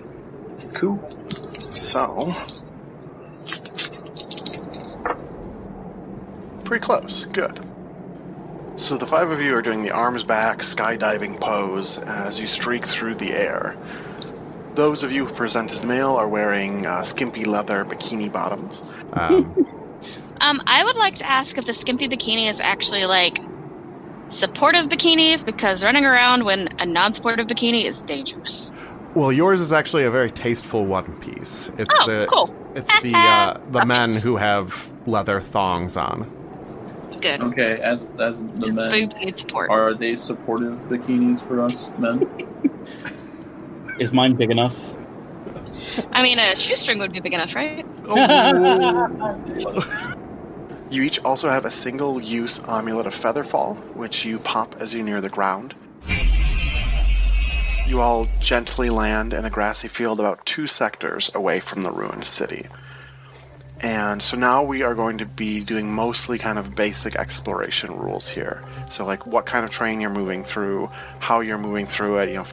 Cool. 0.74 1.04
So, 1.58 2.32
pretty 6.64 6.82
close. 6.84 7.24
Good. 7.24 7.58
So 8.76 8.96
the 8.96 9.06
five 9.06 9.32
of 9.32 9.42
you 9.42 9.56
are 9.56 9.62
doing 9.62 9.82
the 9.82 9.90
arms 9.90 10.22
back 10.22 10.60
skydiving 10.60 11.40
pose 11.40 11.98
as 11.98 12.38
you 12.38 12.46
streak 12.46 12.86
through 12.86 13.16
the 13.16 13.32
air. 13.32 13.76
Those 14.74 15.02
of 15.02 15.10
you 15.12 15.26
who 15.26 15.34
present 15.34 15.72
as 15.72 15.84
male 15.84 16.14
are 16.14 16.28
wearing 16.28 16.86
uh, 16.86 17.02
skimpy 17.02 17.44
leather 17.44 17.84
bikini 17.84 18.32
bottoms. 18.32 18.82
Um, 19.12 19.66
Um, 20.40 20.60
I 20.66 20.82
would 20.84 20.96
like 20.96 21.14
to 21.16 21.26
ask 21.28 21.58
if 21.58 21.66
the 21.66 21.74
skimpy 21.74 22.08
bikini 22.08 22.48
is 22.48 22.60
actually 22.60 23.04
like 23.04 23.38
supportive 24.28 24.88
bikinis 24.88 25.44
because 25.44 25.82
running 25.84 26.04
around 26.04 26.44
when 26.44 26.68
a 26.78 26.86
non-supportive 26.86 27.46
bikini 27.46 27.84
is 27.84 28.00
dangerous. 28.02 28.70
well, 29.14 29.32
yours 29.32 29.60
is 29.60 29.72
actually 29.72 30.04
a 30.04 30.10
very 30.10 30.30
tasteful 30.30 30.86
one 30.86 31.12
piece. 31.20 31.68
It's 31.78 31.94
Oh, 32.00 32.06
the 32.06 32.26
cool. 32.30 32.54
it's 32.74 33.00
the 33.00 33.12
uh, 33.14 33.58
the 33.70 33.84
men 33.86 34.14
who 34.16 34.36
have 34.36 34.90
leather 35.06 35.40
thongs 35.40 35.96
on. 35.96 36.30
Good. 37.20 37.40
Okay, 37.42 37.80
as 37.82 38.08
as 38.18 38.40
the 38.40 38.66
His 38.68 38.76
men, 38.76 38.90
boobs 38.90 39.20
need 39.20 39.38
support. 39.38 39.68
are 39.70 39.92
they 39.94 40.16
supportive 40.16 40.78
bikinis 40.88 41.42
for 41.46 41.60
us 41.60 41.86
men? 41.98 42.26
Is 43.98 44.12
mine 44.12 44.34
big 44.36 44.50
enough? 44.50 44.74
I 46.12 46.22
mean, 46.22 46.38
a 46.38 46.56
shoestring 46.56 46.98
would 46.98 47.12
be 47.12 47.20
big 47.20 47.34
enough, 47.34 47.54
right? 47.54 47.86
You 50.90 51.04
each 51.04 51.20
also 51.24 51.48
have 51.48 51.66
a 51.66 51.70
single 51.70 52.20
use 52.20 52.60
amulet 52.66 53.06
of 53.06 53.14
Featherfall, 53.14 53.76
which 53.94 54.24
you 54.24 54.40
pop 54.40 54.74
as 54.80 54.92
you 54.92 55.04
near 55.04 55.20
the 55.20 55.28
ground. 55.28 55.72
You 57.86 58.00
all 58.00 58.26
gently 58.40 58.90
land 58.90 59.32
in 59.32 59.44
a 59.44 59.50
grassy 59.50 59.86
field 59.86 60.18
about 60.18 60.44
two 60.44 60.66
sectors 60.66 61.30
away 61.32 61.60
from 61.60 61.82
the 61.82 61.92
ruined 61.92 62.24
city. 62.24 62.66
And 63.80 64.20
so 64.20 64.36
now 64.36 64.64
we 64.64 64.82
are 64.82 64.96
going 64.96 65.18
to 65.18 65.26
be 65.26 65.64
doing 65.64 65.94
mostly 65.94 66.38
kind 66.38 66.58
of 66.58 66.74
basic 66.74 67.14
exploration 67.14 67.96
rules 67.96 68.28
here. 68.28 68.62
So, 68.88 69.06
like 69.06 69.26
what 69.26 69.46
kind 69.46 69.64
of 69.64 69.70
train 69.70 70.00
you're 70.00 70.10
moving 70.10 70.42
through, 70.42 70.90
how 71.20 71.40
you're 71.40 71.56
moving 71.56 71.86
through 71.86 72.18
it, 72.18 72.30
you 72.30 72.34
know, 72.34 72.46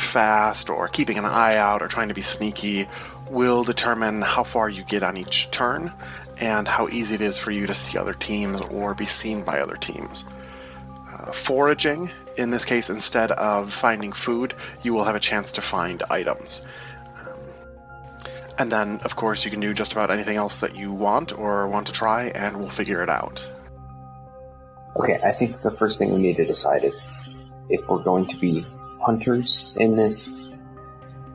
fast 0.00 0.70
or 0.70 0.88
keeping 0.88 1.18
an 1.18 1.24
eye 1.24 1.56
out 1.56 1.82
or 1.82 1.88
trying 1.88 2.08
to 2.08 2.14
be 2.14 2.20
sneaky 2.20 2.88
will 3.30 3.64
determine 3.64 4.22
how 4.22 4.42
far 4.42 4.68
you 4.68 4.82
get 4.82 5.02
on 5.02 5.16
each 5.16 5.50
turn 5.50 5.92
and 6.38 6.66
how 6.66 6.88
easy 6.88 7.14
it 7.14 7.20
is 7.20 7.38
for 7.38 7.50
you 7.50 7.66
to 7.66 7.74
see 7.74 7.98
other 7.98 8.14
teams 8.14 8.60
or 8.60 8.94
be 8.94 9.06
seen 9.06 9.44
by 9.44 9.60
other 9.60 9.76
teams. 9.76 10.26
Uh, 11.12 11.32
foraging, 11.32 12.10
in 12.36 12.50
this 12.50 12.64
case, 12.64 12.90
instead 12.90 13.30
of 13.30 13.72
finding 13.72 14.12
food, 14.12 14.54
you 14.82 14.94
will 14.94 15.04
have 15.04 15.14
a 15.14 15.20
chance 15.20 15.52
to 15.52 15.60
find 15.60 16.02
items. 16.10 16.66
Um, 17.16 17.38
and 18.58 18.72
then, 18.72 19.00
of 19.04 19.16
course, 19.16 19.44
you 19.44 19.50
can 19.50 19.60
do 19.60 19.74
just 19.74 19.92
about 19.92 20.10
anything 20.10 20.36
else 20.36 20.60
that 20.60 20.76
you 20.76 20.92
want 20.92 21.36
or 21.36 21.68
want 21.68 21.88
to 21.88 21.92
try, 21.92 22.28
and 22.28 22.56
we'll 22.56 22.70
figure 22.70 23.02
it 23.02 23.10
out. 23.10 23.48
Okay, 24.96 25.20
I 25.22 25.32
think 25.32 25.62
the 25.62 25.70
first 25.70 25.98
thing 25.98 26.12
we 26.12 26.20
need 26.20 26.36
to 26.38 26.46
decide 26.46 26.84
is 26.84 27.04
if 27.68 27.86
we're 27.88 28.02
going 28.02 28.26
to 28.28 28.36
be 28.36 28.66
hunters 29.02 29.74
in 29.78 29.96
this 29.96 30.48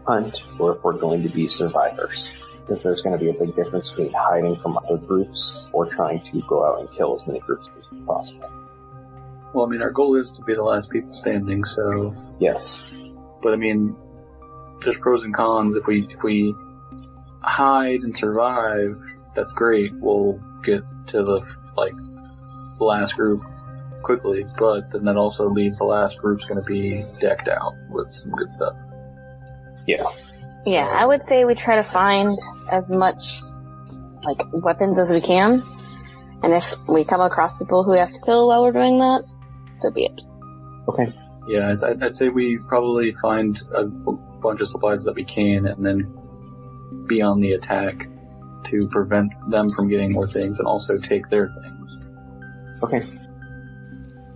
hunt 0.08 0.44
or 0.60 0.76
if 0.76 0.84
we're 0.84 0.94
going 0.98 1.24
to 1.24 1.30
be 1.30 1.48
survivors. 1.48 2.36
Because 2.62 2.82
there's 2.82 3.02
going 3.02 3.18
to 3.18 3.24
be 3.24 3.30
a 3.30 3.34
big 3.34 3.56
difference 3.56 3.92
between 3.92 4.12
hiding 4.14 4.56
from 4.60 4.78
other 4.78 4.98
groups 4.98 5.56
or 5.72 5.86
trying 5.86 6.22
to 6.32 6.42
go 6.48 6.66
out 6.66 6.80
and 6.80 6.92
kill 6.92 7.20
as 7.20 7.28
many 7.28 7.40
groups 7.40 7.70
as 7.78 7.84
possible. 8.08 8.50
Well, 9.54 9.66
I 9.66 9.70
mean, 9.70 9.84
our 9.84 9.92
goal 9.92 10.16
is 10.16 10.32
to 10.34 10.42
be 10.44 10.54
the 10.56 10.64
last 10.64 10.92
people 10.92 11.14
standing. 11.14 11.64
So, 11.64 12.16
Yes. 12.40 12.82
but 13.44 13.54
I 13.54 13.56
mean, 13.56 13.96
there's 14.84 14.98
pros 14.98 15.24
and 15.24 15.34
cons. 15.34 15.76
If 15.78 15.86
we 15.88 16.08
if 16.10 16.24
we 16.24 16.54
hide 17.44 18.02
and 18.02 18.18
survive, 18.18 18.98
that's 19.36 19.54
great. 19.54 19.94
We'll 19.96 20.40
get 20.64 20.82
to 21.08 21.24
the 21.24 21.42
like 21.78 21.94
the 22.78 22.84
last 22.84 23.16
group 23.16 23.44
quickly. 24.06 24.46
But 24.58 24.92
then 24.92 25.04
that 25.06 25.18
also 25.18 25.50
leaves 25.50 25.80
the 25.80 25.84
last 25.86 26.20
group's 26.20 26.46
going 26.46 26.60
to 26.60 26.66
be 26.66 27.04
decked 27.20 27.48
out 27.50 27.74
with 27.90 28.10
some 28.12 28.32
good 28.32 28.54
stuff. 28.54 28.76
Yeah. 29.88 30.04
Yeah, 30.66 30.88
I 30.88 31.06
would 31.06 31.24
say 31.24 31.44
we 31.46 31.54
try 31.56 31.76
to 31.76 31.84
find 31.84 32.38
as 32.72 32.92
much 32.92 33.42
like 34.24 34.42
weapons 34.54 34.98
as 34.98 35.12
we 35.12 35.22
can, 35.22 35.62
and 36.42 36.54
if 36.54 36.76
we 36.88 37.04
come 37.06 37.22
across 37.22 37.58
people 37.58 37.84
who 37.84 37.92
we 37.92 38.00
have 38.00 38.12
to 38.12 38.22
kill 38.22 38.48
while 38.48 38.64
we're 38.64 38.72
doing 38.72 38.98
that, 38.98 39.24
so 39.78 39.92
be 39.92 40.06
it. 40.06 40.22
Okay. 40.88 41.14
Yeah, 41.48 41.70
I'd- 41.70 41.86
I'd, 41.86 42.04
I'd 42.04 42.16
say 42.16 42.30
we 42.30 42.58
probably 42.58 43.14
find 43.14 43.60
a 43.76 43.84
bunch 43.86 44.62
of 44.62 44.68
supplies 44.68 45.04
that 45.04 45.14
we 45.14 45.24
can, 45.24 45.68
and 45.68 45.86
then 45.86 46.12
be 47.08 47.22
on 47.22 47.42
the 47.42 47.52
attack 47.54 48.08
to 48.64 48.80
prevent 48.90 49.32
them 49.52 49.70
from 49.70 49.88
getting 49.88 50.12
more 50.14 50.26
things, 50.26 50.58
and 50.58 50.68
also 50.68 50.98
take 50.98 51.30
their 51.30 51.54
things. 51.62 52.00
Okay. 52.82 53.08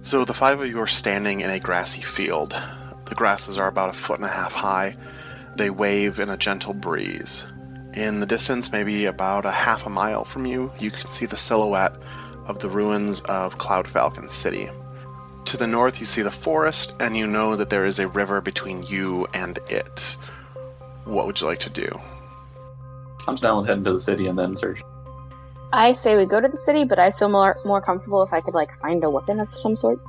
So 0.01 0.25
the 0.25 0.33
five 0.33 0.61
of 0.61 0.67
you 0.67 0.79
are 0.81 0.87
standing 0.87 1.41
in 1.41 1.49
a 1.49 1.59
grassy 1.59 2.01
field. 2.01 2.55
The 3.05 3.15
grasses 3.15 3.57
are 3.57 3.67
about 3.67 3.89
a 3.89 3.93
foot 3.93 4.17
and 4.17 4.25
a 4.25 4.31
half 4.31 4.53
high. 4.53 4.95
They 5.55 5.69
wave 5.69 6.19
in 6.19 6.29
a 6.29 6.37
gentle 6.37 6.73
breeze. 6.73 7.45
In 7.93 8.19
the 8.19 8.25
distance, 8.25 8.71
maybe 8.71 9.05
about 9.05 9.45
a 9.45 9.51
half 9.51 9.85
a 9.85 9.89
mile 9.89 10.23
from 10.23 10.45
you, 10.45 10.71
you 10.79 10.91
can 10.91 11.09
see 11.09 11.25
the 11.25 11.37
silhouette 11.37 11.93
of 12.45 12.59
the 12.59 12.69
ruins 12.69 13.21
of 13.21 13.57
Cloud 13.57 13.87
Falcon 13.87 14.29
City. 14.29 14.69
To 15.45 15.57
the 15.57 15.67
north, 15.67 15.99
you 15.99 16.05
see 16.05 16.21
the 16.21 16.31
forest, 16.31 16.95
and 16.99 17.17
you 17.17 17.27
know 17.27 17.55
that 17.55 17.69
there 17.69 17.85
is 17.85 17.99
a 17.99 18.07
river 18.07 18.41
between 18.41 18.83
you 18.83 19.27
and 19.33 19.57
it. 19.69 20.15
What 21.05 21.25
would 21.25 21.41
you 21.41 21.47
like 21.47 21.61
to 21.61 21.69
do? 21.69 21.87
I'm 23.27 23.33
just 23.33 23.43
down 23.43 23.57
with 23.57 23.67
heading 23.67 23.83
to 23.85 23.93
the 23.93 23.99
city 23.99 24.27
and 24.27 24.37
then 24.37 24.55
search. 24.55 24.81
I 25.71 25.93
say 25.93 26.17
we 26.17 26.25
go 26.25 26.39
to 26.41 26.47
the 26.47 26.57
city, 26.57 26.85
but 26.85 26.97
I'd 26.99 27.15
feel 27.15 27.29
more 27.29 27.57
more 27.65 27.81
comfortable 27.81 28.23
if 28.23 28.33
I 28.33 28.41
could 28.41 28.53
like 28.55 28.73
find 28.81 29.03
a 29.03 29.09
weapon 29.09 29.39
of 29.39 29.53
some 29.53 29.75
sort, 29.75 29.99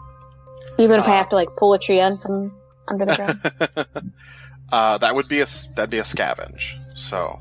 even 0.78 0.98
if 0.98 1.06
I 1.06 1.12
Uh. 1.12 1.16
have 1.18 1.28
to 1.30 1.34
like 1.36 1.54
pull 1.56 1.74
a 1.74 1.78
tree 1.78 2.00
in 2.00 2.18
from 2.18 2.52
under 2.88 3.04
the 3.04 3.16
ground. 3.16 4.12
uh, 4.72 4.98
that 4.98 5.14
would 5.14 5.28
be 5.28 5.38
a 5.40 5.42
s- 5.42 5.74
that'd 5.74 5.90
be 5.90 5.98
a 5.98 6.02
scavenge. 6.02 6.74
So 6.94 7.38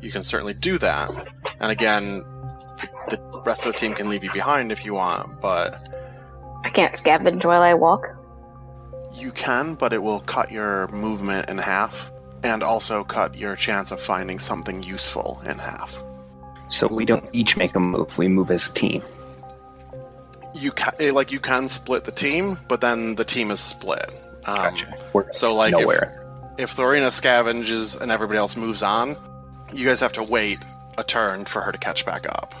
you 0.00 0.10
can 0.12 0.22
certainly 0.22 0.54
do 0.54 0.78
that. 0.78 1.10
And 1.60 1.72
again, 1.72 2.18
the, 2.78 2.88
the 3.16 3.42
rest 3.46 3.66
of 3.66 3.72
the 3.72 3.78
team 3.78 3.94
can 3.94 4.08
leave 4.08 4.24
you 4.24 4.32
behind 4.32 4.70
if 4.70 4.84
you 4.84 4.94
want, 4.94 5.40
but 5.40 5.80
I 6.64 6.68
can't 6.70 6.92
scavenge 6.94 7.44
while 7.44 7.62
I 7.62 7.74
walk. 7.74 8.06
you 9.14 9.32
can. 9.32 9.74
But 9.74 9.92
it 9.94 10.02
will 10.02 10.20
cut 10.20 10.52
your 10.52 10.88
movement 10.88 11.48
in 11.48 11.56
half 11.58 12.10
and 12.44 12.62
also 12.62 13.04
cut 13.04 13.36
your 13.36 13.56
chance 13.56 13.90
of 13.90 14.00
finding 14.00 14.38
something 14.38 14.82
useful 14.82 15.42
in 15.46 15.58
half. 15.58 16.04
So 16.70 16.86
we 16.86 17.04
don't 17.04 17.24
each 17.32 17.56
make 17.56 17.74
a 17.74 17.80
move. 17.80 18.16
We 18.18 18.28
move 18.28 18.50
as 18.50 18.68
a 18.68 18.72
team. 18.72 19.02
You 20.54 20.70
ca- 20.72 20.92
eh, 20.98 21.12
like 21.12 21.30
you 21.32 21.40
can 21.40 21.68
split 21.68 22.04
the 22.04 22.12
team, 22.12 22.58
but 22.68 22.80
then 22.80 23.14
the 23.14 23.24
team 23.24 23.50
is 23.50 23.60
split. 23.60 24.08
Um, 24.46 24.56
Gotcha. 24.56 24.94
We're 25.12 25.32
So 25.32 25.54
like 25.54 25.72
if, 25.72 25.80
nowhere. 25.80 26.54
if 26.58 26.74
Thorina 26.74 27.08
scavenges 27.08 28.00
and 28.00 28.10
everybody 28.10 28.38
else 28.38 28.56
moves 28.56 28.82
on, 28.82 29.16
you 29.72 29.86
guys 29.86 30.00
have 30.00 30.12
to 30.14 30.22
wait 30.22 30.58
a 30.96 31.04
turn 31.04 31.44
for 31.44 31.60
her 31.60 31.70
to 31.72 31.78
catch 31.78 32.04
back 32.04 32.26
up. 32.28 32.54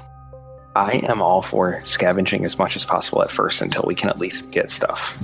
I 0.76 1.00
am 1.08 1.22
all 1.22 1.42
for 1.42 1.80
scavenging 1.82 2.44
as 2.44 2.58
much 2.58 2.76
as 2.76 2.84
possible 2.84 3.22
at 3.22 3.30
first 3.30 3.62
until 3.62 3.84
we 3.86 3.94
can 3.94 4.10
at 4.10 4.18
least 4.18 4.50
get 4.50 4.70
stuff. 4.70 5.18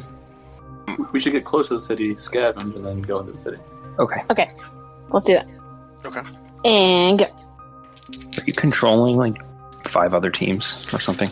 We 1.12 1.20
should 1.20 1.32
get 1.32 1.45
close 1.45 1.68
to 1.68 1.74
the 1.74 1.80
city, 1.80 2.14
scavenge, 2.16 2.74
and 2.74 2.85
then 2.85 3.03
go 3.03 3.20
into 3.20 3.32
the 3.32 3.43
city. 3.43 3.59
Okay. 3.99 4.22
Okay, 4.30 4.51
let's 5.11 5.26
do 5.26 5.35
that. 5.35 5.47
Okay. 6.05 6.20
And 6.64 7.18
go. 7.20 7.26
Are 8.39 8.45
you 8.47 8.53
controlling 8.53 9.16
like 9.16 9.43
five 9.87 10.14
other 10.14 10.30
teams 10.30 10.93
or 10.93 11.01
something? 11.01 11.28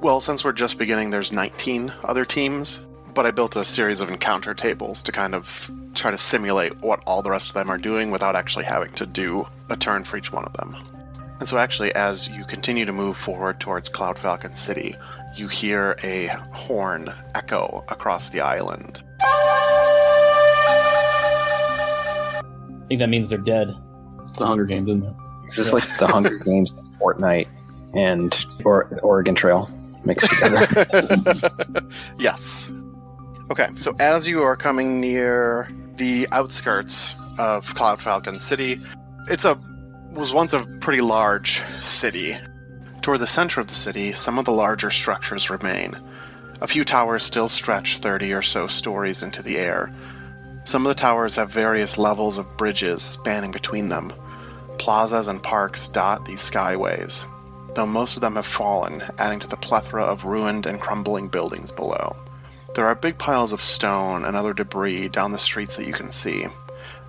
Well, 0.00 0.20
since 0.20 0.44
we're 0.44 0.52
just 0.52 0.78
beginning, 0.78 1.10
there's 1.10 1.32
19 1.32 1.92
other 2.02 2.24
teams, 2.24 2.84
but 3.14 3.26
I 3.26 3.30
built 3.30 3.56
a 3.56 3.64
series 3.64 4.00
of 4.00 4.10
encounter 4.10 4.52
tables 4.54 5.04
to 5.04 5.12
kind 5.12 5.34
of 5.34 5.70
try 5.94 6.10
to 6.10 6.18
simulate 6.18 6.80
what 6.80 7.02
all 7.06 7.22
the 7.22 7.30
rest 7.30 7.48
of 7.48 7.54
them 7.54 7.70
are 7.70 7.78
doing 7.78 8.10
without 8.10 8.36
actually 8.36 8.64
having 8.64 8.90
to 8.94 9.06
do 9.06 9.46
a 9.70 9.76
turn 9.76 10.04
for 10.04 10.16
each 10.16 10.32
one 10.32 10.44
of 10.44 10.52
them. 10.52 10.76
And 11.40 11.48
so, 11.48 11.58
actually, 11.58 11.94
as 11.94 12.28
you 12.28 12.44
continue 12.44 12.84
to 12.86 12.92
move 12.92 13.16
forward 13.16 13.60
towards 13.60 13.88
Cloud 13.88 14.18
Falcon 14.18 14.54
City, 14.54 14.94
you 15.36 15.48
hear 15.48 15.96
a 16.02 16.26
horn 16.52 17.08
echo 17.34 17.84
across 17.88 18.28
the 18.30 18.42
island. 18.42 19.02
I 22.42 22.42
think 22.88 23.00
that 23.00 23.08
means 23.08 23.30
they're 23.30 23.38
dead. 23.38 23.68
The 24.36 24.46
Hunger 24.46 24.64
Games, 24.64 24.88
isn't 24.88 25.04
it? 25.04 25.14
Just 25.52 25.72
like 25.72 25.84
the 25.98 26.06
Hunger 26.06 26.38
Games, 26.44 26.72
Fortnite, 27.00 27.48
and 27.94 28.46
or- 28.64 28.98
Oregon 29.02 29.34
Trail 29.34 29.68
mixed 30.04 30.30
together. 30.30 31.86
yes. 32.18 32.82
Okay, 33.50 33.68
so 33.76 33.94
as 34.00 34.26
you 34.28 34.42
are 34.42 34.56
coming 34.56 35.00
near 35.00 35.68
the 35.96 36.28
outskirts 36.32 37.24
of 37.38 37.74
Cloud 37.74 38.00
Falcon 38.00 38.36
City, 38.36 38.80
it's 39.28 39.44
a 39.44 39.56
was 40.12 40.32
once 40.32 40.52
a 40.52 40.64
pretty 40.80 41.00
large 41.00 41.60
city. 41.60 42.36
Toward 43.02 43.20
the 43.20 43.26
center 43.26 43.60
of 43.60 43.66
the 43.66 43.74
city, 43.74 44.12
some 44.12 44.38
of 44.38 44.44
the 44.44 44.52
larger 44.52 44.90
structures 44.90 45.50
remain. 45.50 45.92
A 46.60 46.68
few 46.68 46.84
towers 46.84 47.24
still 47.24 47.48
stretch 47.48 47.98
30 47.98 48.32
or 48.32 48.42
so 48.42 48.68
stories 48.68 49.22
into 49.22 49.42
the 49.42 49.58
air. 49.58 49.92
Some 50.64 50.86
of 50.86 50.90
the 50.90 51.00
towers 51.00 51.36
have 51.36 51.50
various 51.50 51.98
levels 51.98 52.38
of 52.38 52.56
bridges 52.56 53.02
spanning 53.02 53.50
between 53.50 53.88
them. 53.88 54.12
Plazas 54.78 55.28
and 55.28 55.42
parks 55.42 55.88
dot 55.88 56.24
these 56.24 56.40
skyways, 56.40 57.26
though 57.74 57.86
most 57.86 58.16
of 58.16 58.20
them 58.20 58.36
have 58.36 58.46
fallen, 58.46 59.02
adding 59.18 59.40
to 59.40 59.46
the 59.46 59.56
plethora 59.56 60.04
of 60.04 60.24
ruined 60.24 60.66
and 60.66 60.80
crumbling 60.80 61.28
buildings 61.28 61.72
below. 61.72 62.16
There 62.74 62.86
are 62.86 62.94
big 62.94 63.18
piles 63.18 63.52
of 63.52 63.62
stone 63.62 64.24
and 64.24 64.36
other 64.36 64.52
debris 64.52 65.08
down 65.08 65.32
the 65.32 65.38
streets 65.38 65.76
that 65.76 65.86
you 65.86 65.92
can 65.92 66.10
see, 66.10 66.44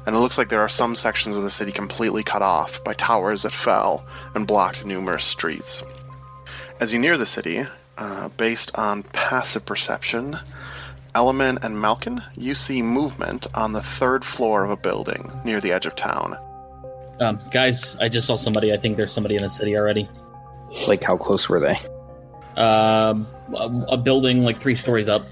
and 0.05 0.15
it 0.15 0.19
looks 0.19 0.37
like 0.37 0.49
there 0.49 0.61
are 0.61 0.69
some 0.69 0.95
sections 0.95 1.35
of 1.35 1.43
the 1.43 1.51
city 1.51 1.71
completely 1.71 2.23
cut 2.23 2.41
off 2.41 2.83
by 2.83 2.93
towers 2.93 3.43
that 3.43 3.53
fell 3.53 4.05
and 4.35 4.47
blocked 4.47 4.85
numerous 4.85 5.25
streets. 5.25 5.83
As 6.79 6.93
you 6.93 6.99
near 6.99 7.17
the 7.17 7.25
city, 7.25 7.63
uh, 7.97 8.29
based 8.37 8.77
on 8.77 9.03
passive 9.03 9.65
perception, 9.65 10.37
Elman 11.15 11.59
and 11.61 11.79
Malkin, 11.79 12.21
you 12.35 12.53
see 12.53 12.81
movement 12.81 13.47
on 13.55 13.71
the 13.71 13.81
third 13.81 14.25
floor 14.25 14.65
of 14.65 14.71
a 14.71 14.77
building 14.77 15.31
near 15.45 15.61
the 15.61 15.71
edge 15.71 15.85
of 15.85 15.95
town. 15.95 16.37
Um, 17.19 17.39
guys, 17.51 17.97
I 17.99 18.09
just 18.09 18.27
saw 18.27 18.35
somebody. 18.35 18.73
I 18.73 18.77
think 18.77 18.97
there's 18.97 19.11
somebody 19.11 19.35
in 19.35 19.41
the 19.41 19.49
city 19.49 19.77
already. 19.77 20.09
like 20.87 21.03
how 21.03 21.15
close 21.17 21.47
were 21.47 21.59
they? 21.59 21.75
Um, 22.61 23.27
a, 23.55 23.85
a 23.93 23.97
building 23.97 24.43
like 24.43 24.57
three 24.57 24.75
stories 24.75 25.09
up. 25.09 25.25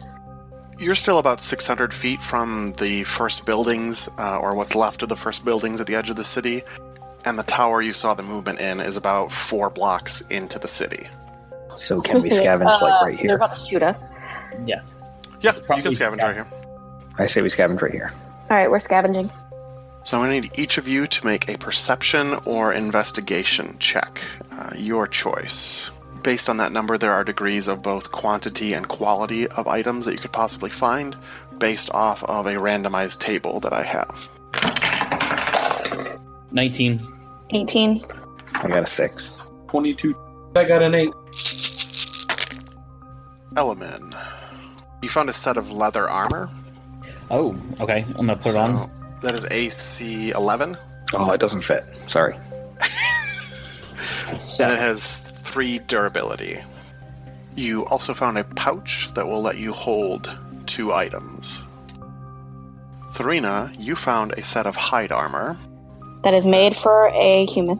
You're 0.79 0.95
still 0.95 1.19
about 1.19 1.39
600 1.39 1.93
feet 1.93 2.21
from 2.21 2.73
the 2.73 3.03
first 3.03 3.45
buildings, 3.45 4.09
uh, 4.17 4.39
or 4.39 4.55
what's 4.55 4.75
left 4.75 5.03
of 5.03 5.09
the 5.09 5.15
first 5.15 5.45
buildings 5.45 5.79
at 5.79 5.88
the 5.88 5.95
edge 5.95 6.09
of 6.09 6.15
the 6.15 6.23
city, 6.23 6.63
and 7.25 7.38
the 7.38 7.43
tower 7.43 7.81
you 7.81 7.93
saw 7.93 8.13
the 8.15 8.23
movement 8.23 8.59
in 8.59 8.79
is 8.79 8.97
about 8.97 9.31
four 9.31 9.69
blocks 9.69 10.21
into 10.21 10.57
the 10.59 10.67
city. 10.67 11.07
So 11.77 12.01
can 12.01 12.21
we 12.21 12.29
scavenge 12.29 12.81
like 12.81 12.81
Uh, 13.01 13.05
right 13.05 13.17
They're 13.17 13.27
here? 13.27 13.36
about 13.36 13.55
to 13.55 13.65
shoot 13.65 13.84
us. 13.84 14.03
Yeah. 14.65 14.81
Yeah, 15.41 15.53
you 15.55 15.61
probably 15.61 15.84
can 15.84 15.91
scavenge 15.93 16.21
right 16.23 16.34
here. 16.36 16.47
I 17.17 17.25
say 17.27 17.41
we 17.41 17.49
scavenge 17.49 17.81
right 17.81 17.91
here. 17.91 18.11
All 18.49 18.57
right, 18.57 18.69
we're 18.69 18.79
scavenging. 18.79 19.29
So 20.04 20.18
I'm 20.18 20.28
going 20.28 20.41
to 20.41 20.47
need 20.49 20.60
each 20.60 20.78
of 20.78 20.88
you 20.88 21.08
to 21.08 21.26
make 21.26 21.47
a 21.47 21.58
perception 21.58 22.34
or 22.45 22.74
investigation 22.74 23.78
check. 23.80 24.22
Uh, 24.51 24.72
your 24.76 25.08
choice. 25.08 25.91
Based 26.22 26.49
on 26.49 26.58
that 26.58 26.74
number, 26.74 26.97
there 26.97 27.14
are 27.14 27.24
degrees 27.24 27.68
of 27.68 27.82
both 27.82 28.12
quantity 28.12 28.74
and 28.74 28.88
quality 28.88 29.47
of 29.47 29.68
items 29.68 30.06
that 30.06 30.14
you 30.14 30.20
could 30.20 30.32
possibly 30.32 30.70
find, 30.70 31.16
based 31.58 31.89
off 31.91 32.24
of 32.24 32.45
a 32.47 32.56
randomized 32.56 33.20
table 33.20 33.62
that 33.62 33.74
I 33.74 33.84
have. 33.84 34.30
19. 36.51 37.08
18. 37.49 38.04
I 38.56 38.68
got 38.68 38.84
a 38.84 38.88
six. 38.88 39.51
22. 39.70 40.16
I 40.56 40.66
got 40.66 40.84
an 40.84 40.95
eight. 40.95 41.14
Elman. 43.56 44.16
You 45.01 45.10
found 45.10 45.30
a 45.30 45.34
set 45.34 45.58
of 45.58 45.72
leather 45.72 46.10
armor. 46.10 46.49
Oh, 47.32 47.56
okay. 47.80 48.06
I'm 48.08 48.14
gonna 48.14 48.36
put 48.36 48.51
it 48.51 48.58
on. 48.58 48.78
So 49.24 49.30
that 49.30 49.36
is 49.36 49.45
AC 49.49 50.32
11, 50.32 50.76
Oh, 51.13 51.32
it 51.32 51.39
doesn't 51.39 51.61
fit. 51.61 51.95
Sorry. 51.95 52.34
and 54.59 54.71
it 54.74 54.80
has 54.80 55.32
3 55.32 55.80
durability. 55.80 56.59
You 57.55 57.86
also 57.86 58.13
found 58.13 58.38
a 58.38 58.43
pouch 58.43 59.13
that 59.13 59.26
will 59.26 59.41
let 59.41 59.57
you 59.57 59.71
hold 59.71 60.38
two 60.65 60.91
items. 60.91 61.63
Tharina, 63.13 63.74
you 63.80 63.95
found 63.95 64.34
a 64.34 64.43
set 64.43 64.67
of 64.67 64.76
hide 64.76 65.13
armor. 65.13 65.57
That 66.24 66.34
is 66.34 66.45
made 66.45 66.76
for 66.76 67.07
a 67.13 67.45
human. 67.45 67.80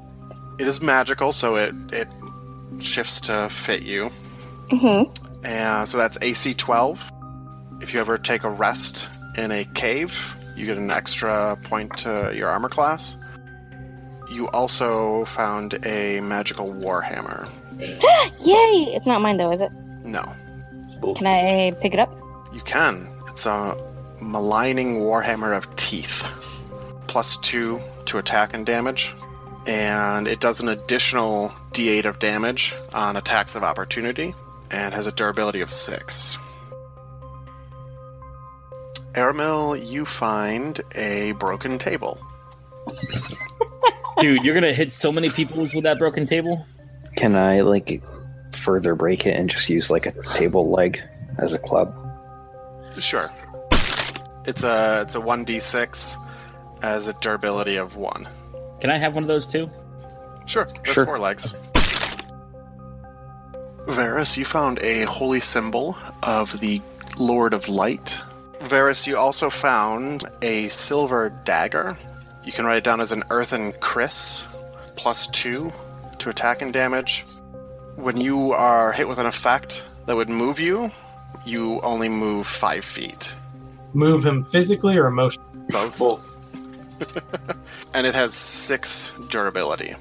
It 0.60 0.68
is 0.70 0.82
magical, 0.82 1.34
so 1.34 1.58
it, 1.58 1.76
it 1.92 2.08
shifts 2.80 3.20
to 3.22 3.50
fit 3.50 3.82
you. 3.82 4.12
Mm-hmm. 4.72 5.44
And 5.46 5.90
so 5.90 5.98
that's 5.98 6.18
AC 6.22 6.54
12. 6.54 7.12
If 7.82 7.94
you 7.94 8.00
ever 8.00 8.18
take 8.18 8.46
a 8.46 8.50
rest 8.50 9.12
in 9.38 9.52
a 9.52 9.66
cave, 9.66 10.38
you 10.56 10.66
get 10.66 10.78
an 10.78 10.92
extra 10.92 11.58
point 11.64 11.98
to 12.00 12.32
your 12.36 12.50
armor 12.50 12.70
class. 12.70 13.18
You 14.32 14.48
also 14.48 15.26
found 15.26 15.86
a 15.86 16.20
magical 16.22 16.72
warhammer. 16.72 17.50
Yay! 17.80 18.94
It's 18.96 19.06
not 19.08 19.22
mine 19.22 19.38
though, 19.38 19.52
is 19.52 19.62
it? 19.62 19.72
No, 20.04 20.24
Can 21.16 21.28
I 21.28 21.72
pick 21.80 21.94
it 21.94 22.00
up? 22.00 22.14
you 22.54 22.62
can. 22.62 23.08
It's 23.30 23.46
a 23.48 23.76
maligning 24.22 24.98
warhammer 25.00 25.56
of 25.58 25.76
teeth. 25.76 26.24
Plus 27.08 27.38
2 27.38 27.80
to 28.06 28.18
attack 28.20 28.54
and 28.54 28.66
damage. 28.66 29.14
And 29.66 30.28
it 30.28 30.40
does 30.40 30.62
an 30.62 30.68
additional 30.70 31.50
d8 31.72 32.06
of 32.06 32.20
damage 32.20 32.76
on 32.94 33.16
attacks 33.16 33.56
of 33.56 33.64
opportunity 33.64 34.36
and 34.70 34.94
has 34.94 35.08
a 35.08 35.12
durability 35.12 35.62
of 35.62 35.72
6. 35.72 36.38
Aramil, 39.14 39.86
you 39.86 40.06
find 40.06 40.80
a 40.96 41.34
broken 41.34 41.78
table. 41.78 42.18
Dude, 44.20 44.44
you're 44.44 44.54
gonna 44.54 44.74
hit 44.74 44.92
so 44.92 45.12
many 45.12 45.30
people 45.30 45.62
with 45.74 45.84
that 45.84 45.98
broken 46.00 46.26
table. 46.26 46.66
Can 47.16 47.36
I 47.36 47.62
like 47.62 48.02
further 48.56 48.96
break 48.96 49.26
it 49.26 49.36
and 49.36 49.50
just 49.50 49.70
use 49.70 49.90
like 49.92 50.06
a 50.06 50.12
table 50.24 50.72
leg 50.72 51.00
as 51.38 51.54
a 51.54 51.60
club? 51.60 51.94
Sure. 53.00 53.26
It's 54.46 54.64
a 54.64 55.02
it's 55.04 55.16
a 55.16 55.20
1d6 55.20 56.16
as 56.82 57.08
a 57.08 57.14
durability 57.14 57.78
of 57.78 57.96
1. 57.96 58.28
Can 58.82 58.90
I 58.90 58.98
have 58.98 59.14
one 59.14 59.24
of 59.24 59.28
those 59.28 59.48
too? 59.48 59.70
Sure, 60.46 60.66
there's 60.84 60.94
Sure. 60.94 61.06
four 61.06 61.20
legs. 61.20 61.54
Varus, 63.88 64.38
you 64.38 64.46
found 64.46 64.80
a 64.82 65.04
holy 65.04 65.40
symbol 65.40 65.98
of 66.24 66.58
the 66.60 66.82
Lord 67.18 67.54
of 67.54 67.70
Light. 67.70 68.20
Varus, 68.64 69.08
you 69.08 69.18
also 69.18 69.50
found 69.50 70.24
a 70.42 70.70
silver 70.70 71.30
dagger. 71.44 71.98
You 72.44 72.52
can 72.52 72.66
write 72.66 72.78
it 72.78 72.84
down 72.84 73.02
as 73.02 73.12
an 73.12 73.24
earthen 73.30 73.74
Chris, 73.80 74.62
plus 74.96 75.28
two 75.28 75.72
to 76.20 76.30
attack 76.30 76.62
and 76.62 76.72
damage. 76.72 77.26
When 77.96 78.20
you 78.20 78.54
are 78.54 78.92
hit 78.92 79.08
with 79.08 79.20
an 79.20 79.26
effect 79.26 79.84
that 80.06 80.16
would 80.16 80.30
move 80.30 80.60
you, 80.60 80.92
you 81.46 81.82
only 81.82 82.10
move 82.10 82.48
five 82.48 82.86
feet. 82.86 83.36
Move 83.94 84.26
him 84.26 84.44
physically 84.44 84.98
or 84.98 85.08
emotionally? 85.08 85.50
Both. 85.70 86.00
Both. 86.00 86.34
and 87.94 88.08
it 88.08 88.16
has 88.16 88.34
six 88.34 89.20
durability. 89.30 89.96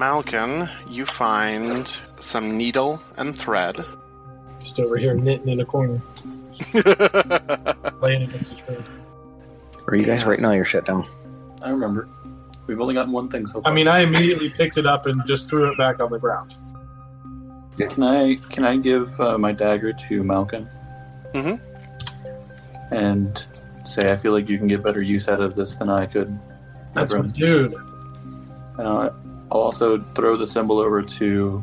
Malkin, 0.00 0.68
you 0.90 1.06
find 1.06 1.86
some 2.16 2.58
needle 2.58 3.00
and 3.16 3.36
thread. 3.38 3.84
Just 4.64 4.80
over 4.80 4.96
here 4.96 5.14
knitting 5.14 5.48
in 5.48 5.60
a 5.60 5.64
corner, 5.64 6.00
laying 8.00 8.22
against 8.22 8.50
the 8.50 8.62
tree. 8.66 8.76
Or 9.86 9.92
are 9.92 9.96
you 9.96 10.06
guys 10.06 10.24
writing 10.24 10.46
all 10.46 10.54
your 10.54 10.64
shit 10.64 10.86
down? 10.86 11.06
I 11.62 11.68
remember. 11.68 12.08
We've 12.66 12.80
only 12.80 12.94
gotten 12.94 13.12
one 13.12 13.28
thing 13.28 13.46
so 13.46 13.60
far. 13.60 13.70
I 13.70 13.74
mean, 13.74 13.88
I 13.88 14.00
immediately 14.00 14.48
picked 14.48 14.78
it 14.78 14.86
up 14.86 15.04
and 15.04 15.20
just 15.26 15.50
threw 15.50 15.70
it 15.70 15.76
back 15.76 16.00
on 16.00 16.10
the 16.10 16.18
ground. 16.18 16.56
Can 17.76 18.02
I 18.02 18.36
can 18.48 18.64
I 18.64 18.78
give 18.78 19.20
uh, 19.20 19.36
my 19.36 19.52
dagger 19.52 19.92
to 20.08 20.22
Malkin? 20.24 20.66
Mhm. 21.34 21.60
And 22.90 23.46
say 23.84 24.10
I 24.10 24.16
feel 24.16 24.32
like 24.32 24.48
you 24.48 24.56
can 24.56 24.66
get 24.66 24.82
better 24.82 25.02
use 25.02 25.28
out 25.28 25.40
of 25.42 25.56
this 25.56 25.76
than 25.76 25.90
I 25.90 26.06
could. 26.06 26.38
That's 26.94 27.12
ever. 27.12 27.22
my 27.22 27.28
dude. 27.30 27.74
And 28.78 28.88
I'll 28.88 29.14
I'll 29.52 29.60
also 29.60 30.00
throw 30.14 30.38
the 30.38 30.46
symbol 30.46 30.78
over 30.78 31.02
to 31.02 31.62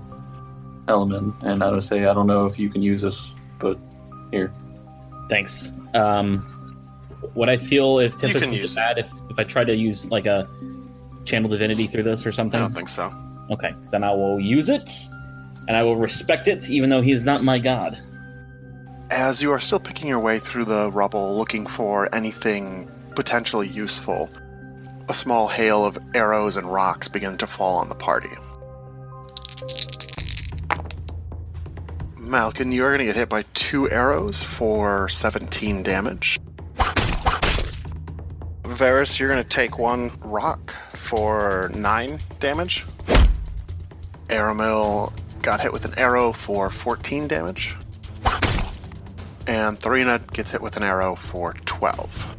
Elman, 0.92 1.34
and 1.42 1.64
I 1.64 1.72
would 1.72 1.84
say 1.84 2.06
I 2.06 2.14
don't 2.14 2.28
know 2.28 2.46
if 2.46 2.60
you 2.60 2.70
can 2.70 2.82
use 2.82 3.02
this, 3.02 3.32
but 3.60 3.78
here. 4.30 4.54
Thanks. 5.30 5.70
Um, 5.94 6.40
what 7.34 7.50
I 7.50 7.58
feel 7.58 8.00
if 8.00 8.14
You 8.14 8.20
Tempest 8.20 8.46
can 8.46 8.54
use 8.54 8.76
bad 8.76 8.98
if, 8.98 9.10
if 9.30 9.40
I 9.40 9.44
try 9.44 9.64
to 9.64 9.76
use 9.76 10.10
like 10.12 10.26
a 10.26 10.48
channel 11.26 11.50
divinity 11.50 11.88
through 11.88 12.04
this 12.04 12.26
or 12.26 12.32
something. 12.32 12.60
I 12.60 12.64
don't 12.64 12.74
think 12.74 12.90
so. 12.90 13.10
Okay, 13.50 13.74
then 13.92 14.04
I 14.04 14.12
will 14.12 14.40
use 14.40 14.70
it, 14.70 14.90
and 15.68 15.78
I 15.78 15.84
will 15.84 15.96
respect 15.96 16.48
it, 16.48 16.70
even 16.70 16.90
though 16.90 17.02
he 17.02 17.12
is 17.12 17.24
not 17.24 17.44
my 17.44 17.60
god. 17.60 18.00
As 19.10 19.42
you 19.42 19.52
are 19.52 19.60
still 19.60 19.80
picking 19.80 20.08
your 20.08 20.20
way 20.20 20.40
through 20.40 20.66
the 20.66 20.92
rubble 20.92 21.36
looking 21.36 21.66
for 21.66 22.14
anything 22.14 22.90
potentially 23.16 23.68
useful, 23.68 24.30
a 25.10 25.14
small 25.14 25.48
hail 25.48 25.86
of 25.86 25.98
arrows 26.14 26.56
and 26.58 26.72
rocks 26.72 27.08
begin 27.08 27.38
to 27.38 27.48
fall 27.48 27.78
on 27.78 27.90
the 27.90 27.96
party. 27.96 28.30
Malkin, 32.20 32.72
you 32.72 32.86
are 32.86 32.90
going 32.90 33.00
to 33.00 33.06
get 33.06 33.16
hit 33.16 33.30
by 33.30 33.44
two 33.54 33.90
arrows 33.90 34.42
for 34.42 35.10
17 35.10 35.84
damage. 35.84 36.40
Varus, 38.64 39.20
you're 39.20 39.30
going 39.30 39.44
to 39.44 39.50
take 39.50 39.78
one 39.78 40.12
rock 40.22 40.74
for 40.90 41.70
9 41.76 42.20
damage. 42.40 42.86
Aramil 44.28 45.12
got 45.42 45.60
hit 45.60 45.74
with 45.74 45.86
an 45.86 45.98
arrow 45.98 46.32
for 46.32 46.70
14 46.70 47.28
damage. 47.28 47.76
And 49.46 49.78
Tharina 49.78 50.26
gets 50.32 50.52
hit 50.52 50.62
with 50.62 50.78
an 50.78 50.84
arrow 50.84 51.16
for 51.16 51.54
12. 51.66 52.38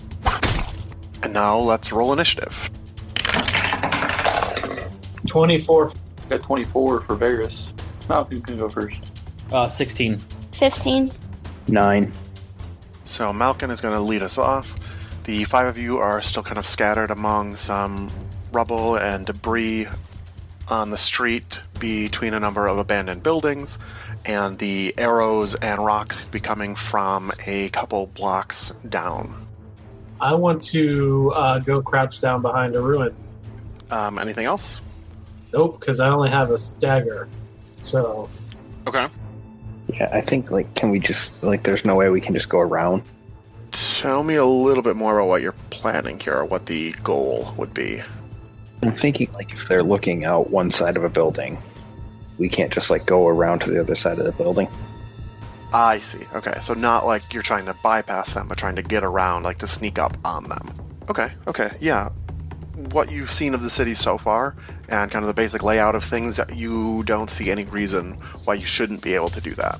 And 1.23 1.35
now 1.35 1.59
let's 1.59 1.93
roll 1.93 2.13
initiative. 2.13 2.71
24. 5.27 5.93
Got 6.29 6.43
24 6.43 7.01
for 7.01 7.15
Varus. 7.15 7.72
Malkin 8.09 8.43
can 8.43 8.57
go 8.57 8.69
first. 8.69 9.01
Uh, 9.53 9.69
16. 9.69 10.19
15. 10.53 11.13
Nine. 11.69 12.13
So 13.05 13.33
Malkin 13.33 13.71
is 13.71 13.81
going 13.81 13.95
to 13.95 14.01
lead 14.01 14.23
us 14.23 14.39
off. 14.39 14.75
The 15.25 15.45
five 15.45 15.67
of 15.67 15.79
you 15.79 15.99
are 15.99 16.21
still 16.21 16.43
kind 16.43 16.59
of 16.59 16.67
scattered 16.67 17.11
among 17.11 17.57
some 17.57 18.11
rubble 18.53 18.97
and 18.97 19.25
debris 19.27 19.87
on 20.69 20.91
the 20.91 20.99
street 20.99 21.61
between 21.79 22.35
a 22.35 22.41
number 22.41 22.67
of 22.67 22.79
abandoned 22.79 23.23
buildings, 23.23 23.79
and 24.25 24.59
the 24.59 24.95
arrows 24.97 25.55
and 25.55 25.85
rocks 25.85 26.27
be 26.27 26.41
coming 26.41 26.75
from 26.75 27.31
a 27.47 27.69
couple 27.71 28.07
blocks 28.07 28.71
down. 28.71 29.47
I 30.21 30.35
want 30.35 30.63
to 30.65 31.33
uh, 31.35 31.59
go 31.59 31.83
crouch 31.83 32.21
down 32.21 32.43
behind 32.43 32.77
a 32.77 32.81
ruin. 32.81 33.15
Um, 33.91 34.19
anything 34.19 34.47
else? 34.47 34.81
Nope, 35.53 35.79
because 35.79 36.01
I 36.01 36.09
only 36.09 36.31
have 36.31 36.51
a 36.51 36.59
stagger. 36.59 37.29
So, 37.83 38.29
Okay. 38.87 39.07
Yeah, 39.89 40.09
I 40.13 40.21
think 40.21 40.51
like 40.51 40.75
can 40.75 40.91
we 40.91 40.99
just 40.99 41.43
like 41.43 41.65
there's 41.65 41.85
no 41.85 41.97
way 41.97 42.09
we 42.09 42.21
can 42.21 42.35
just 42.35 42.49
go 42.49 42.59
around. 42.59 43.03
Tell 43.73 44.23
me 44.23 44.35
a 44.35 44.45
little 44.45 44.83
bit 44.83 44.97
more 44.97 45.19
about 45.19 45.29
what 45.29 45.43
you're 45.43 45.55
planning 45.71 46.19
here, 46.19 46.35
or 46.35 46.45
what 46.45 46.67
the 46.67 46.93
goal 47.03 47.53
would 47.57 47.75
be. 47.75 48.03
I'm 48.83 48.93
thinking 48.93 49.31
like 49.33 49.53
if 49.53 49.69
they're 49.69 49.83
looking 49.83 50.25
out 50.25 50.51
one 50.51 50.71
side 50.71 50.97
of 50.97 51.05
a 51.05 51.09
building, 51.09 51.59
we 52.39 52.49
can't 52.49 52.73
just 52.73 52.91
like 52.91 53.07
go 53.07 53.29
around 53.29 53.61
to 53.61 53.71
the 53.71 53.81
other 53.81 53.95
side 53.95 54.19
of 54.19 54.25
the 54.25 54.33
building. 54.33 54.69
I 55.73 56.01
see. 56.01 56.25
Okay, 56.35 56.55
so 56.61 56.75
not 56.75 57.07
like 57.07 57.33
you're 57.33 57.43
trying 57.43 57.67
to 57.67 57.75
bypass 57.83 58.35
them, 58.35 58.49
but 58.49 58.59
trying 58.59 58.77
to 58.77 58.83
get 58.83 59.05
around, 59.05 59.43
like 59.43 59.59
to 59.59 59.67
sneak 59.67 59.99
up 59.99 60.17
on 60.25 60.45
them. 60.45 60.71
Okay, 61.09 61.33
okay, 61.47 61.71
yeah. 61.81 62.11
What 62.91 63.11
you've 63.11 63.31
seen 63.31 63.55
of 63.55 63.63
the 63.63 63.71
city 63.71 63.95
so 63.95 64.19
far, 64.19 64.57
and 64.89 65.11
kind 65.11 65.23
of 65.23 65.29
the 65.29 65.35
basic 65.35 65.63
layout 65.63 65.95
of 65.95 66.05
things, 66.05 66.41
you 66.53 67.03
don't 67.05 67.31
see 67.31 67.51
any 67.51 67.65
reason 67.65 68.15
why 68.45 68.55
you 68.55 68.67
shouldn't 68.67 69.03
be 69.03 69.15
able 69.15 69.29
to 69.29 69.41
do 69.41 69.55
that. 69.55 69.79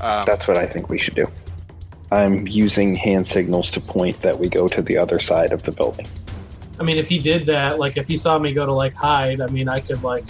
Um, 0.00 0.24
That's 0.26 0.48
what 0.48 0.56
I 0.56 0.66
think 0.66 0.88
we 0.88 0.98
should 0.98 1.14
do. 1.14 1.26
I'm 2.12 2.46
using 2.48 2.96
hand 2.96 3.26
signals 3.26 3.70
to 3.72 3.80
point 3.80 4.20
that 4.22 4.38
we 4.38 4.48
go 4.48 4.66
to 4.68 4.82
the 4.82 4.98
other 4.98 5.20
side 5.20 5.52
of 5.52 5.62
the 5.62 5.72
building. 5.72 6.06
I 6.80 6.82
mean, 6.82 6.96
if 6.96 7.08
he 7.08 7.18
did 7.18 7.46
that, 7.46 7.78
like 7.78 7.96
if 7.96 8.08
he 8.08 8.16
saw 8.16 8.38
me 8.38 8.54
go 8.54 8.66
to 8.66 8.72
like 8.72 8.94
hide, 8.94 9.40
I 9.40 9.46
mean, 9.46 9.68
I 9.68 9.80
could 9.80 10.02
like 10.02 10.24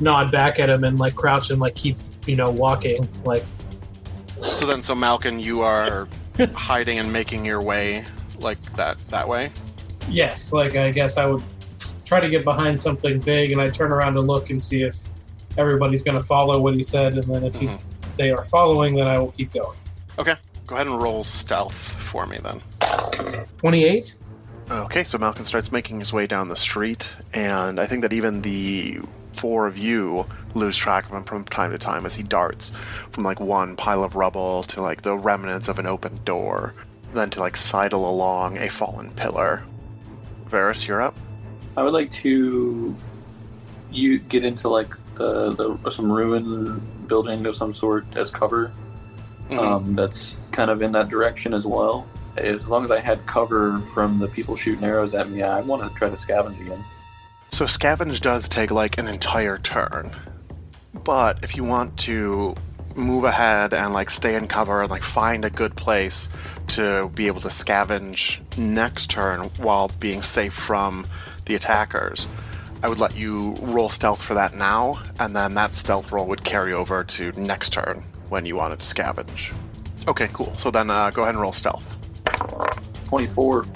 nod 0.00 0.30
back 0.30 0.60
at 0.60 0.68
him 0.68 0.84
and 0.84 0.98
like 0.98 1.14
crouch 1.14 1.50
and 1.50 1.58
like 1.58 1.74
keep, 1.74 1.96
you 2.26 2.36
know, 2.36 2.50
walking. 2.50 3.08
Like, 3.24 3.44
so 4.40 4.66
then, 4.66 4.82
so 4.82 4.94
Malkin, 4.94 5.40
you 5.40 5.62
are 5.62 6.06
hiding 6.54 6.98
and 6.98 7.12
making 7.12 7.44
your 7.44 7.62
way 7.62 8.04
like 8.38 8.60
that 8.76 8.96
that 9.08 9.26
way. 9.26 9.50
Yes, 10.08 10.52
like 10.52 10.76
I 10.76 10.90
guess 10.90 11.16
I 11.18 11.26
would 11.26 11.42
try 12.04 12.20
to 12.20 12.28
get 12.28 12.44
behind 12.44 12.80
something 12.80 13.20
big 13.20 13.52
and 13.52 13.60
I 13.60 13.70
turn 13.70 13.92
around 13.92 14.14
to 14.14 14.20
look 14.20 14.50
and 14.50 14.62
see 14.62 14.82
if 14.82 14.96
everybody's 15.56 16.02
going 16.02 16.16
to 16.16 16.24
follow 16.24 16.58
what 16.60 16.74
he 16.74 16.82
said. 16.82 17.14
And 17.14 17.24
then 17.24 17.44
if 17.44 17.54
he, 17.54 17.66
Mhm. 17.66 17.80
they 18.16 18.30
are 18.30 18.44
following, 18.44 18.94
then 18.94 19.06
I 19.06 19.18
will 19.18 19.32
keep 19.32 19.52
going. 19.52 19.76
Okay, 20.18 20.34
go 20.66 20.76
ahead 20.76 20.86
and 20.86 21.00
roll 21.00 21.22
stealth 21.24 21.92
for 21.92 22.26
me 22.26 22.38
then. 22.42 22.60
28? 23.58 24.14
Okay, 24.70 25.04
so 25.04 25.18
Malcolm 25.18 25.44
starts 25.44 25.72
making 25.72 25.98
his 25.98 26.12
way 26.12 26.26
down 26.26 26.48
the 26.48 26.56
street, 26.56 27.14
and 27.32 27.80
I 27.80 27.86
think 27.86 28.02
that 28.02 28.12
even 28.12 28.42
the 28.42 29.00
four 29.32 29.66
of 29.66 29.78
you 29.78 30.26
lose 30.54 30.76
track 30.76 31.06
of 31.06 31.12
him 31.12 31.24
from 31.24 31.44
time 31.44 31.70
to 31.70 31.78
time 31.78 32.04
as 32.06 32.14
he 32.14 32.22
darts 32.22 32.72
from 33.12 33.24
like 33.24 33.38
one 33.40 33.76
pile 33.76 34.02
of 34.02 34.16
rubble 34.16 34.64
to 34.64 34.82
like 34.82 35.02
the 35.02 35.16
remnants 35.16 35.68
of 35.68 35.78
an 35.78 35.86
open 35.86 36.18
door, 36.24 36.74
then 37.14 37.30
to 37.30 37.40
like 37.40 37.56
sidle 37.56 38.08
along 38.10 38.58
a 38.58 38.68
fallen 38.68 39.10
pillar. 39.12 39.62
Varus, 40.48 40.88
you're 40.88 41.00
up. 41.00 41.16
I 41.76 41.82
would 41.82 41.92
like 41.92 42.10
to 42.10 42.96
you 43.90 44.18
get 44.18 44.44
into 44.44 44.68
like 44.68 44.94
the, 45.14 45.78
the 45.82 45.90
some 45.90 46.10
ruin 46.10 46.80
building 47.06 47.46
of 47.46 47.56
some 47.56 47.72
sort 47.72 48.04
as 48.16 48.30
cover. 48.30 48.72
Mhm. 49.50 49.58
Um, 49.58 49.94
that's 49.94 50.36
kind 50.52 50.70
of 50.70 50.82
in 50.82 50.92
that 50.92 51.08
direction 51.08 51.54
as 51.54 51.64
well. 51.64 52.06
As 52.36 52.68
long 52.68 52.84
as 52.84 52.90
I 52.90 53.00
had 53.00 53.26
cover 53.26 53.80
from 53.94 54.18
the 54.18 54.28
people 54.28 54.56
shooting 54.56 54.84
arrows 54.84 55.14
at 55.14 55.30
me, 55.30 55.42
I 55.42 55.60
want 55.60 55.82
to 55.82 55.90
try 55.98 56.08
to 56.08 56.16
scavenge 56.16 56.60
again. 56.60 56.84
So 57.50 57.64
scavenge 57.64 58.20
does 58.20 58.48
take 58.48 58.70
like 58.70 58.98
an 58.98 59.08
entire 59.08 59.58
turn. 59.58 60.10
But 61.04 61.40
if 61.42 61.56
you 61.56 61.64
want 61.64 61.96
to 61.98 62.54
move 62.96 63.24
ahead 63.24 63.72
and 63.72 63.92
like 63.92 64.10
stay 64.10 64.34
in 64.34 64.46
cover 64.48 64.82
and 64.82 64.90
like 64.90 65.02
find 65.02 65.44
a 65.44 65.50
good 65.50 65.74
place 65.76 66.28
to 66.68 67.10
be 67.14 67.26
able 67.26 67.40
to 67.42 67.48
scavenge 67.48 68.40
next 68.56 69.10
turn 69.10 69.42
while 69.58 69.90
being 70.00 70.22
safe 70.22 70.52
from 70.52 71.06
the 71.46 71.54
attackers, 71.54 72.26
I 72.82 72.88
would 72.88 72.98
let 72.98 73.16
you 73.16 73.54
roll 73.60 73.88
stealth 73.88 74.22
for 74.22 74.34
that 74.34 74.54
now, 74.54 75.02
and 75.18 75.34
then 75.34 75.54
that 75.54 75.74
stealth 75.74 76.12
roll 76.12 76.26
would 76.28 76.44
carry 76.44 76.72
over 76.72 77.04
to 77.04 77.32
next 77.32 77.72
turn 77.72 78.04
when 78.28 78.46
you 78.46 78.56
wanted 78.56 78.80
to 78.80 78.84
scavenge. 78.84 79.52
Okay, 80.06 80.28
cool. 80.32 80.56
So 80.58 80.70
then 80.70 80.90
uh, 80.90 81.10
go 81.10 81.22
ahead 81.22 81.34
and 81.34 81.42
roll 81.42 81.52
stealth. 81.52 81.98
24. 83.06 83.66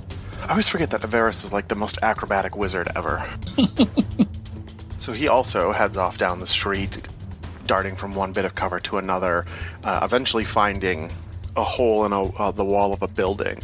I 0.42 0.50
always 0.50 0.68
forget 0.68 0.90
that 0.90 1.02
Avaris 1.02 1.44
is 1.44 1.52
like 1.52 1.68
the 1.68 1.74
most 1.74 1.98
acrobatic 2.02 2.56
wizard 2.56 2.88
ever. 2.94 3.28
so 4.98 5.12
he 5.12 5.28
also 5.28 5.72
heads 5.72 5.96
off 5.96 6.18
down 6.18 6.40
the 6.40 6.46
street, 6.46 7.00
darting 7.66 7.96
from 7.96 8.14
one 8.14 8.32
bit 8.32 8.44
of 8.44 8.54
cover 8.54 8.78
to 8.80 8.98
another, 8.98 9.46
uh, 9.82 10.00
eventually 10.02 10.44
finding 10.44 11.10
a 11.56 11.64
hole 11.64 12.04
in 12.04 12.12
a, 12.12 12.24
uh, 12.24 12.50
the 12.50 12.64
wall 12.64 12.92
of 12.92 13.02
a 13.02 13.08
building. 13.08 13.58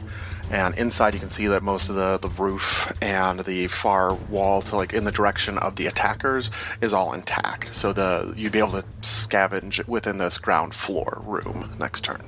And 0.51 0.79
inside, 0.79 1.13
you 1.13 1.21
can 1.21 1.31
see 1.31 1.49
that 1.49 1.63
most 1.63 1.91
of 1.91 1.97
the, 1.97 2.19
the 2.19 2.31
roof 2.31 2.91
and 3.03 3.41
the 3.41 3.67
far 3.67 4.15
wall 4.15 4.63
to 4.63 4.77
like 4.77 4.95
in 4.95 5.05
the 5.05 5.13
direction 5.13 5.59
of 5.59 5.77
the 5.77 5.87
attackers 5.87 6.51
is 6.81 6.95
all 6.95 7.13
intact. 7.13 7.75
So 7.75 7.93
the 7.93 8.33
you'd 8.35 8.53
be 8.53 8.59
able 8.61 8.73
to 8.73 8.85
scavenge 9.03 9.87
within 9.87 10.17
this 10.17 10.39
ground 10.39 10.75
floor 10.75 11.23
room 11.27 11.71
next 11.79 12.05
turn. 12.05 12.23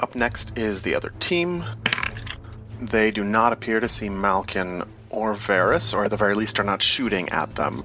Up 0.00 0.14
next 0.14 0.58
is 0.58 0.82
the 0.82 0.96
other 0.96 1.12
team. 1.18 1.64
They 2.78 3.10
do 3.10 3.24
not 3.24 3.52
appear 3.52 3.80
to 3.80 3.88
see 3.88 4.08
Malkin 4.08 4.82
or 5.10 5.34
Varus, 5.34 5.94
or 5.94 6.04
at 6.04 6.10
the 6.10 6.16
very 6.16 6.34
least 6.34 6.60
are 6.60 6.64
not 6.64 6.82
shooting 6.82 7.30
at 7.30 7.54
them. 7.54 7.82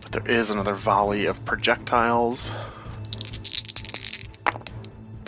But 0.00 0.12
there 0.12 0.36
is 0.36 0.50
another 0.50 0.74
volley 0.74 1.26
of 1.26 1.44
projectiles. 1.44 2.54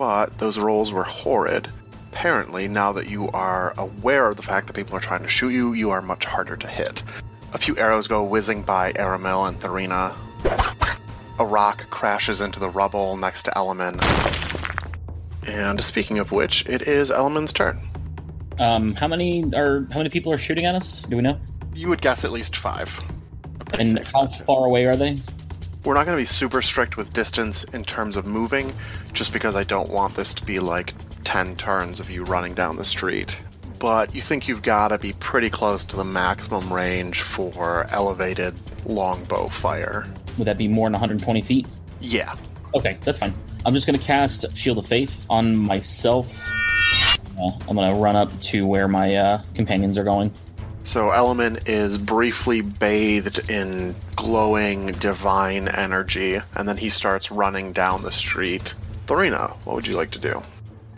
But 0.00 0.38
those 0.38 0.58
rolls 0.58 0.94
were 0.94 1.04
horrid. 1.04 1.68
Apparently, 2.10 2.68
now 2.68 2.92
that 2.92 3.10
you 3.10 3.28
are 3.32 3.74
aware 3.76 4.28
of 4.28 4.36
the 4.36 4.42
fact 4.42 4.66
that 4.68 4.72
people 4.72 4.96
are 4.96 5.00
trying 5.00 5.24
to 5.24 5.28
shoot 5.28 5.50
you, 5.50 5.74
you 5.74 5.90
are 5.90 6.00
much 6.00 6.24
harder 6.24 6.56
to 6.56 6.66
hit. 6.66 7.02
A 7.52 7.58
few 7.58 7.76
arrows 7.76 8.08
go 8.08 8.24
whizzing 8.24 8.62
by 8.62 8.94
Aramil 8.94 9.46
and 9.46 9.60
Tharina. 9.60 10.14
A 11.38 11.44
rock 11.44 11.90
crashes 11.90 12.40
into 12.40 12.60
the 12.60 12.70
rubble 12.70 13.18
next 13.18 13.42
to 13.42 13.58
Elman. 13.58 14.00
And 15.46 15.78
speaking 15.84 16.18
of 16.18 16.32
which, 16.32 16.64
it 16.64 16.80
is 16.80 17.10
Elman's 17.10 17.52
turn. 17.52 17.78
Um, 18.58 18.94
how 18.94 19.06
many 19.06 19.52
are 19.54 19.86
how 19.90 19.98
many 19.98 20.08
people 20.08 20.32
are 20.32 20.38
shooting 20.38 20.64
at 20.64 20.74
us? 20.76 21.02
Do 21.02 21.16
we 21.16 21.22
know? 21.22 21.38
You 21.74 21.88
would 21.88 22.00
guess 22.00 22.24
at 22.24 22.30
least 22.30 22.56
five. 22.56 22.88
And 23.74 23.98
how 23.98 24.28
far 24.28 24.64
away 24.64 24.86
are 24.86 24.96
they? 24.96 25.18
We're 25.84 25.94
not 25.94 26.04
going 26.04 26.18
to 26.18 26.20
be 26.20 26.26
super 26.26 26.60
strict 26.60 26.98
with 26.98 27.12
distance 27.12 27.64
in 27.64 27.84
terms 27.84 28.18
of 28.18 28.26
moving, 28.26 28.72
just 29.14 29.32
because 29.32 29.56
I 29.56 29.64
don't 29.64 29.88
want 29.88 30.14
this 30.14 30.34
to 30.34 30.44
be 30.44 30.60
like 30.60 30.92
10 31.24 31.56
turns 31.56 32.00
of 32.00 32.10
you 32.10 32.24
running 32.24 32.52
down 32.52 32.76
the 32.76 32.84
street. 32.84 33.40
But 33.78 34.14
you 34.14 34.20
think 34.20 34.46
you've 34.46 34.62
got 34.62 34.88
to 34.88 34.98
be 34.98 35.14
pretty 35.14 35.48
close 35.48 35.86
to 35.86 35.96
the 35.96 36.04
maximum 36.04 36.70
range 36.70 37.22
for 37.22 37.86
elevated 37.90 38.54
longbow 38.84 39.48
fire. 39.48 40.06
Would 40.36 40.46
that 40.48 40.58
be 40.58 40.68
more 40.68 40.84
than 40.86 40.92
120 40.92 41.40
feet? 41.40 41.66
Yeah. 41.98 42.34
Okay, 42.74 42.98
that's 43.02 43.18
fine. 43.18 43.32
I'm 43.64 43.74
just 43.74 43.86
gonna 43.86 43.98
cast 43.98 44.56
Shield 44.56 44.78
of 44.78 44.86
Faith 44.86 45.26
on 45.28 45.56
myself. 45.56 46.30
Uh, 47.38 47.52
I'm 47.68 47.76
gonna 47.76 47.94
run 47.94 48.16
up 48.16 48.38
to 48.42 48.66
where 48.66 48.88
my 48.88 49.14
uh, 49.16 49.42
companions 49.54 49.98
are 49.98 50.04
going. 50.04 50.32
So 50.84 51.10
Elman 51.10 51.58
is 51.66 51.98
briefly 51.98 52.62
bathed 52.62 53.50
in 53.50 53.94
glowing 54.20 54.88
divine 54.88 55.66
energy, 55.66 56.38
and 56.54 56.68
then 56.68 56.76
he 56.76 56.90
starts 56.90 57.30
running 57.30 57.72
down 57.72 58.02
the 58.02 58.12
street. 58.12 58.74
Thorina, 59.06 59.56
what 59.64 59.76
would 59.76 59.86
you 59.86 59.96
like 59.96 60.10
to 60.10 60.18
do? 60.18 60.38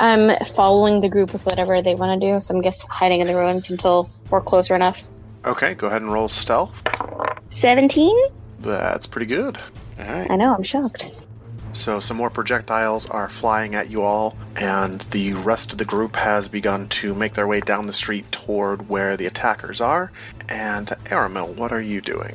I'm 0.00 0.44
following 0.44 1.00
the 1.00 1.08
group 1.08 1.32
with 1.32 1.46
whatever 1.46 1.82
they 1.82 1.94
want 1.94 2.20
to 2.20 2.32
do, 2.32 2.40
so 2.40 2.52
I'm 2.52 2.60
guess 2.60 2.82
hiding 2.82 3.20
in 3.20 3.28
the 3.28 3.36
ruins 3.36 3.70
until 3.70 4.10
we're 4.28 4.40
closer 4.40 4.74
enough. 4.74 5.04
Okay, 5.44 5.74
go 5.74 5.86
ahead 5.86 6.02
and 6.02 6.12
roll 6.12 6.28
stealth. 6.28 6.82
17? 7.50 8.12
That's 8.58 9.06
pretty 9.06 9.26
good. 9.26 9.56
All 10.00 10.04
right. 10.04 10.28
I 10.28 10.34
know, 10.34 10.52
I'm 10.52 10.64
shocked. 10.64 11.12
So 11.74 12.00
some 12.00 12.16
more 12.16 12.28
projectiles 12.28 13.08
are 13.08 13.28
flying 13.28 13.76
at 13.76 13.88
you 13.88 14.02
all, 14.02 14.36
and 14.56 15.00
the 15.00 15.34
rest 15.34 15.70
of 15.70 15.78
the 15.78 15.84
group 15.84 16.16
has 16.16 16.48
begun 16.48 16.88
to 16.88 17.14
make 17.14 17.34
their 17.34 17.46
way 17.46 17.60
down 17.60 17.86
the 17.86 17.92
street 17.92 18.30
toward 18.32 18.88
where 18.88 19.16
the 19.16 19.26
attackers 19.26 19.80
are. 19.80 20.10
And 20.48 20.88
Aramil, 21.04 21.54
what 21.54 21.72
are 21.72 21.80
you 21.80 22.00
doing? 22.00 22.34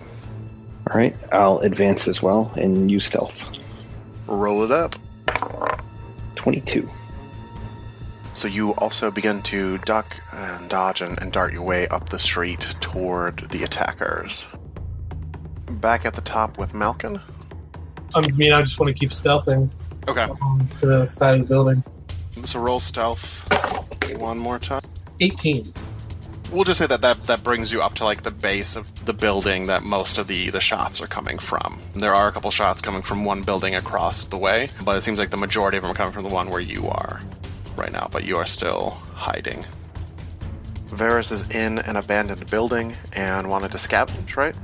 All 0.90 0.96
right, 0.96 1.16
I'll 1.34 1.60
advance 1.60 2.08
as 2.08 2.24
well 2.24 2.52
and 2.56 2.90
use 2.90 3.06
stealth. 3.06 3.54
Roll 4.26 4.64
it 4.64 4.72
up. 4.72 4.96
22. 6.36 6.88
So 8.34 8.48
you 8.48 8.72
also 8.76 9.12
begin 9.12 9.42
to 9.44 9.80
duck 9.80 10.16
and 10.32 10.70
dodge 10.70 11.02
and, 11.02 11.20
and 11.22 11.34
dart 11.34 11.52
your 11.52 11.64
way 11.64 11.88
up 11.90 12.08
the 12.10 12.20
street 12.20 12.62
toward 12.80 13.50
the 13.52 13.64
attackers. 13.64 14.48
Back 15.82 16.06
at 16.06 16.14
the 16.14 16.22
top 16.22 16.58
with 16.58 16.74
Malkin. 16.74 17.20
I 18.16 18.26
mean, 18.32 18.54
I 18.54 18.62
just 18.62 18.80
want 18.80 18.96
to 18.96 18.98
keep 18.98 19.10
stealthing 19.10 19.70
Okay. 20.08 20.22
um, 20.42 20.70
to 20.78 20.86
the 20.86 21.06
side 21.06 21.34
of 21.34 21.42
the 21.42 21.54
building. 21.54 21.84
So 22.46 22.60
roll 22.62 22.80
stealth 22.80 23.50
one 24.18 24.38
more 24.38 24.60
time. 24.60 24.84
18. 25.20 25.74
We'll 26.52 26.64
just 26.64 26.80
say 26.80 26.88
that, 26.88 27.02
that 27.02 27.28
that 27.28 27.44
brings 27.44 27.74
you 27.74 27.82
up 27.82 27.96
to 27.96 28.06
like 28.06 28.24
the 28.24 28.32
base 28.32 28.78
of 28.78 29.06
the 29.06 29.12
building 29.12 29.68
that 29.68 29.84
most 29.84 30.18
of 30.18 30.28
the 30.28 30.50
the 30.50 30.62
shots 30.62 31.02
are 31.02 31.08
coming 31.08 31.40
from. 31.40 31.80
There 31.94 32.16
are 32.16 32.30
a 32.30 32.32
couple 32.32 32.52
shots 32.52 32.82
coming 32.82 33.02
from 33.02 33.26
one 33.26 33.42
building 33.42 33.76
across 33.76 34.28
the 34.28 34.38
way, 34.38 34.70
but 34.84 34.96
it 34.96 35.02
seems 35.02 35.20
like 35.20 35.30
the 35.30 35.38
majority 35.38 35.76
of 35.76 35.84
them 35.84 35.92
are 35.92 35.96
coming 35.96 36.14
from 36.14 36.24
the 36.24 36.30
one 36.30 36.50
where 36.50 36.62
you 36.62 36.88
are 36.88 37.22
right 37.76 37.92
now. 37.92 38.08
But 38.10 38.24
you 38.24 38.38
are 38.38 38.46
still 38.46 38.92
hiding. 39.14 39.66
Varus 40.88 41.32
is 41.32 41.50
in 41.50 41.80
an 41.80 41.98
abandoned 41.98 42.50
building 42.50 42.96
and 43.12 43.50
wanted 43.50 43.72
to 43.72 43.78
scavenge, 43.78 44.38
right? 44.38 44.56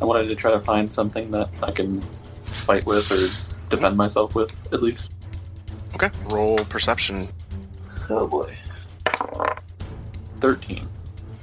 I 0.00 0.06
wanted 0.06 0.28
to 0.28 0.34
try 0.34 0.52
to 0.52 0.60
find 0.60 0.90
something 0.92 1.30
that 1.32 1.50
I 1.62 1.70
can 1.70 2.02
fight 2.44 2.86
with 2.86 3.10
or 3.12 3.28
defend 3.68 3.96
myself 3.96 4.34
with, 4.34 4.56
at 4.72 4.82
least. 4.82 5.10
Okay. 5.94 6.08
Roll 6.30 6.56
perception. 6.56 7.26
Oh 8.08 8.26
boy. 8.26 8.56
13. 10.40 10.88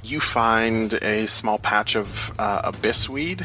You 0.08 0.20
find 0.20 0.94
a 0.94 1.26
small 1.26 1.58
patch 1.58 1.94
of 1.94 2.32
uh, 2.38 2.62
abyss 2.64 3.10
weed. 3.10 3.44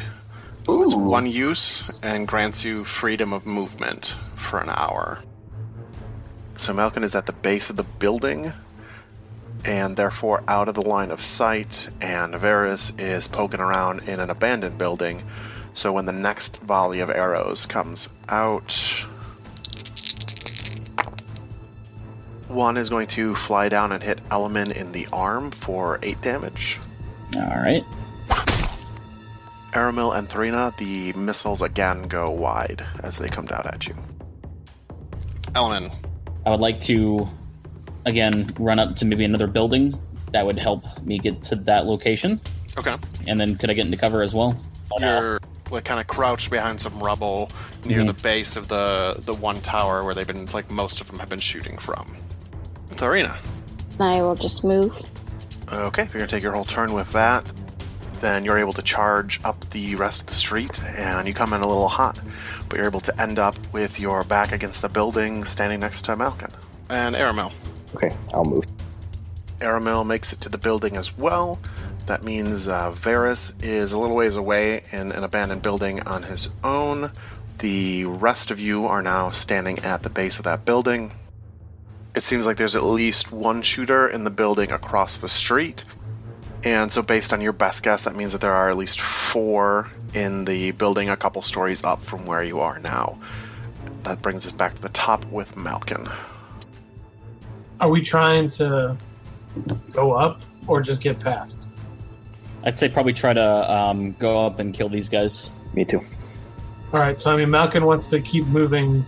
It's 0.66 0.94
one 0.94 1.26
use 1.26 2.02
and 2.02 2.26
grants 2.26 2.64
you 2.64 2.86
freedom 2.86 3.34
of 3.34 3.44
movement 3.44 4.16
for 4.36 4.60
an 4.60 4.70
hour. 4.70 5.18
So 6.56 6.72
Malkin 6.72 7.04
is 7.04 7.14
at 7.14 7.26
the 7.26 7.32
base 7.32 7.68
of 7.68 7.76
the 7.76 7.84
building 7.84 8.50
and 9.66 9.94
therefore 9.94 10.42
out 10.48 10.68
of 10.68 10.74
the 10.74 10.88
line 10.88 11.10
of 11.10 11.22
sight, 11.22 11.90
and 12.00 12.34
Varus 12.34 12.94
is 12.98 13.28
poking 13.28 13.60
around 13.60 14.08
in 14.08 14.18
an 14.18 14.30
abandoned 14.30 14.78
building. 14.78 15.22
So 15.74 15.92
when 15.92 16.06
the 16.06 16.12
next 16.12 16.56
volley 16.58 17.00
of 17.00 17.10
arrows 17.10 17.66
comes 17.66 18.08
out, 18.26 19.06
one 22.54 22.76
is 22.76 22.88
going 22.88 23.08
to 23.08 23.34
fly 23.34 23.68
down 23.68 23.92
and 23.92 24.02
hit 24.02 24.20
Elman 24.30 24.72
in 24.72 24.92
the 24.92 25.06
arm 25.12 25.50
for 25.50 25.98
8 26.02 26.20
damage. 26.22 26.78
All 27.36 27.42
right. 27.42 27.82
Aramil 29.72 30.16
and 30.16 30.28
Thrina, 30.28 30.76
the 30.76 31.12
missiles 31.18 31.60
again 31.62 32.02
go 32.08 32.30
wide 32.30 32.86
as 33.02 33.18
they 33.18 33.28
come 33.28 33.44
down 33.46 33.66
at 33.66 33.86
you. 33.88 33.94
Elman, 35.54 35.90
I 36.46 36.50
would 36.50 36.60
like 36.60 36.80
to 36.82 37.28
again 38.06 38.50
run 38.58 38.78
up 38.78 38.96
to 38.96 39.04
maybe 39.04 39.24
another 39.24 39.46
building 39.48 39.98
that 40.32 40.44
would 40.46 40.58
help 40.58 40.84
me 41.02 41.18
get 41.18 41.42
to 41.44 41.56
that 41.56 41.86
location. 41.86 42.40
Okay. 42.78 42.94
And 43.26 43.38
then 43.38 43.56
could 43.56 43.70
I 43.70 43.72
get 43.74 43.86
into 43.86 43.98
cover 43.98 44.22
as 44.22 44.34
well? 44.34 44.60
you're 45.00 45.40
like 45.72 45.84
kind 45.84 45.98
of 45.98 46.06
crouched 46.06 46.50
behind 46.50 46.80
some 46.80 46.96
rubble 47.00 47.50
near 47.84 48.02
Mhm. 48.02 48.06
the 48.06 48.22
base 48.22 48.54
of 48.54 48.68
the 48.68 49.16
the 49.24 49.34
one 49.34 49.60
tower 49.60 50.04
where 50.04 50.14
they've 50.14 50.26
been 50.26 50.46
like 50.52 50.70
most 50.70 51.00
of 51.00 51.08
them 51.08 51.18
have 51.18 51.28
been 51.28 51.40
shooting 51.40 51.78
from. 51.78 52.14
Tharina. 52.90 53.36
I 54.00 54.22
will 54.22 54.34
just 54.34 54.64
move. 54.64 54.92
Okay, 55.72 56.02
if 56.02 56.12
you're 56.12 56.20
gonna 56.20 56.30
take 56.30 56.42
your 56.42 56.52
whole 56.52 56.64
turn 56.64 56.92
with 56.92 57.12
that, 57.12 57.44
then 58.20 58.44
you're 58.44 58.58
able 58.58 58.72
to 58.72 58.82
charge 58.82 59.40
up 59.44 59.68
the 59.70 59.96
rest 59.96 60.22
of 60.22 60.26
the 60.28 60.34
street, 60.34 60.82
and 60.82 61.26
you 61.28 61.34
come 61.34 61.52
in 61.52 61.60
a 61.60 61.66
little 61.66 61.88
hot, 61.88 62.18
but 62.68 62.78
you're 62.78 62.86
able 62.86 63.00
to 63.00 63.20
end 63.20 63.38
up 63.38 63.54
with 63.72 64.00
your 64.00 64.24
back 64.24 64.52
against 64.52 64.82
the 64.82 64.88
building, 64.88 65.44
standing 65.44 65.80
next 65.80 66.06
to 66.06 66.16
Malkin 66.16 66.50
and 66.88 67.14
Aramil. 67.14 67.52
Okay, 67.94 68.14
I'll 68.32 68.44
move. 68.44 68.64
Aramil 69.60 70.06
makes 70.06 70.32
it 70.32 70.42
to 70.42 70.48
the 70.48 70.58
building 70.58 70.96
as 70.96 71.16
well. 71.16 71.58
That 72.06 72.22
means 72.22 72.68
uh, 72.68 72.90
Varus 72.90 73.54
is 73.62 73.94
a 73.94 73.98
little 73.98 74.16
ways 74.16 74.36
away 74.36 74.82
in 74.92 75.12
an 75.12 75.24
abandoned 75.24 75.62
building 75.62 76.02
on 76.02 76.22
his 76.22 76.48
own. 76.62 77.10
The 77.58 78.04
rest 78.04 78.50
of 78.50 78.60
you 78.60 78.86
are 78.86 79.02
now 79.02 79.30
standing 79.30 79.80
at 79.80 80.02
the 80.02 80.10
base 80.10 80.38
of 80.38 80.44
that 80.44 80.64
building. 80.64 81.12
It 82.14 82.22
seems 82.22 82.46
like 82.46 82.56
there's 82.56 82.76
at 82.76 82.84
least 82.84 83.32
one 83.32 83.62
shooter 83.62 84.08
in 84.08 84.24
the 84.24 84.30
building 84.30 84.70
across 84.70 85.18
the 85.18 85.28
street. 85.28 85.84
And 86.62 86.90
so, 86.90 87.02
based 87.02 87.32
on 87.32 87.40
your 87.40 87.52
best 87.52 87.82
guess, 87.82 88.04
that 88.04 88.14
means 88.14 88.32
that 88.32 88.40
there 88.40 88.52
are 88.52 88.70
at 88.70 88.76
least 88.76 89.00
four 89.00 89.90
in 90.14 90.44
the 90.44 90.70
building 90.70 91.10
a 91.10 91.16
couple 91.16 91.42
stories 91.42 91.84
up 91.84 92.00
from 92.00 92.24
where 92.24 92.42
you 92.42 92.60
are 92.60 92.78
now. 92.80 93.18
That 94.00 94.22
brings 94.22 94.46
us 94.46 94.52
back 94.52 94.74
to 94.76 94.82
the 94.82 94.88
top 94.88 95.24
with 95.26 95.56
Malkin. 95.56 96.06
Are 97.80 97.90
we 97.90 98.00
trying 98.00 98.48
to 98.50 98.96
go 99.92 100.12
up 100.12 100.42
or 100.66 100.80
just 100.80 101.02
get 101.02 101.18
past? 101.20 101.76
I'd 102.64 102.78
say 102.78 102.88
probably 102.88 103.12
try 103.12 103.34
to 103.34 103.72
um, 103.72 104.12
go 104.12 104.46
up 104.46 104.58
and 104.58 104.72
kill 104.72 104.88
these 104.88 105.08
guys. 105.08 105.50
Me 105.74 105.84
too. 105.84 106.00
All 106.92 107.00
right, 107.00 107.18
so 107.18 107.32
I 107.32 107.36
mean, 107.36 107.50
Malkin 107.50 107.84
wants 107.84 108.06
to 108.08 108.20
keep 108.20 108.46
moving 108.46 109.04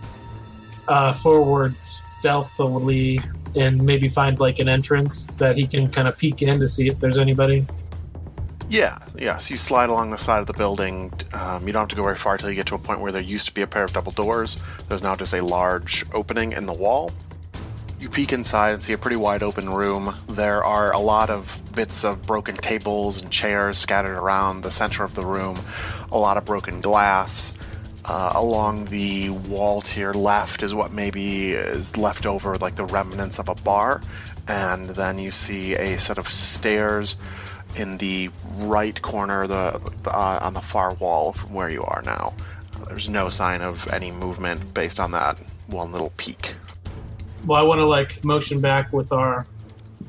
uh, 0.87 1.13
forward 1.13 1.75
stealthily 1.83 3.19
and 3.55 3.81
maybe 3.81 4.09
find 4.09 4.39
like 4.39 4.59
an 4.59 4.69
entrance 4.69 5.25
that 5.37 5.57
he 5.57 5.67
can 5.67 5.89
kind 5.89 6.07
of 6.07 6.17
peek 6.17 6.41
in 6.41 6.59
to 6.59 6.67
see 6.67 6.87
if 6.87 6.99
there's 6.99 7.17
anybody. 7.17 7.65
Yeah, 8.69 8.99
yeah. 9.17 9.37
So 9.37 9.53
you 9.53 9.57
slide 9.57 9.89
along 9.89 10.11
the 10.11 10.17
side 10.17 10.41
of 10.41 10.45
the 10.45 10.53
building. 10.53 11.11
Um, 11.33 11.65
you 11.65 11.73
don't 11.73 11.83
have 11.83 11.89
to 11.89 11.95
go 11.95 12.03
very 12.03 12.17
far 12.17 12.37
till 12.37 12.49
you 12.49 12.55
get 12.55 12.67
to 12.67 12.75
a 12.75 12.79
point 12.79 12.99
where 12.99 13.11
there 13.11 13.21
used 13.21 13.47
to 13.47 13.53
be 13.53 13.61
a 13.61 13.67
pair 13.67 13.85
of 13.85 13.93
double 13.93 14.11
doors. 14.11 14.57
There's 14.89 15.03
now 15.03 15.15
just 15.15 15.33
a 15.33 15.41
large 15.41 16.05
opening 16.13 16.51
in 16.51 16.65
the 16.65 16.73
wall. 16.73 17.11
You 17.99 18.09
peek 18.09 18.33
inside 18.33 18.73
and 18.73 18.83
see 18.83 18.93
a 18.93 18.97
pretty 18.97 19.15
wide 19.15 19.41
open 19.41 19.69
room. 19.69 20.15
There 20.27 20.63
are 20.63 20.91
a 20.91 20.99
lot 20.99 21.29
of 21.29 21.63
bits 21.73 22.03
of 22.03 22.21
broken 22.27 22.55
tables 22.55 23.21
and 23.21 23.31
chairs 23.31 23.77
scattered 23.79 24.15
around 24.15 24.61
the 24.61 24.71
center 24.71 25.03
of 25.03 25.15
the 25.15 25.25
room, 25.25 25.59
a 26.11 26.17
lot 26.17 26.37
of 26.37 26.45
broken 26.45 26.81
glass. 26.81 27.53
Uh, 28.09 28.31
along 28.35 28.85
the 28.85 29.29
wall 29.29 29.81
to 29.81 29.99
your 29.99 30.13
left 30.13 30.63
is 30.63 30.73
what 30.73 30.93
maybe 30.93 31.51
is 31.51 31.97
left 31.97 32.25
over, 32.25 32.57
like 32.57 32.75
the 32.75 32.85
remnants 32.85 33.37
of 33.39 33.49
a 33.49 33.55
bar. 33.55 34.01
And 34.47 34.87
then 34.89 35.19
you 35.19 35.29
see 35.29 35.75
a 35.75 35.97
set 35.97 36.17
of 36.17 36.27
stairs 36.29 37.17
in 37.75 37.97
the 37.97 38.29
right 38.59 38.99
corner, 39.01 39.45
the, 39.45 39.91
uh, 40.05 40.39
on 40.41 40.53
the 40.53 40.61
far 40.61 40.93
wall 40.93 41.33
from 41.33 41.53
where 41.53 41.69
you 41.69 41.83
are 41.83 42.01
now. 42.05 42.33
There's 42.87 43.09
no 43.09 43.27
sign 43.29 43.61
of 43.61 43.87
any 43.89 44.11
movement 44.11 44.73
based 44.73 44.99
on 45.01 45.11
that 45.11 45.37
one 45.67 45.91
little 45.91 46.13
peak. 46.15 46.55
Well, 47.45 47.59
I 47.59 47.63
want 47.63 47.79
to 47.79 47.85
like 47.85 48.23
motion 48.23 48.61
back 48.61 48.93
with 48.93 49.11
our 49.11 49.45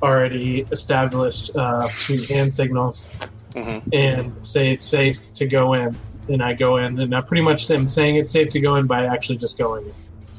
already 0.02 0.60
established 0.70 1.56
uh, 1.56 1.90
sweet 1.90 2.28
hand 2.28 2.52
signals 2.52 3.10
Mm-hmm. 3.54 3.88
and 3.92 4.44
say 4.44 4.72
it's 4.72 4.84
safe 4.84 5.32
to 5.32 5.46
go 5.46 5.72
in. 5.72 5.96
And 6.28 6.42
I 6.42 6.52
go 6.52 6.76
in, 6.76 6.98
and 7.00 7.14
I 7.14 7.20
pretty 7.20 7.42
much 7.42 7.70
am 7.70 7.88
saying 7.88 8.16
it's 8.16 8.32
safe 8.32 8.50
to 8.52 8.60
go 8.60 8.74
in 8.74 8.86
by 8.86 9.06
actually 9.06 9.38
just 9.38 9.58
going 9.58 9.84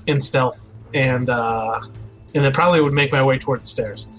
in 0.08 0.22
stealth, 0.22 0.74
and 0.94 1.30
uh, 1.30 1.80
and 2.36 2.46
then 2.46 2.52
probably 2.52 2.82
would 2.82 2.94
make 2.94 3.12
my 3.12 3.24
way 3.24 3.40
toward 3.40 3.62
the 3.62 3.66
stairs. 3.66 4.10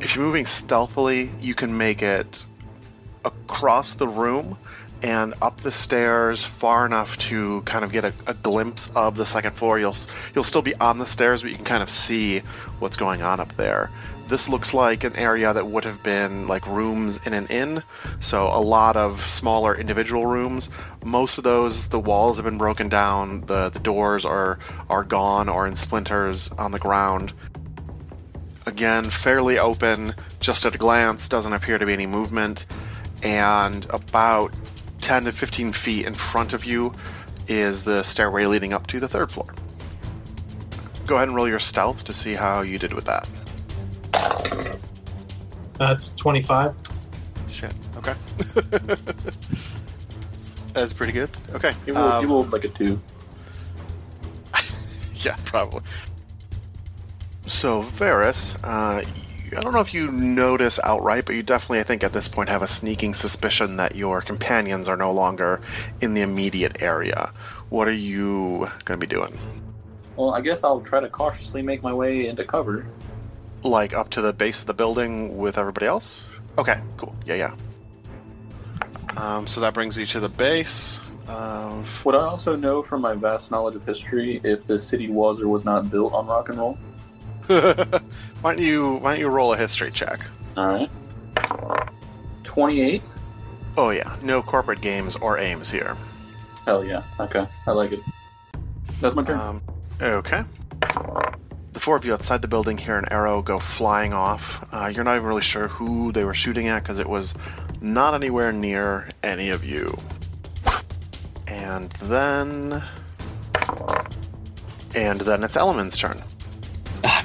If 0.00 0.16
you're 0.16 0.24
moving 0.24 0.46
stealthily, 0.46 1.30
you 1.40 1.54
can 1.54 1.76
make 1.76 2.02
it 2.02 2.44
across 3.24 3.94
the 3.94 4.08
room 4.08 4.56
and 5.04 5.34
up 5.42 5.60
the 5.60 5.70
stairs 5.70 6.42
far 6.42 6.86
enough 6.86 7.18
to 7.18 7.60
kind 7.66 7.84
of 7.84 7.92
get 7.92 8.06
a, 8.06 8.14
a 8.26 8.32
glimpse 8.32 8.90
of 8.96 9.18
the 9.18 9.26
second 9.26 9.52
floor. 9.52 9.78
You'll 9.78 9.94
you'll 10.34 10.44
still 10.44 10.62
be 10.62 10.74
on 10.74 10.98
the 10.98 11.04
stairs, 11.04 11.42
but 11.42 11.50
you 11.50 11.56
can 11.58 11.66
kind 11.66 11.82
of 11.82 11.90
see 11.90 12.38
what's 12.78 12.96
going 12.96 13.20
on 13.20 13.38
up 13.38 13.54
there. 13.54 13.90
This 14.28 14.48
looks 14.48 14.72
like 14.72 15.04
an 15.04 15.14
area 15.16 15.52
that 15.52 15.66
would 15.66 15.84
have 15.84 16.02
been 16.02 16.48
like 16.48 16.66
rooms 16.66 17.26
in 17.26 17.34
an 17.34 17.48
inn, 17.48 17.82
so 18.20 18.46
a 18.46 18.58
lot 18.58 18.96
of 18.96 19.20
smaller 19.20 19.74
individual 19.74 20.24
rooms. 20.24 20.70
Most 21.04 21.36
of 21.36 21.44
those, 21.44 21.88
the 21.88 22.00
walls 22.00 22.38
have 22.38 22.46
been 22.46 22.56
broken 22.56 22.88
down, 22.88 23.42
the 23.42 23.68
the 23.68 23.80
doors 23.80 24.24
are 24.24 24.58
are 24.88 25.04
gone 25.04 25.50
or 25.50 25.66
in 25.66 25.76
splinters 25.76 26.50
on 26.50 26.72
the 26.72 26.78
ground. 26.78 27.34
Again, 28.64 29.10
fairly 29.10 29.58
open, 29.58 30.14
just 30.40 30.64
at 30.64 30.74
a 30.74 30.78
glance, 30.78 31.28
doesn't 31.28 31.52
appear 31.52 31.76
to 31.76 31.84
be 31.84 31.92
any 31.92 32.06
movement, 32.06 32.64
and 33.22 33.86
about 33.90 34.54
10 35.04 35.26
to 35.26 35.32
15 35.32 35.72
feet 35.72 36.06
in 36.06 36.14
front 36.14 36.54
of 36.54 36.64
you 36.64 36.94
is 37.46 37.84
the 37.84 38.02
stairway 38.02 38.46
leading 38.46 38.72
up 38.72 38.86
to 38.86 38.98
the 38.98 39.06
third 39.06 39.30
floor. 39.30 39.52
Go 41.06 41.16
ahead 41.16 41.28
and 41.28 41.36
roll 41.36 41.46
your 41.46 41.58
stealth 41.58 42.04
to 42.04 42.14
see 42.14 42.32
how 42.32 42.62
you 42.62 42.78
did 42.78 42.94
with 42.94 43.04
that. 43.04 43.28
That's 45.78 46.14
25. 46.14 46.74
Shit. 47.48 47.74
Okay. 47.98 48.14
That's 50.72 50.94
pretty 50.94 51.12
good. 51.12 51.28
Okay. 51.52 51.74
You 51.86 51.92
rolled, 51.92 52.12
um, 52.12 52.24
you 52.24 52.30
rolled 52.30 52.50
like 52.50 52.64
a 52.64 52.68
two. 52.68 52.98
yeah, 55.16 55.36
probably. 55.44 55.82
So, 57.46 57.82
Varys, 57.82 58.58
uh, 58.64 59.02
I 59.56 59.60
don't 59.60 59.72
know 59.72 59.80
if 59.80 59.94
you 59.94 60.10
notice 60.10 60.80
outright, 60.82 61.26
but 61.26 61.34
you 61.34 61.42
definitely, 61.42 61.80
I 61.80 61.84
think, 61.84 62.02
at 62.04 62.12
this 62.12 62.28
point 62.28 62.48
have 62.48 62.62
a 62.62 62.68
sneaking 62.68 63.14
suspicion 63.14 63.76
that 63.76 63.94
your 63.94 64.20
companions 64.20 64.88
are 64.88 64.96
no 64.96 65.12
longer 65.12 65.60
in 66.00 66.14
the 66.14 66.22
immediate 66.22 66.82
area. 66.82 67.32
What 67.68 67.88
are 67.88 67.92
you 67.92 68.68
going 68.84 68.98
to 69.00 69.06
be 69.06 69.06
doing? 69.06 69.36
Well, 70.16 70.34
I 70.34 70.40
guess 70.40 70.64
I'll 70.64 70.80
try 70.80 71.00
to 71.00 71.08
cautiously 71.08 71.62
make 71.62 71.82
my 71.82 71.92
way 71.92 72.26
into 72.26 72.44
cover. 72.44 72.86
Like 73.62 73.94
up 73.94 74.10
to 74.10 74.20
the 74.20 74.32
base 74.32 74.60
of 74.60 74.66
the 74.66 74.74
building 74.74 75.36
with 75.36 75.58
everybody 75.58 75.86
else? 75.86 76.26
Okay, 76.58 76.78
cool. 76.96 77.14
Yeah, 77.26 77.34
yeah. 77.34 77.54
Um, 79.16 79.46
so 79.46 79.60
that 79.60 79.74
brings 79.74 79.96
you 79.96 80.06
to 80.06 80.20
the 80.20 80.28
base 80.28 81.14
of. 81.28 82.04
Would 82.04 82.14
I 82.14 82.26
also 82.26 82.56
know 82.56 82.82
from 82.82 83.00
my 83.00 83.14
vast 83.14 83.50
knowledge 83.50 83.76
of 83.76 83.84
history 83.86 84.40
if 84.44 84.66
the 84.66 84.78
city 84.78 85.08
was 85.08 85.40
or 85.40 85.48
was 85.48 85.64
not 85.64 85.90
built 85.90 86.12
on 86.12 86.26
rock 86.26 86.48
and 86.48 86.58
roll? 86.58 86.78
why 88.44 88.54
don't 88.54 88.62
you 88.62 88.96
Why 88.96 89.12
don't 89.12 89.20
you 89.20 89.28
roll 89.28 89.54
a 89.54 89.56
history 89.56 89.90
check? 89.90 90.20
All 90.58 90.66
right. 90.66 90.90
Twenty-eight. 92.42 93.02
Oh 93.78 93.88
yeah, 93.88 94.16
no 94.22 94.42
corporate 94.42 94.82
games 94.82 95.16
or 95.16 95.38
aims 95.38 95.70
here. 95.70 95.96
Hell 96.66 96.84
yeah. 96.84 97.04
Okay, 97.18 97.46
I 97.66 97.70
like 97.70 97.92
it. 97.92 98.00
That's 99.00 99.16
my 99.16 99.22
turn. 99.22 99.40
Um, 99.40 99.62
okay. 99.98 100.42
The 101.72 101.80
four 101.80 101.96
of 101.96 102.04
you 102.04 102.12
outside 102.12 102.42
the 102.42 102.48
building 102.48 102.76
hear 102.76 102.98
an 102.98 103.06
arrow 103.10 103.40
go 103.40 103.58
flying 103.58 104.12
off. 104.12 104.62
Uh, 104.70 104.92
you're 104.94 105.04
not 105.04 105.16
even 105.16 105.26
really 105.26 105.40
sure 105.40 105.68
who 105.68 106.12
they 106.12 106.24
were 106.24 106.34
shooting 106.34 106.68
at 106.68 106.82
because 106.82 106.98
it 106.98 107.08
was 107.08 107.34
not 107.80 108.12
anywhere 108.12 108.52
near 108.52 109.08
any 109.22 109.50
of 109.50 109.64
you. 109.64 109.96
And 111.46 111.90
then. 111.92 112.82
And 114.94 115.18
then 115.18 115.44
it's 115.44 115.56
Elman's 115.56 115.96
turn. 115.96 116.22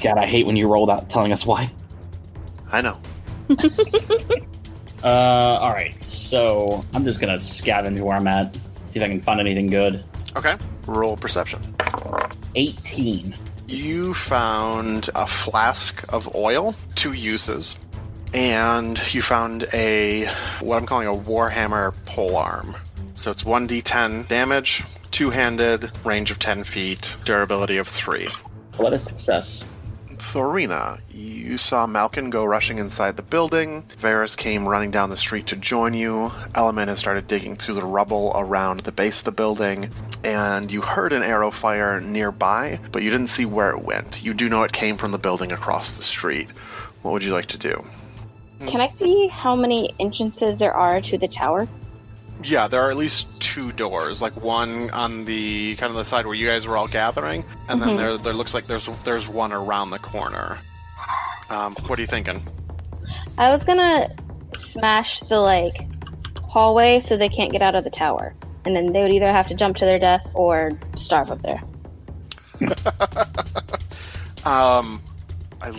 God, 0.01 0.17
I 0.17 0.25
hate 0.25 0.45
when 0.45 0.55
you 0.55 0.67
roll 0.67 0.85
without 0.85 1.09
telling 1.09 1.31
us 1.31 1.45
why. 1.45 1.71
I 2.71 2.81
know. 2.81 2.99
Uh, 5.03 5.57
all 5.61 5.71
right. 5.71 6.01
So 6.03 6.83
I'm 6.93 7.05
just 7.05 7.19
gonna 7.19 7.37
scavenge 7.37 8.01
where 8.01 8.17
I'm 8.17 8.27
at, 8.27 8.55
see 8.55 8.99
if 8.99 9.01
I 9.01 9.07
can 9.07 9.21
find 9.21 9.39
anything 9.39 9.67
good. 9.67 10.03
Okay. 10.35 10.55
Roll 10.87 11.15
perception. 11.15 11.61
18. 12.55 13.33
You 13.67 14.13
found 14.13 15.09
a 15.15 15.27
flask 15.27 16.11
of 16.11 16.35
oil, 16.35 16.75
two 16.95 17.13
uses, 17.13 17.85
and 18.33 18.99
you 19.13 19.21
found 19.21 19.67
a 19.73 20.25
what 20.59 20.77
I'm 20.77 20.85
calling 20.85 21.07
a 21.07 21.13
Warhammer 21.13 21.93
polearm. 22.05 22.75
So 23.13 23.31
it's 23.31 23.43
1d10 23.43 24.27
damage, 24.27 24.83
two 25.11 25.29
handed, 25.29 25.91
range 26.05 26.31
of 26.31 26.39
10 26.39 26.63
feet, 26.63 27.15
durability 27.25 27.77
of 27.77 27.87
3. 27.87 28.27
What 28.77 28.93
a 28.93 28.99
success. 28.99 29.63
Thorina, 30.31 30.99
you 31.11 31.57
saw 31.57 31.87
Malkin 31.87 32.29
go 32.29 32.45
rushing 32.45 32.77
inside 32.77 33.17
the 33.17 33.23
building. 33.23 33.81
Varys 33.99 34.37
came 34.37 34.69
running 34.69 34.91
down 34.91 35.09
the 35.09 35.17
street 35.17 35.47
to 35.47 35.55
join 35.55 35.95
you. 35.95 36.31
Elman 36.53 36.87
has 36.87 36.99
started 36.99 37.27
digging 37.27 37.55
through 37.55 37.73
the 37.73 37.85
rubble 37.85 38.31
around 38.35 38.81
the 38.81 38.91
base 38.91 39.19
of 39.19 39.25
the 39.25 39.31
building. 39.31 39.89
And 40.23 40.71
you 40.71 40.81
heard 40.81 41.13
an 41.13 41.23
arrow 41.23 41.49
fire 41.49 41.99
nearby, 41.99 42.79
but 42.91 43.01
you 43.01 43.09
didn't 43.09 43.29
see 43.29 43.45
where 43.45 43.71
it 43.71 43.81
went. 43.81 44.23
You 44.23 44.35
do 44.35 44.49
know 44.49 44.61
it 44.61 44.71
came 44.71 44.97
from 44.97 45.11
the 45.11 45.17
building 45.17 45.51
across 45.51 45.97
the 45.97 46.03
street. 46.03 46.49
What 47.01 47.13
would 47.13 47.23
you 47.23 47.33
like 47.33 47.47
to 47.47 47.57
do? 47.57 47.83
Can 48.67 48.81
I 48.81 48.87
see 48.87 49.29
how 49.29 49.55
many 49.55 49.95
entrances 49.99 50.59
there 50.59 50.75
are 50.75 51.01
to 51.01 51.17
the 51.17 51.27
tower? 51.27 51.67
Yeah, 52.43 52.67
there 52.67 52.83
are 52.83 52.89
at 52.91 52.97
least 52.97 53.41
two 53.41 53.71
doors. 53.73 54.21
Like 54.21 54.41
one 54.41 54.89
on 54.91 55.25
the 55.25 55.75
kind 55.75 55.89
of 55.89 55.97
the 55.97 56.05
side 56.05 56.25
where 56.25 56.35
you 56.35 56.47
guys 56.47 56.65
were 56.67 56.77
all 56.77 56.87
gathering, 56.87 57.43
and 57.67 57.81
then 57.81 57.89
Mhm. 57.89 57.97
there 57.97 58.17
there 58.17 58.33
looks 58.33 58.53
like 58.53 58.65
there's 58.65 58.87
there's 59.03 59.27
one 59.27 59.51
around 59.51 59.89
the 59.89 59.99
corner. 59.99 60.59
Um, 61.49 61.75
what 61.87 61.99
are 61.99 62.01
you 62.01 62.07
thinking? 62.07 62.41
I 63.37 63.51
was 63.51 63.63
gonna 63.63 64.09
smash 64.55 65.19
the 65.21 65.39
like 65.39 65.87
hallway 66.43 66.99
so 66.99 67.17
they 67.17 67.29
can't 67.29 67.51
get 67.51 67.61
out 67.61 67.75
of 67.75 67.83
the 67.83 67.89
tower, 67.89 68.33
and 68.65 68.75
then 68.75 68.91
they 68.93 69.01
would 69.01 69.11
either 69.11 69.31
have 69.31 69.47
to 69.49 69.53
jump 69.55 69.75
to 69.77 69.85
their 69.85 69.99
death 69.99 70.27
or 70.33 70.71
starve 70.95 71.31
up 71.31 71.41
there. 71.41 71.61
Um, 74.45 75.01
I 75.61 75.73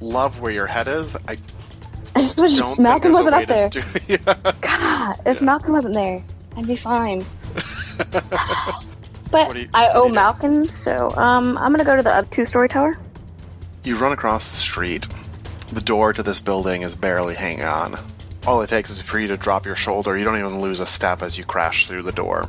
love 0.00 0.40
where 0.40 0.52
your 0.52 0.66
head 0.68 0.86
is. 0.86 1.16
I 1.26 1.36
I 2.16 2.20
just 2.20 2.40
wish 2.40 2.56
don't 2.56 2.78
Malcolm 2.78 3.12
wasn't 3.12 3.34
up 3.34 3.46
there. 3.46 3.68
do- 3.68 3.82
God, 4.60 5.16
if 5.26 5.42
Malcolm 5.42 5.72
wasn't 5.72 5.94
there, 5.94 6.22
I'd 6.56 6.66
be 6.66 6.76
fine. 6.76 7.24
But 9.30 9.56
you- 9.56 9.68
I 9.74 9.88
owe? 9.92 10.08
Malcolm, 10.08 10.68
so 10.68 11.10
um, 11.10 11.58
I'm 11.58 11.72
gonna 11.72 11.84
go 11.84 11.96
to 11.96 12.02
the 12.02 12.14
up 12.14 12.30
two-story 12.30 12.68
tower. 12.68 12.96
you 13.84 13.96
run 13.96 14.12
across 14.12 14.50
the 14.50 14.56
street. 14.56 15.06
The 15.72 15.80
door 15.80 16.12
to 16.12 16.22
this 16.22 16.38
building 16.40 16.82
is 16.82 16.94
barely 16.94 17.34
hanging 17.34 17.64
on. 17.64 17.96
All 18.46 18.62
it 18.62 18.68
takes 18.68 18.90
is 18.90 19.02
for 19.02 19.18
you 19.18 19.26
to 19.28 19.36
drop 19.36 19.66
your 19.66 19.74
shoulder. 19.74 20.16
You 20.16 20.24
don't 20.24 20.38
even 20.38 20.60
lose 20.60 20.78
a 20.78 20.86
step 20.86 21.22
as 21.22 21.36
you 21.36 21.44
crash 21.44 21.88
through 21.88 22.02
the 22.02 22.12
door. 22.12 22.48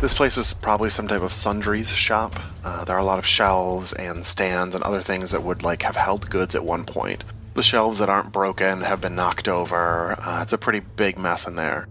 This 0.00 0.12
place 0.14 0.36
is 0.36 0.52
probably 0.52 0.90
some 0.90 1.06
type 1.06 1.22
of 1.22 1.32
sundries 1.32 1.92
shop. 1.92 2.38
Uh, 2.64 2.84
there 2.84 2.96
are 2.96 3.00
a 3.00 3.04
lot 3.04 3.20
of 3.20 3.24
shelves 3.26 3.92
and 3.92 4.26
stands 4.26 4.74
and 4.74 4.82
other 4.82 5.00
things 5.00 5.30
that 5.30 5.42
would 5.44 5.62
like 5.62 5.82
have 5.82 5.96
held 5.96 6.28
goods 6.28 6.56
at 6.56 6.64
one 6.64 6.84
point. 6.84 7.22
The 7.54 7.62
shelves 7.62 8.00
that 8.00 8.08
aren't 8.08 8.32
broken 8.32 8.80
have 8.80 9.00
been 9.00 9.14
knocked 9.14 9.48
over. 9.48 10.16
Uh, 10.18 10.42
it's 10.42 10.52
a 10.52 10.58
pretty 10.58 10.80
big 10.80 11.18
mess 11.18 11.46
in 11.46 11.54
there. 11.54 11.86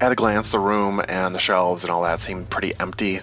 At 0.00 0.10
a 0.10 0.16
glance, 0.16 0.50
the 0.52 0.58
room 0.58 1.00
and 1.08 1.34
the 1.34 1.40
shelves 1.40 1.84
and 1.84 1.90
all 1.90 2.02
that 2.02 2.20
seem 2.20 2.44
pretty 2.44 2.72
empty. 2.78 3.20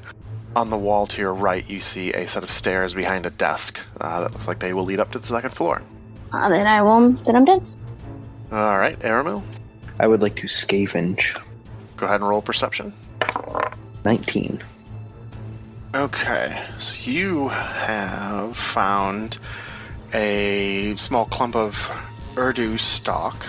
On 0.56 0.70
the 0.70 0.78
wall 0.78 1.08
to 1.08 1.22
your 1.22 1.34
right, 1.34 1.68
you 1.70 1.80
see 1.82 2.14
a 2.14 2.28
set 2.28 2.44
of 2.44 2.50
stairs 2.50 2.94
behind 2.94 3.26
a 3.26 3.30
desk 3.30 3.80
uh, 4.00 4.22
that 4.22 4.32
looks 4.32 4.48
like 4.48 4.60
they 4.60 4.74
will 4.74 4.86
lead 4.86 5.00
up 5.00 5.12
to 5.12 5.20
the 5.20 5.28
second 5.28 5.52
floor. 5.52 5.82
Uh, 6.32 6.50
then 6.50 6.66
I 6.66 6.82
will. 6.82 7.12
Then 7.12 7.36
I'm 7.36 7.46
done. 7.46 7.66
All 8.52 8.78
right, 8.78 8.98
Aramil, 9.00 9.44
I 10.00 10.08
would 10.08 10.22
like 10.22 10.36
to 10.38 10.48
scavenge. 10.48 11.38
go 11.98 12.06
ahead 12.06 12.20
and 12.22 12.30
roll 12.30 12.42
perception. 12.42 12.94
19. 14.04 14.60
Okay, 15.94 16.62
so 16.78 16.96
you 17.10 17.50
have 17.50 18.58
found 18.58 19.38
a 20.14 20.95
small 20.97 21.26
clump 21.26 21.55
of 21.55 21.91
Urdu 22.38 22.78
stock. 22.78 23.45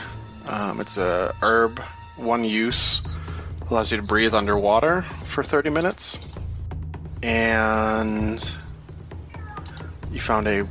Um, 0.46 0.80
it's 0.80 0.98
a 0.98 1.34
herb, 1.42 1.78
one 2.16 2.44
use, 2.44 3.16
allows 3.70 3.92
you 3.92 4.00
to 4.00 4.06
breathe 4.06 4.34
underwater 4.34 5.02
for 5.24 5.42
30 5.42 5.70
minutes. 5.70 6.36
And 7.22 8.56
you 10.10 10.20
found 10.20 10.46
a 10.46 10.66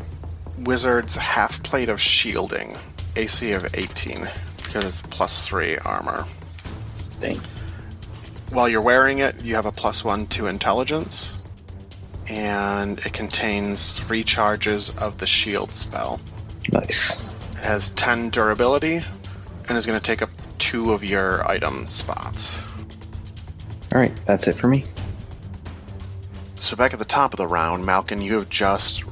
wizard's 0.60 1.16
half 1.16 1.64
plate 1.64 1.89
of 1.89 2.02
shielding, 2.02 2.76
AC 3.16 3.54
of 3.54 3.74
18, 3.74 4.18
because 4.58 4.86
it's 4.86 5.02
plus 5.02 5.48
3 5.48 5.78
armor. 5.78 6.26
Dang. 7.20 7.39
While 8.50 8.68
you're 8.68 8.82
wearing 8.82 9.20
it, 9.20 9.44
you 9.44 9.56
have 9.56 9.66
a 9.66 9.72
plus 9.72 10.04
1 10.04 10.28
to 10.28 10.48
intelligence, 10.48 11.41
and 12.32 13.00
it 13.00 13.12
contains 13.12 13.92
three 13.92 14.24
charges 14.24 14.90
of 14.90 15.18
the 15.18 15.28
shield 15.28 15.76
spell. 15.76 16.22
Nice. 16.72 17.36
It 17.58 17.66
has 17.66 17.90
10 17.90 18.30
durability, 18.30 19.02
and 19.68 19.78
is 19.78 19.86
going 19.86 20.00
to 20.00 20.06
take 20.06 20.22
up 20.22 20.30
two 20.58 20.94
of 20.94 21.04
your 21.04 21.46
item 21.46 21.88
spots. 21.88 22.72
Alright, 23.94 24.14
that's 24.26 24.48
it 24.48 24.54
for 24.54 24.70
me. 24.70 24.86
So 26.56 26.78
back 26.78 26.94
at 26.94 27.00
the 27.00 27.06
top 27.06 27.34
of 27.34 27.38
the 27.38 27.48
round, 27.48 27.86
Malkin, 27.86 28.22
you 28.22 28.36
have 28.36 28.50
just 28.50 29.04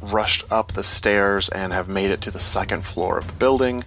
rushed 0.00 0.44
up 0.52 0.72
the 0.72 0.84
stairs 0.84 1.48
and 1.48 1.72
have 1.72 1.88
made 1.88 2.12
it 2.12 2.20
to 2.22 2.30
the 2.30 2.38
second 2.38 2.84
floor 2.84 3.18
of 3.18 3.26
the 3.26 3.34
building. 3.34 3.82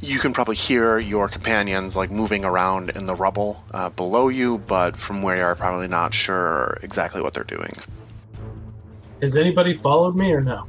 You 0.00 0.18
can 0.18 0.32
probably 0.34 0.56
hear 0.56 0.98
your 0.98 1.28
companions 1.28 1.96
like 1.96 2.10
moving 2.10 2.44
around 2.44 2.90
in 2.90 3.06
the 3.06 3.14
rubble 3.14 3.62
uh, 3.72 3.90
below 3.90 4.28
you, 4.28 4.58
but 4.58 4.96
from 4.96 5.22
where 5.22 5.36
you 5.36 5.42
are, 5.42 5.54
probably 5.56 5.88
not 5.88 6.12
sure 6.12 6.76
exactly 6.82 7.22
what 7.22 7.32
they're 7.32 7.44
doing. 7.44 7.72
Has 9.22 9.36
anybody 9.36 9.72
followed 9.72 10.14
me 10.14 10.32
or 10.32 10.42
no? 10.42 10.66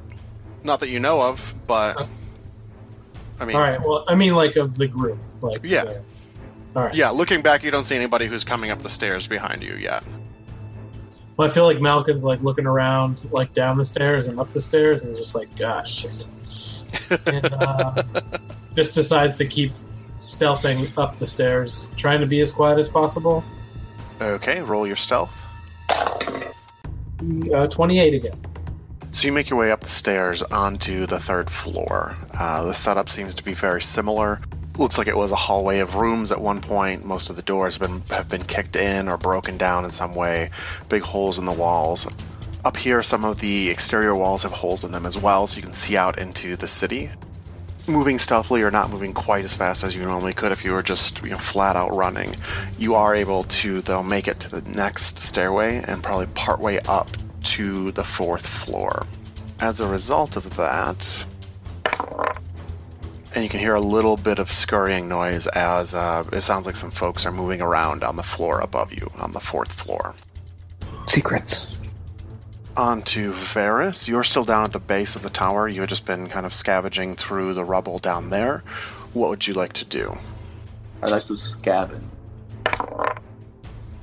Not 0.64 0.80
that 0.80 0.90
you 0.90 1.00
know 1.02 1.22
of, 1.22 1.54
but 1.68 2.08
I 3.40 3.46
mean, 3.46 3.56
All 3.58 3.62
right. 3.62 3.80
Well, 3.82 4.06
I 4.08 4.16
mean, 4.16 4.34
like 4.34 4.56
of 4.56 4.76
the 4.78 4.88
group. 4.88 5.20
Like 5.42 5.60
Yeah. 5.64 5.84
the- 5.86 6.04
all 6.76 6.84
right. 6.86 6.96
yeah. 6.96 7.10
Looking 7.10 7.42
back, 7.42 7.64
you 7.64 7.72
don't 7.72 7.86
see 7.86 7.96
anybody 7.96 8.28
who's 8.28 8.44
coming 8.46 8.72
up 8.72 8.82
the 8.82 8.90
stairs 8.90 9.28
behind 9.28 9.62
you 9.62 9.74
yet. 9.76 10.04
Well, 11.36 11.48
I 11.48 11.52
feel 11.52 11.66
like 11.66 11.80
Malcolm's 11.82 12.24
like 12.24 12.42
looking 12.42 12.66
around, 12.66 13.28
like 13.32 13.54
down 13.54 13.78
the 13.78 13.86
stairs 13.86 14.28
and 14.28 14.40
up 14.40 14.50
the 14.50 14.62
stairs, 14.62 15.04
and 15.04 15.14
just 15.16 15.36
like, 15.36 15.54
gosh, 15.58 15.94
shit. 15.94 16.28
And 17.28 17.46
uh, 17.54 18.04
just 18.78 18.94
decides 18.94 19.38
to 19.38 19.46
keep 19.46 19.72
stealthing 20.20 20.96
up 21.00 21.18
the 21.18 21.26
stairs, 21.26 21.96
trying 21.98 22.20
to 22.20 22.28
be 22.28 22.42
as 22.42 22.52
quiet 22.52 22.78
as 22.78 22.88
possible. 22.88 23.44
Okay, 24.22 24.62
roll 24.62 24.86
your 24.86 24.96
stealth. 24.96 25.36
Uh, 25.90 27.68
28 27.68 28.14
again. 28.14 28.40
So 29.14 29.28
you 29.28 29.34
make 29.34 29.50
your 29.50 29.58
way 29.58 29.72
up 29.72 29.82
the 29.82 29.90
stairs 29.90 30.44
onto 30.44 31.08
the 31.08 31.20
third 31.20 31.50
floor. 31.50 32.16
Uh, 32.40 32.66
the 32.66 32.74
setup 32.74 33.10
seems 33.10 33.34
to 33.36 33.44
be 33.44 33.56
very 33.56 33.82
similar. 33.82 34.40
Looks 34.78 35.00
like 35.00 35.08
it 35.08 35.18
was 35.18 35.32
a 35.32 35.36
hallway 35.36 35.80
of 35.80 35.96
rooms 35.96 36.32
at 36.32 36.40
one 36.40 36.62
point. 36.62 37.04
Most 37.04 37.32
of 37.32 37.36
the 37.36 37.42
doors 37.42 37.78
have 37.78 37.90
been 37.90 38.02
have 38.16 38.30
been 38.30 38.44
kicked 38.44 38.76
in 38.76 39.10
or 39.10 39.18
broken 39.18 39.58
down 39.58 39.86
in 39.86 39.92
some 39.92 40.14
way. 40.14 40.52
Big 40.88 41.02
holes 41.02 41.40
in 41.40 41.46
the 41.46 41.52
walls. 41.52 42.08
Up 42.64 42.78
here, 42.78 43.02
some 43.02 43.26
of 43.26 43.40
the 43.40 43.72
exterior 43.72 44.16
walls 44.16 44.44
have 44.44 44.52
holes 44.52 44.84
in 44.84 44.92
them 44.92 45.08
as 45.08 45.18
well, 45.18 45.48
so 45.48 45.56
you 45.56 45.64
can 45.64 45.74
see 45.74 45.98
out 45.98 46.20
into 46.20 46.56
the 46.56 46.68
city. 46.68 47.10
Moving 47.88 48.20
stealthily 48.20 48.64
or 48.64 48.72
not 48.72 48.90
moving 48.90 49.14
quite 49.14 49.46
as 49.46 49.54
fast 49.54 49.84
as 49.84 49.96
you 49.96 50.04
normally 50.04 50.34
could 50.34 50.52
if 50.52 50.66
you 50.66 50.74
were 50.74 50.84
just 50.84 51.24
you 51.24 51.30
know, 51.30 51.38
flat 51.38 51.76
out 51.76 51.94
running, 51.94 52.36
you 52.78 52.96
are 52.96 53.16
able 53.16 53.46
to 53.46 53.82
though 53.82 54.04
make 54.04 54.28
it 54.28 54.42
to 54.42 54.60
the 54.60 54.70
next 54.70 55.20
stairway 55.20 55.82
and 55.88 56.04
probably 56.04 56.28
partway 56.28 56.80
up 56.80 57.10
to 57.44 57.92
the 57.92 58.04
fourth 58.04 58.46
floor. 58.46 59.06
As 59.60 59.80
a 59.80 59.88
result 59.88 60.36
of 60.36 60.58
that, 60.58 61.26
and 63.34 63.44
you 63.44 63.50
can 63.50 63.60
hear 63.60 63.76
a 63.76 63.82
little 63.82 64.18
bit 64.18 64.40
of 64.40 64.52
scurrying 64.52 65.08
noise 65.08 65.48
as 65.48 65.94
uh, 65.94 66.24
it 66.34 66.42
sounds 66.42 66.66
like 66.66 66.76
some 66.76 66.92
folks 66.92 67.26
are 67.26 67.32
moving 67.32 67.62
around 67.62 68.04
on 68.04 68.16
the 68.16 68.24
floor 68.24 68.60
above 68.60 68.94
you, 68.94 69.08
on 69.20 69.32
the 69.32 69.40
fourth 69.40 69.72
floor. 69.72 70.16
Secrets. 71.06 71.77
On 72.78 73.02
to 73.02 73.32
Varus. 73.32 74.08
You're 74.08 74.24
still 74.24 74.46
down 74.46 74.66
at 74.66 74.72
the 74.72 74.80
base 74.80 75.16
of 75.16 75.24
the 75.24 75.32
tower. 75.32 75.68
You 75.68 75.82
had 75.82 75.90
just 75.90 76.06
been 76.06 76.30
kind 76.30 76.46
of 76.46 76.54
scavenging 76.54 77.16
through 77.16 77.56
the 77.56 77.64
rubble 77.64 77.98
down 77.98 78.30
there. 78.30 78.60
What 79.14 79.30
would 79.32 79.48
you 79.48 79.56
like 79.56 79.74
to 79.74 79.86
do? 79.86 80.16
I'd 81.02 81.10
like 81.10 81.24
to 81.24 81.34
scavenge. 81.34 82.04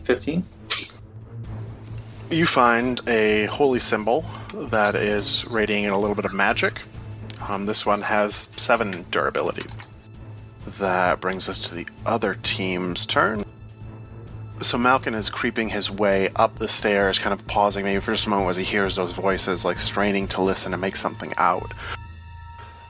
15? 0.02 0.44
You 2.30 2.46
find 2.46 3.00
a 3.08 3.44
holy 3.46 3.78
symbol 3.78 4.24
that 4.54 4.96
is 4.96 5.48
radiating 5.48 5.86
a 5.90 5.98
little 5.98 6.16
bit 6.16 6.24
of 6.24 6.34
magic. 6.34 6.80
Um, 7.48 7.66
this 7.66 7.86
one 7.86 8.02
has 8.02 8.34
seven 8.34 9.04
durability. 9.08 9.66
That 10.80 11.20
brings 11.20 11.48
us 11.48 11.68
to 11.68 11.76
the 11.76 11.86
other 12.04 12.34
team's 12.34 13.06
turn. 13.06 13.43
So 14.62 14.78
Malkin 14.78 15.14
is 15.14 15.30
creeping 15.30 15.68
his 15.68 15.90
way 15.90 16.28
up 16.34 16.56
the 16.56 16.68
stairs, 16.68 17.18
kind 17.18 17.32
of 17.32 17.46
pausing 17.46 17.84
maybe 17.84 18.00
for 18.00 18.12
just 18.12 18.26
a 18.26 18.30
moment 18.30 18.50
as 18.50 18.56
he 18.56 18.62
hears 18.64 18.96
those 18.96 19.12
voices, 19.12 19.64
like 19.64 19.80
straining 19.80 20.28
to 20.28 20.42
listen 20.42 20.72
and 20.72 20.80
make 20.80 20.96
something 20.96 21.34
out. 21.36 21.72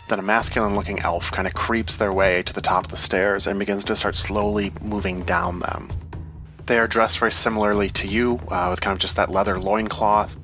Then 0.06 0.18
a 0.18 0.22
masculine 0.22 0.76
looking 0.76 1.02
elf 1.02 1.32
kind 1.32 1.48
of 1.48 1.54
creeps 1.54 1.96
their 1.96 2.12
way 2.12 2.42
to 2.42 2.52
the 2.52 2.60
top 2.60 2.84
of 2.84 2.90
the 2.90 2.98
stairs 2.98 3.46
and 3.46 3.58
begins 3.58 3.86
to 3.86 3.96
start 3.96 4.14
slowly 4.14 4.72
moving 4.82 5.22
down 5.22 5.60
them. 5.60 5.88
They 6.66 6.78
are 6.78 6.86
dressed 6.86 7.18
very 7.18 7.32
similarly 7.32 7.88
to 7.90 8.06
you, 8.06 8.40
uh, 8.48 8.68
with 8.70 8.82
kind 8.82 8.94
of 8.94 9.00
just 9.00 9.16
that 9.16 9.30
leather 9.30 9.58
loincloth. 9.58 10.36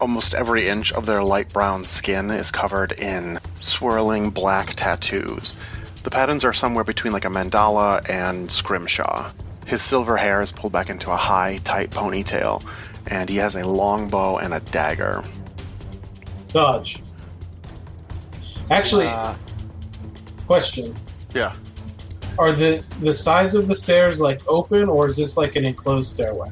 Almost 0.00 0.34
every 0.34 0.68
inch 0.68 0.92
of 0.92 1.04
their 1.04 1.22
light 1.22 1.52
brown 1.52 1.84
skin 1.84 2.30
is 2.30 2.50
covered 2.50 2.92
in 2.92 3.38
swirling 3.58 4.30
black 4.30 4.74
tattoos. 4.74 5.54
The 6.02 6.10
patterns 6.10 6.44
are 6.44 6.54
somewhere 6.54 6.84
between 6.84 7.12
like 7.12 7.26
a 7.26 7.28
mandala 7.28 8.08
and 8.08 8.50
scrimshaw. 8.50 9.30
His 9.68 9.82
silver 9.82 10.16
hair 10.16 10.40
is 10.40 10.50
pulled 10.50 10.72
back 10.72 10.88
into 10.88 11.10
a 11.10 11.16
high, 11.16 11.58
tight 11.62 11.90
ponytail, 11.90 12.64
and 13.06 13.28
he 13.28 13.36
has 13.36 13.54
a 13.54 13.68
longbow 13.68 14.38
and 14.38 14.54
a 14.54 14.60
dagger. 14.60 15.22
Dodge. 16.48 17.02
Actually, 18.70 19.08
Uh, 19.08 19.34
question: 20.46 20.94
yeah. 21.34 21.52
Are 22.38 22.52
the 22.52 22.82
the 23.00 23.12
sides 23.12 23.54
of 23.54 23.68
the 23.68 23.74
stairs 23.74 24.22
like 24.22 24.40
open, 24.48 24.88
or 24.88 25.06
is 25.06 25.16
this 25.16 25.36
like 25.36 25.54
an 25.54 25.66
enclosed 25.66 26.12
stairway? 26.12 26.50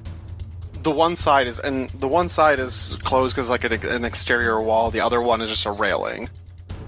The 0.83 0.91
one 0.91 1.17
side 1.17 1.49
is, 1.49 1.59
and 1.59 1.89
the 1.91 2.09
one 2.09 2.29
side 2.29 2.59
is 2.59 3.01
closed 3.03 3.35
because 3.35 3.49
like 3.49 3.65
an, 3.65 3.73
an 3.87 4.05
exterior 4.05 4.61
wall. 4.61 4.91
The 4.91 5.01
other 5.01 5.23
one 5.23 5.41
is 5.41 5.49
just 5.49 5.65
a 5.65 5.73
railing. 5.73 6.29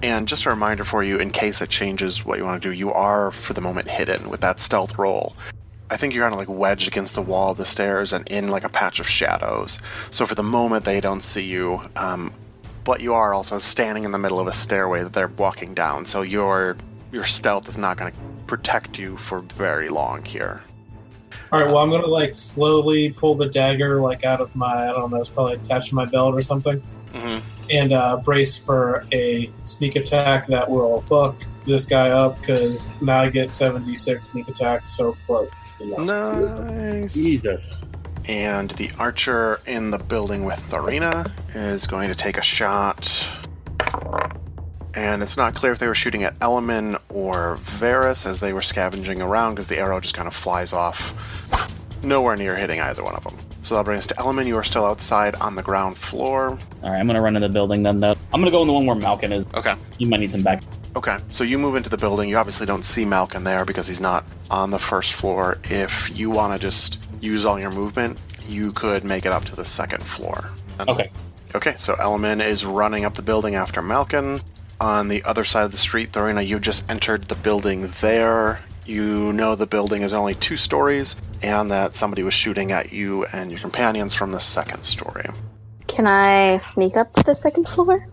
And 0.03 0.29
just 0.29 0.45
a 0.45 0.51
reminder 0.51 0.85
for 0.85 1.03
you, 1.03 1.19
in 1.19 1.31
case 1.31 1.63
it 1.63 1.71
changes 1.71 2.25
what 2.25 2.39
you 2.39 2.45
want 2.45 2.63
to 2.63 2.69
do, 2.69 2.73
you 2.73 2.93
are 2.93 3.33
for 3.33 3.55
the 3.55 3.61
moment 3.61 3.89
hidden 3.89 4.29
with 4.29 4.43
that 4.43 4.61
stealth 4.61 4.97
roll. 4.99 5.35
I 5.91 5.97
think 5.97 6.15
you're 6.15 6.25
kind 6.25 6.35
of 6.35 6.39
like 6.39 6.49
wedged 6.49 6.89
against 6.89 7.15
the 7.15 7.23
wall 7.23 7.53
of 7.53 7.57
the 7.57 7.65
stairs 7.65 8.13
and 8.13 8.29
in 8.31 8.49
like 8.49 8.65
a 8.65 8.69
patch 8.69 9.01
of 9.01 9.09
shadows. 9.09 9.79
So 10.11 10.27
for 10.27 10.35
the 10.35 10.43
moment, 10.43 10.85
they 10.85 11.01
don't 11.01 11.23
see 11.23 11.45
you. 11.45 11.81
Um, 11.97 12.33
but 12.85 13.01
you 13.01 13.15
are 13.15 13.35
also 13.35 13.59
standing 13.59 14.05
in 14.05 14.13
the 14.13 14.19
middle 14.19 14.41
of 14.41 14.47
a 14.47 14.53
stairway 14.53 15.03
that 15.03 15.13
they're 15.13 15.29
walking 15.29 15.75
down. 15.75 16.07
So 16.07 16.23
your 16.23 16.77
your 17.13 17.25
stealth 17.25 17.69
is 17.69 17.79
not 17.79 17.97
going 17.97 18.13
to 18.13 18.19
protect 18.47 18.99
you 18.99 19.17
for 19.17 19.41
very 19.41 19.89
long 19.89 20.25
here. 20.25 20.61
All 21.53 21.61
right. 21.61 21.67
Well, 21.67 21.79
I'm 21.79 21.91
gonna 21.91 22.07
like 22.07 22.35
slowly 22.35 23.11
pull 23.11 23.35
the 23.35 23.49
dagger 23.49 24.01
like 24.01 24.25
out 24.25 24.41
of 24.41 24.55
my 24.55 24.91
I 24.91 24.93
don't 24.93 25.11
know. 25.11 25.19
It's 25.19 25.31
probably 25.31 25.55
attached 25.55 25.89
to 25.91 25.95
my 25.95 26.05
belt 26.05 26.35
or 26.35 26.43
something, 26.43 26.83
hmm 27.15 27.39
and 27.71 27.93
uh, 27.93 28.17
brace 28.25 28.57
for 28.57 29.05
a 29.13 29.51
sneak 29.63 29.97
attack 29.97 30.47
that 30.47 30.69
will 30.69 31.03
fuck 31.03 31.37
this 31.67 31.85
guy 31.85 32.09
up 32.09 32.41
because 32.41 32.91
now 33.03 33.21
I 33.21 33.29
get 33.29 33.51
76 33.51 34.27
sneak 34.27 34.49
attack. 34.49 34.89
So 34.89 35.13
close. 35.27 35.51
Nice. 35.81 37.15
Jesus. 37.15 37.69
And 38.27 38.71
the 38.71 38.91
archer 38.99 39.61
in 39.67 39.91
the 39.91 39.99
building 39.99 40.45
with 40.45 40.59
Thorina 40.71 41.31
is 41.55 41.87
going 41.87 42.11
to 42.11 42.15
take 42.15 42.37
a 42.37 42.43
shot. 42.43 43.31
And 44.95 45.23
it's 45.23 45.37
not 45.37 45.55
clear 45.55 45.73
if 45.73 45.79
they 45.79 45.87
were 45.87 45.95
shooting 45.95 46.25
at 46.25 46.35
Elman 46.41 46.97
or 47.09 47.57
Varus 47.57 48.27
as 48.27 48.41
they 48.41 48.53
were 48.53 48.63
scavenging 48.63 49.23
around 49.23 49.55
because 49.55 49.69
the 49.69 49.79
arrow 49.79 50.01
just 50.01 50.15
kind 50.15 50.27
of 50.27 50.35
flies 50.35 50.73
off. 50.73 51.15
Nowhere 52.03 52.37
near 52.37 52.57
hitting 52.57 52.81
either 52.81 53.03
one 53.03 53.15
of 53.15 53.25
them. 53.25 53.35
So 53.63 53.75
that'll 53.75 53.85
bring 53.85 53.99
us 53.99 54.07
to 54.09 54.19
Elman. 54.19 54.47
You 54.47 54.57
are 54.57 54.65
still 54.65 54.85
outside 54.85 55.35
on 55.37 55.55
the 55.55 55.63
ground 55.63 55.99
floor. 55.99 56.51
All 56.83 56.91
right, 56.91 56.99
I'm 56.99 57.07
gonna 57.07 57.21
run 57.21 57.37
in 57.37 57.43
the 57.43 57.49
building 57.49 57.83
then. 57.83 58.01
Though 58.01 58.17
I'm 58.33 58.41
gonna 58.41 58.51
go 58.51 58.63
in 58.63 58.67
the 58.67 58.73
one 58.73 58.87
where 58.87 58.97
Malkin 58.97 59.33
is. 59.33 59.47
Okay. 59.55 59.75
You 59.99 60.09
might 60.09 60.21
need 60.21 60.33
some 60.33 60.43
back. 60.43 60.63
Okay, 60.97 61.19
so 61.29 61.45
you 61.45 61.59
move 61.59 61.77
into 61.77 61.91
the 61.91 61.99
building. 61.99 62.29
You 62.29 62.39
obviously 62.39 62.67
don't 62.67 62.85
see 62.85 63.05
Malkin 63.05 63.45
there 63.45 63.65
because 63.65 63.87
he's 63.87 64.01
not 64.01 64.25
on 64.51 64.71
the 64.71 64.79
first 64.79 65.13
floor. 65.13 65.59
If 65.65 66.17
you 66.17 66.31
want 66.31 66.55
to 66.55 66.59
just 66.59 67.07
use 67.21 67.45
all 67.45 67.61
your 67.61 67.71
movement, 67.71 68.19
you 68.49 68.73
could 68.73 69.05
make 69.05 69.27
it 69.27 69.33
up 69.33 69.45
to 69.47 69.57
the 69.57 69.65
second 69.65 70.03
floor. 70.05 70.51
Okay. 70.81 71.11
Okay, 71.55 71.75
so 71.79 71.95
Elman 71.95 72.41
is 72.41 72.65
running 72.65 73.05
up 73.05 73.15
the 73.15 73.23
building 73.23 73.55
after 73.55 73.83
Malkin. 73.83 74.41
On 74.81 75.09
the 75.09 75.25
other 75.25 75.45
side 75.45 75.65
of 75.65 75.73
the 75.73 75.79
street, 75.79 76.13
Thorina, 76.13 76.47
you 76.47 76.61
just 76.61 76.91
entered 76.91 77.25
the 77.25 77.35
building 77.35 77.89
there. 78.01 78.61
You 78.87 79.33
know 79.33 79.55
the 79.55 79.67
building 79.67 80.03
is 80.03 80.15
only 80.15 80.35
two 80.35 80.57
stories, 80.57 81.17
and 81.43 81.71
that 81.71 81.97
somebody 81.97 82.23
was 82.23 82.35
shooting 82.35 82.73
at 82.73 82.93
you 82.93 83.25
and 83.25 83.51
your 83.51 83.61
companions 83.61 84.15
from 84.15 84.31
the 84.31 84.41
second 84.41 84.83
story. 84.83 85.27
Can 85.87 86.07
I 86.07 86.59
sneak 86.59 86.97
up 86.97 87.13
to 87.15 87.23
the 87.23 87.35
second 87.35 87.69
floor? 87.69 88.07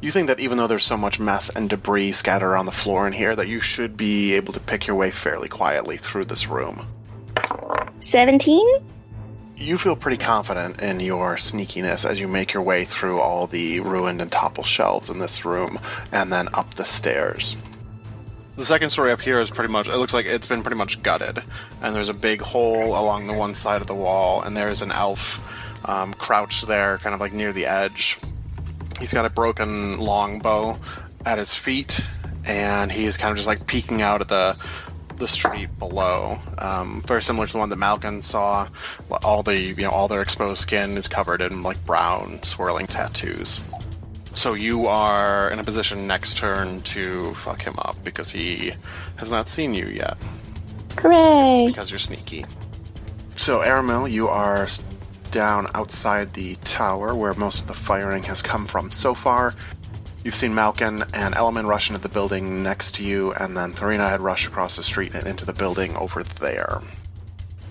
You 0.00 0.12
think 0.12 0.28
that 0.28 0.38
even 0.38 0.58
though 0.58 0.68
there's 0.68 0.84
so 0.84 0.96
much 0.96 1.18
mess 1.18 1.50
and 1.50 1.68
debris 1.68 2.12
scattered 2.12 2.48
around 2.48 2.66
the 2.66 2.72
floor 2.72 3.06
in 3.06 3.12
here, 3.12 3.34
that 3.34 3.48
you 3.48 3.60
should 3.60 3.96
be 3.96 4.34
able 4.34 4.52
to 4.52 4.60
pick 4.60 4.86
your 4.86 4.94
way 4.94 5.10
fairly 5.10 5.48
quietly 5.48 5.96
through 5.96 6.26
this 6.26 6.46
room. 6.46 6.86
17? 8.00 8.60
You 9.56 9.76
feel 9.76 9.96
pretty 9.96 10.18
confident 10.18 10.80
in 10.80 11.00
your 11.00 11.34
sneakiness 11.34 12.08
as 12.08 12.20
you 12.20 12.28
make 12.28 12.52
your 12.52 12.62
way 12.62 12.84
through 12.84 13.20
all 13.20 13.48
the 13.48 13.80
ruined 13.80 14.20
and 14.20 14.30
toppled 14.30 14.66
shelves 14.66 15.10
in 15.10 15.18
this 15.18 15.44
room 15.44 15.80
and 16.12 16.32
then 16.32 16.46
up 16.54 16.74
the 16.74 16.84
stairs. 16.84 17.60
The 18.54 18.64
second 18.64 18.90
story 18.90 19.10
up 19.10 19.20
here 19.20 19.40
is 19.40 19.50
pretty 19.50 19.72
much, 19.72 19.88
it 19.88 19.96
looks 19.96 20.14
like 20.14 20.26
it's 20.26 20.46
been 20.46 20.62
pretty 20.62 20.76
much 20.76 21.02
gutted. 21.02 21.42
And 21.82 21.94
there's 21.94 22.08
a 22.08 22.14
big 22.14 22.40
hole 22.40 22.90
along 22.96 23.26
the 23.26 23.32
one 23.32 23.56
side 23.56 23.80
of 23.80 23.88
the 23.88 23.94
wall, 23.96 24.42
and 24.42 24.56
there's 24.56 24.82
an 24.82 24.92
elf 24.92 25.88
um, 25.88 26.14
crouched 26.14 26.68
there, 26.68 26.98
kind 26.98 27.14
of 27.14 27.20
like 27.20 27.32
near 27.32 27.52
the 27.52 27.66
edge. 27.66 28.18
He's 28.98 29.12
got 29.12 29.24
a 29.24 29.32
broken 29.32 29.98
longbow 29.98 30.78
at 31.24 31.38
his 31.38 31.54
feet, 31.54 32.04
and 32.44 32.90
he 32.90 33.04
is 33.04 33.16
kind 33.16 33.30
of 33.30 33.36
just 33.36 33.46
like 33.46 33.66
peeking 33.66 34.02
out 34.02 34.20
at 34.20 34.28
the 34.28 34.56
the 35.18 35.28
street 35.28 35.68
below. 35.78 36.38
Um, 36.58 37.02
very 37.04 37.22
similar 37.22 37.46
to 37.46 37.52
the 37.52 37.58
one 37.58 37.68
that 37.70 37.76
Malkin 37.76 38.22
saw. 38.22 38.68
All 39.24 39.42
the 39.42 39.56
you 39.58 39.74
know 39.76 39.90
all 39.90 40.08
their 40.08 40.22
exposed 40.22 40.60
skin 40.60 40.96
is 40.96 41.08
covered 41.08 41.40
in 41.42 41.62
like 41.62 41.84
brown 41.84 42.42
swirling 42.42 42.86
tattoos. 42.86 43.72
So 44.34 44.54
you 44.54 44.86
are 44.86 45.50
in 45.50 45.58
a 45.58 45.64
position 45.64 46.06
next 46.06 46.36
turn 46.36 46.82
to 46.82 47.34
fuck 47.34 47.60
him 47.60 47.74
up 47.78 47.96
because 48.04 48.30
he 48.30 48.72
has 49.16 49.32
not 49.32 49.48
seen 49.48 49.74
you 49.74 49.86
yet 49.86 50.16
Hooray! 51.00 51.66
because 51.66 51.90
you're 51.90 51.98
sneaky. 51.98 52.44
So 53.36 53.60
Aramil, 53.60 54.10
you 54.10 54.28
are 54.28 54.68
down 55.30 55.66
outside 55.74 56.32
the 56.32 56.54
tower 56.56 57.14
where 57.14 57.34
most 57.34 57.62
of 57.62 57.66
the 57.68 57.74
firing 57.74 58.22
has 58.24 58.42
come 58.42 58.66
from 58.66 58.90
so 58.90 59.14
far. 59.14 59.54
You've 60.24 60.34
seen 60.34 60.54
Malkin 60.54 61.04
and 61.14 61.34
Elman 61.34 61.66
rush 61.66 61.90
into 61.90 62.00
the 62.00 62.08
building 62.08 62.62
next 62.62 62.96
to 62.96 63.04
you, 63.04 63.32
and 63.32 63.56
then 63.56 63.72
Tharina 63.72 64.08
had 64.10 64.20
rushed 64.20 64.48
across 64.48 64.76
the 64.76 64.82
street 64.82 65.14
and 65.14 65.26
into 65.26 65.46
the 65.46 65.52
building 65.52 65.96
over 65.96 66.22
there. 66.22 66.80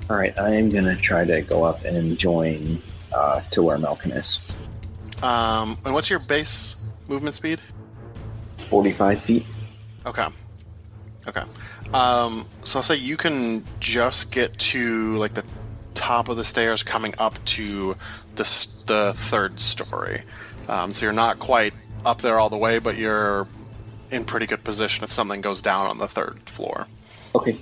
All 0.09 0.15
right, 0.15 0.37
I 0.39 0.55
am 0.55 0.69
gonna 0.69 0.95
try 0.95 1.25
to 1.25 1.41
go 1.41 1.63
up 1.63 1.83
and 1.83 2.17
join 2.17 2.81
uh, 3.13 3.41
to 3.51 3.61
where 3.61 3.77
Malkin 3.77 4.11
is. 4.11 4.39
Um, 5.21 5.77
and 5.83 5.93
what's 5.93 6.09
your 6.09 6.19
base 6.19 6.89
movement 7.07 7.35
speed? 7.35 7.59
Forty-five 8.69 9.21
feet. 9.21 9.45
Okay. 10.05 10.27
Okay. 11.27 11.43
Um, 11.93 12.45
so 12.63 12.79
I'll 12.79 12.83
say 12.83 12.95
you 12.95 13.17
can 13.17 13.63
just 13.79 14.31
get 14.31 14.57
to 14.59 15.17
like 15.17 15.33
the 15.33 15.43
top 15.97 16.29
of 16.29 16.37
the 16.37 16.43
stairs 16.43 16.83
coming 16.83 17.15
up 17.17 17.43
to 17.45 17.95
the 18.35 18.83
the 18.85 19.13
third 19.15 19.59
story. 19.59 20.21
Um, 20.69 20.91
so 20.91 21.05
you're 21.05 21.13
not 21.13 21.39
quite 21.39 21.73
up 22.05 22.21
there 22.21 22.39
all 22.39 22.49
the 22.49 22.57
way, 22.57 22.79
but 22.79 22.97
you're 22.97 23.47
in 24.09 24.23
pretty 24.23 24.45
good 24.45 24.63
position 24.63 25.03
if 25.03 25.11
something 25.11 25.41
goes 25.41 25.61
down 25.61 25.87
on 25.87 25.97
the 25.97 26.07
third 26.07 26.39
floor. 26.45 26.87
Okay. 27.35 27.57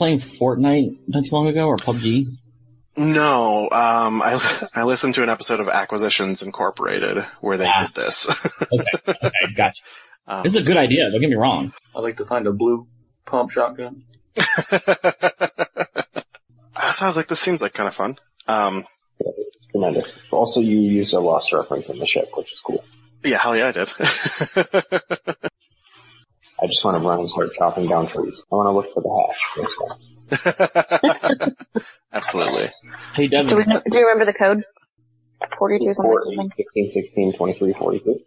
Playing 0.00 0.18
Fortnite 0.18 0.96
not 1.08 1.24
too 1.24 1.34
long 1.36 1.46
ago 1.48 1.66
or 1.66 1.76
PUBG? 1.76 2.36
No, 2.96 3.64
um, 3.70 4.22
I 4.22 4.40
I 4.74 4.84
listened 4.84 5.12
to 5.14 5.22
an 5.22 5.28
episode 5.28 5.60
of 5.60 5.68
Acquisitions 5.68 6.42
Incorporated 6.42 7.18
where 7.42 7.58
they 7.58 7.66
Ah. 7.68 7.86
did 7.86 7.94
this. 8.02 8.18
Okay, 8.72 8.86
okay, 9.26 9.52
gotcha. 9.54 9.80
Um, 10.26 10.42
This 10.42 10.54
is 10.54 10.60
a 10.62 10.64
good 10.64 10.78
idea. 10.78 11.10
Don't 11.10 11.20
get 11.20 11.28
me 11.28 11.36
wrong. 11.36 11.72
I'd 11.94 12.00
like 12.00 12.16
to 12.16 12.24
find 12.24 12.46
a 12.46 12.52
blue 12.52 12.86
pump 13.26 13.50
shotgun. 13.50 14.04
so 14.40 14.78
I 17.04 17.06
was 17.06 17.16
like, 17.16 17.26
this 17.28 17.40
seems 17.40 17.60
like 17.60 17.74
kind 17.74 17.88
of 17.88 17.94
fun. 17.94 18.16
Um, 18.48 18.84
Tremendous. 19.70 20.12
Also, 20.32 20.60
you 20.60 20.80
used 20.80 21.12
a 21.14 21.20
lost 21.20 21.52
reference 21.52 21.90
in 21.90 21.98
the 21.98 22.06
ship, 22.06 22.30
which 22.34 22.52
is 22.52 22.60
cool. 22.64 22.82
yeah, 23.22 23.38
hell 23.38 23.56
yeah, 23.56 23.68
I 23.68 23.72
did. 23.72 23.88
I 26.62 26.66
just 26.66 26.84
want 26.84 26.96
to 26.96 27.02
run 27.02 27.20
and 27.20 27.30
start 27.30 27.52
chopping 27.54 27.88
down 27.88 28.06
trees. 28.06 28.44
I 28.52 28.54
want 28.54 28.66
to 28.68 28.72
look 28.72 28.92
for 28.92 29.02
the 29.02 29.10
hash. 29.10 29.56
Absolutely. 32.12 32.68
Hey, 33.14 33.28
Devin. 33.28 33.46
Do 33.46 33.56
we 33.56 33.64
know, 33.64 33.80
do 33.88 33.98
you 33.98 34.06
remember 34.06 34.26
the 34.26 34.34
code? 34.38 34.62
42 35.58 35.94
something 35.94 36.10
14, 36.10 36.36
something. 36.36 36.52
15, 36.74 36.90
16, 36.90 37.32
23, 37.36 37.72
42. 37.72 38.20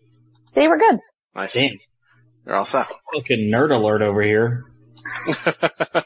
See, 0.54 0.68
we're 0.68 0.80
good. 0.80 1.00
Nice. 1.36 1.54
Damn. 1.54 1.78
You're 2.46 2.56
all 2.56 2.66
set. 2.66 2.88
Fucking 2.88 3.52
nerd 3.54 3.72
alert 3.72 4.02
over 4.02 4.22
here. 4.22 4.66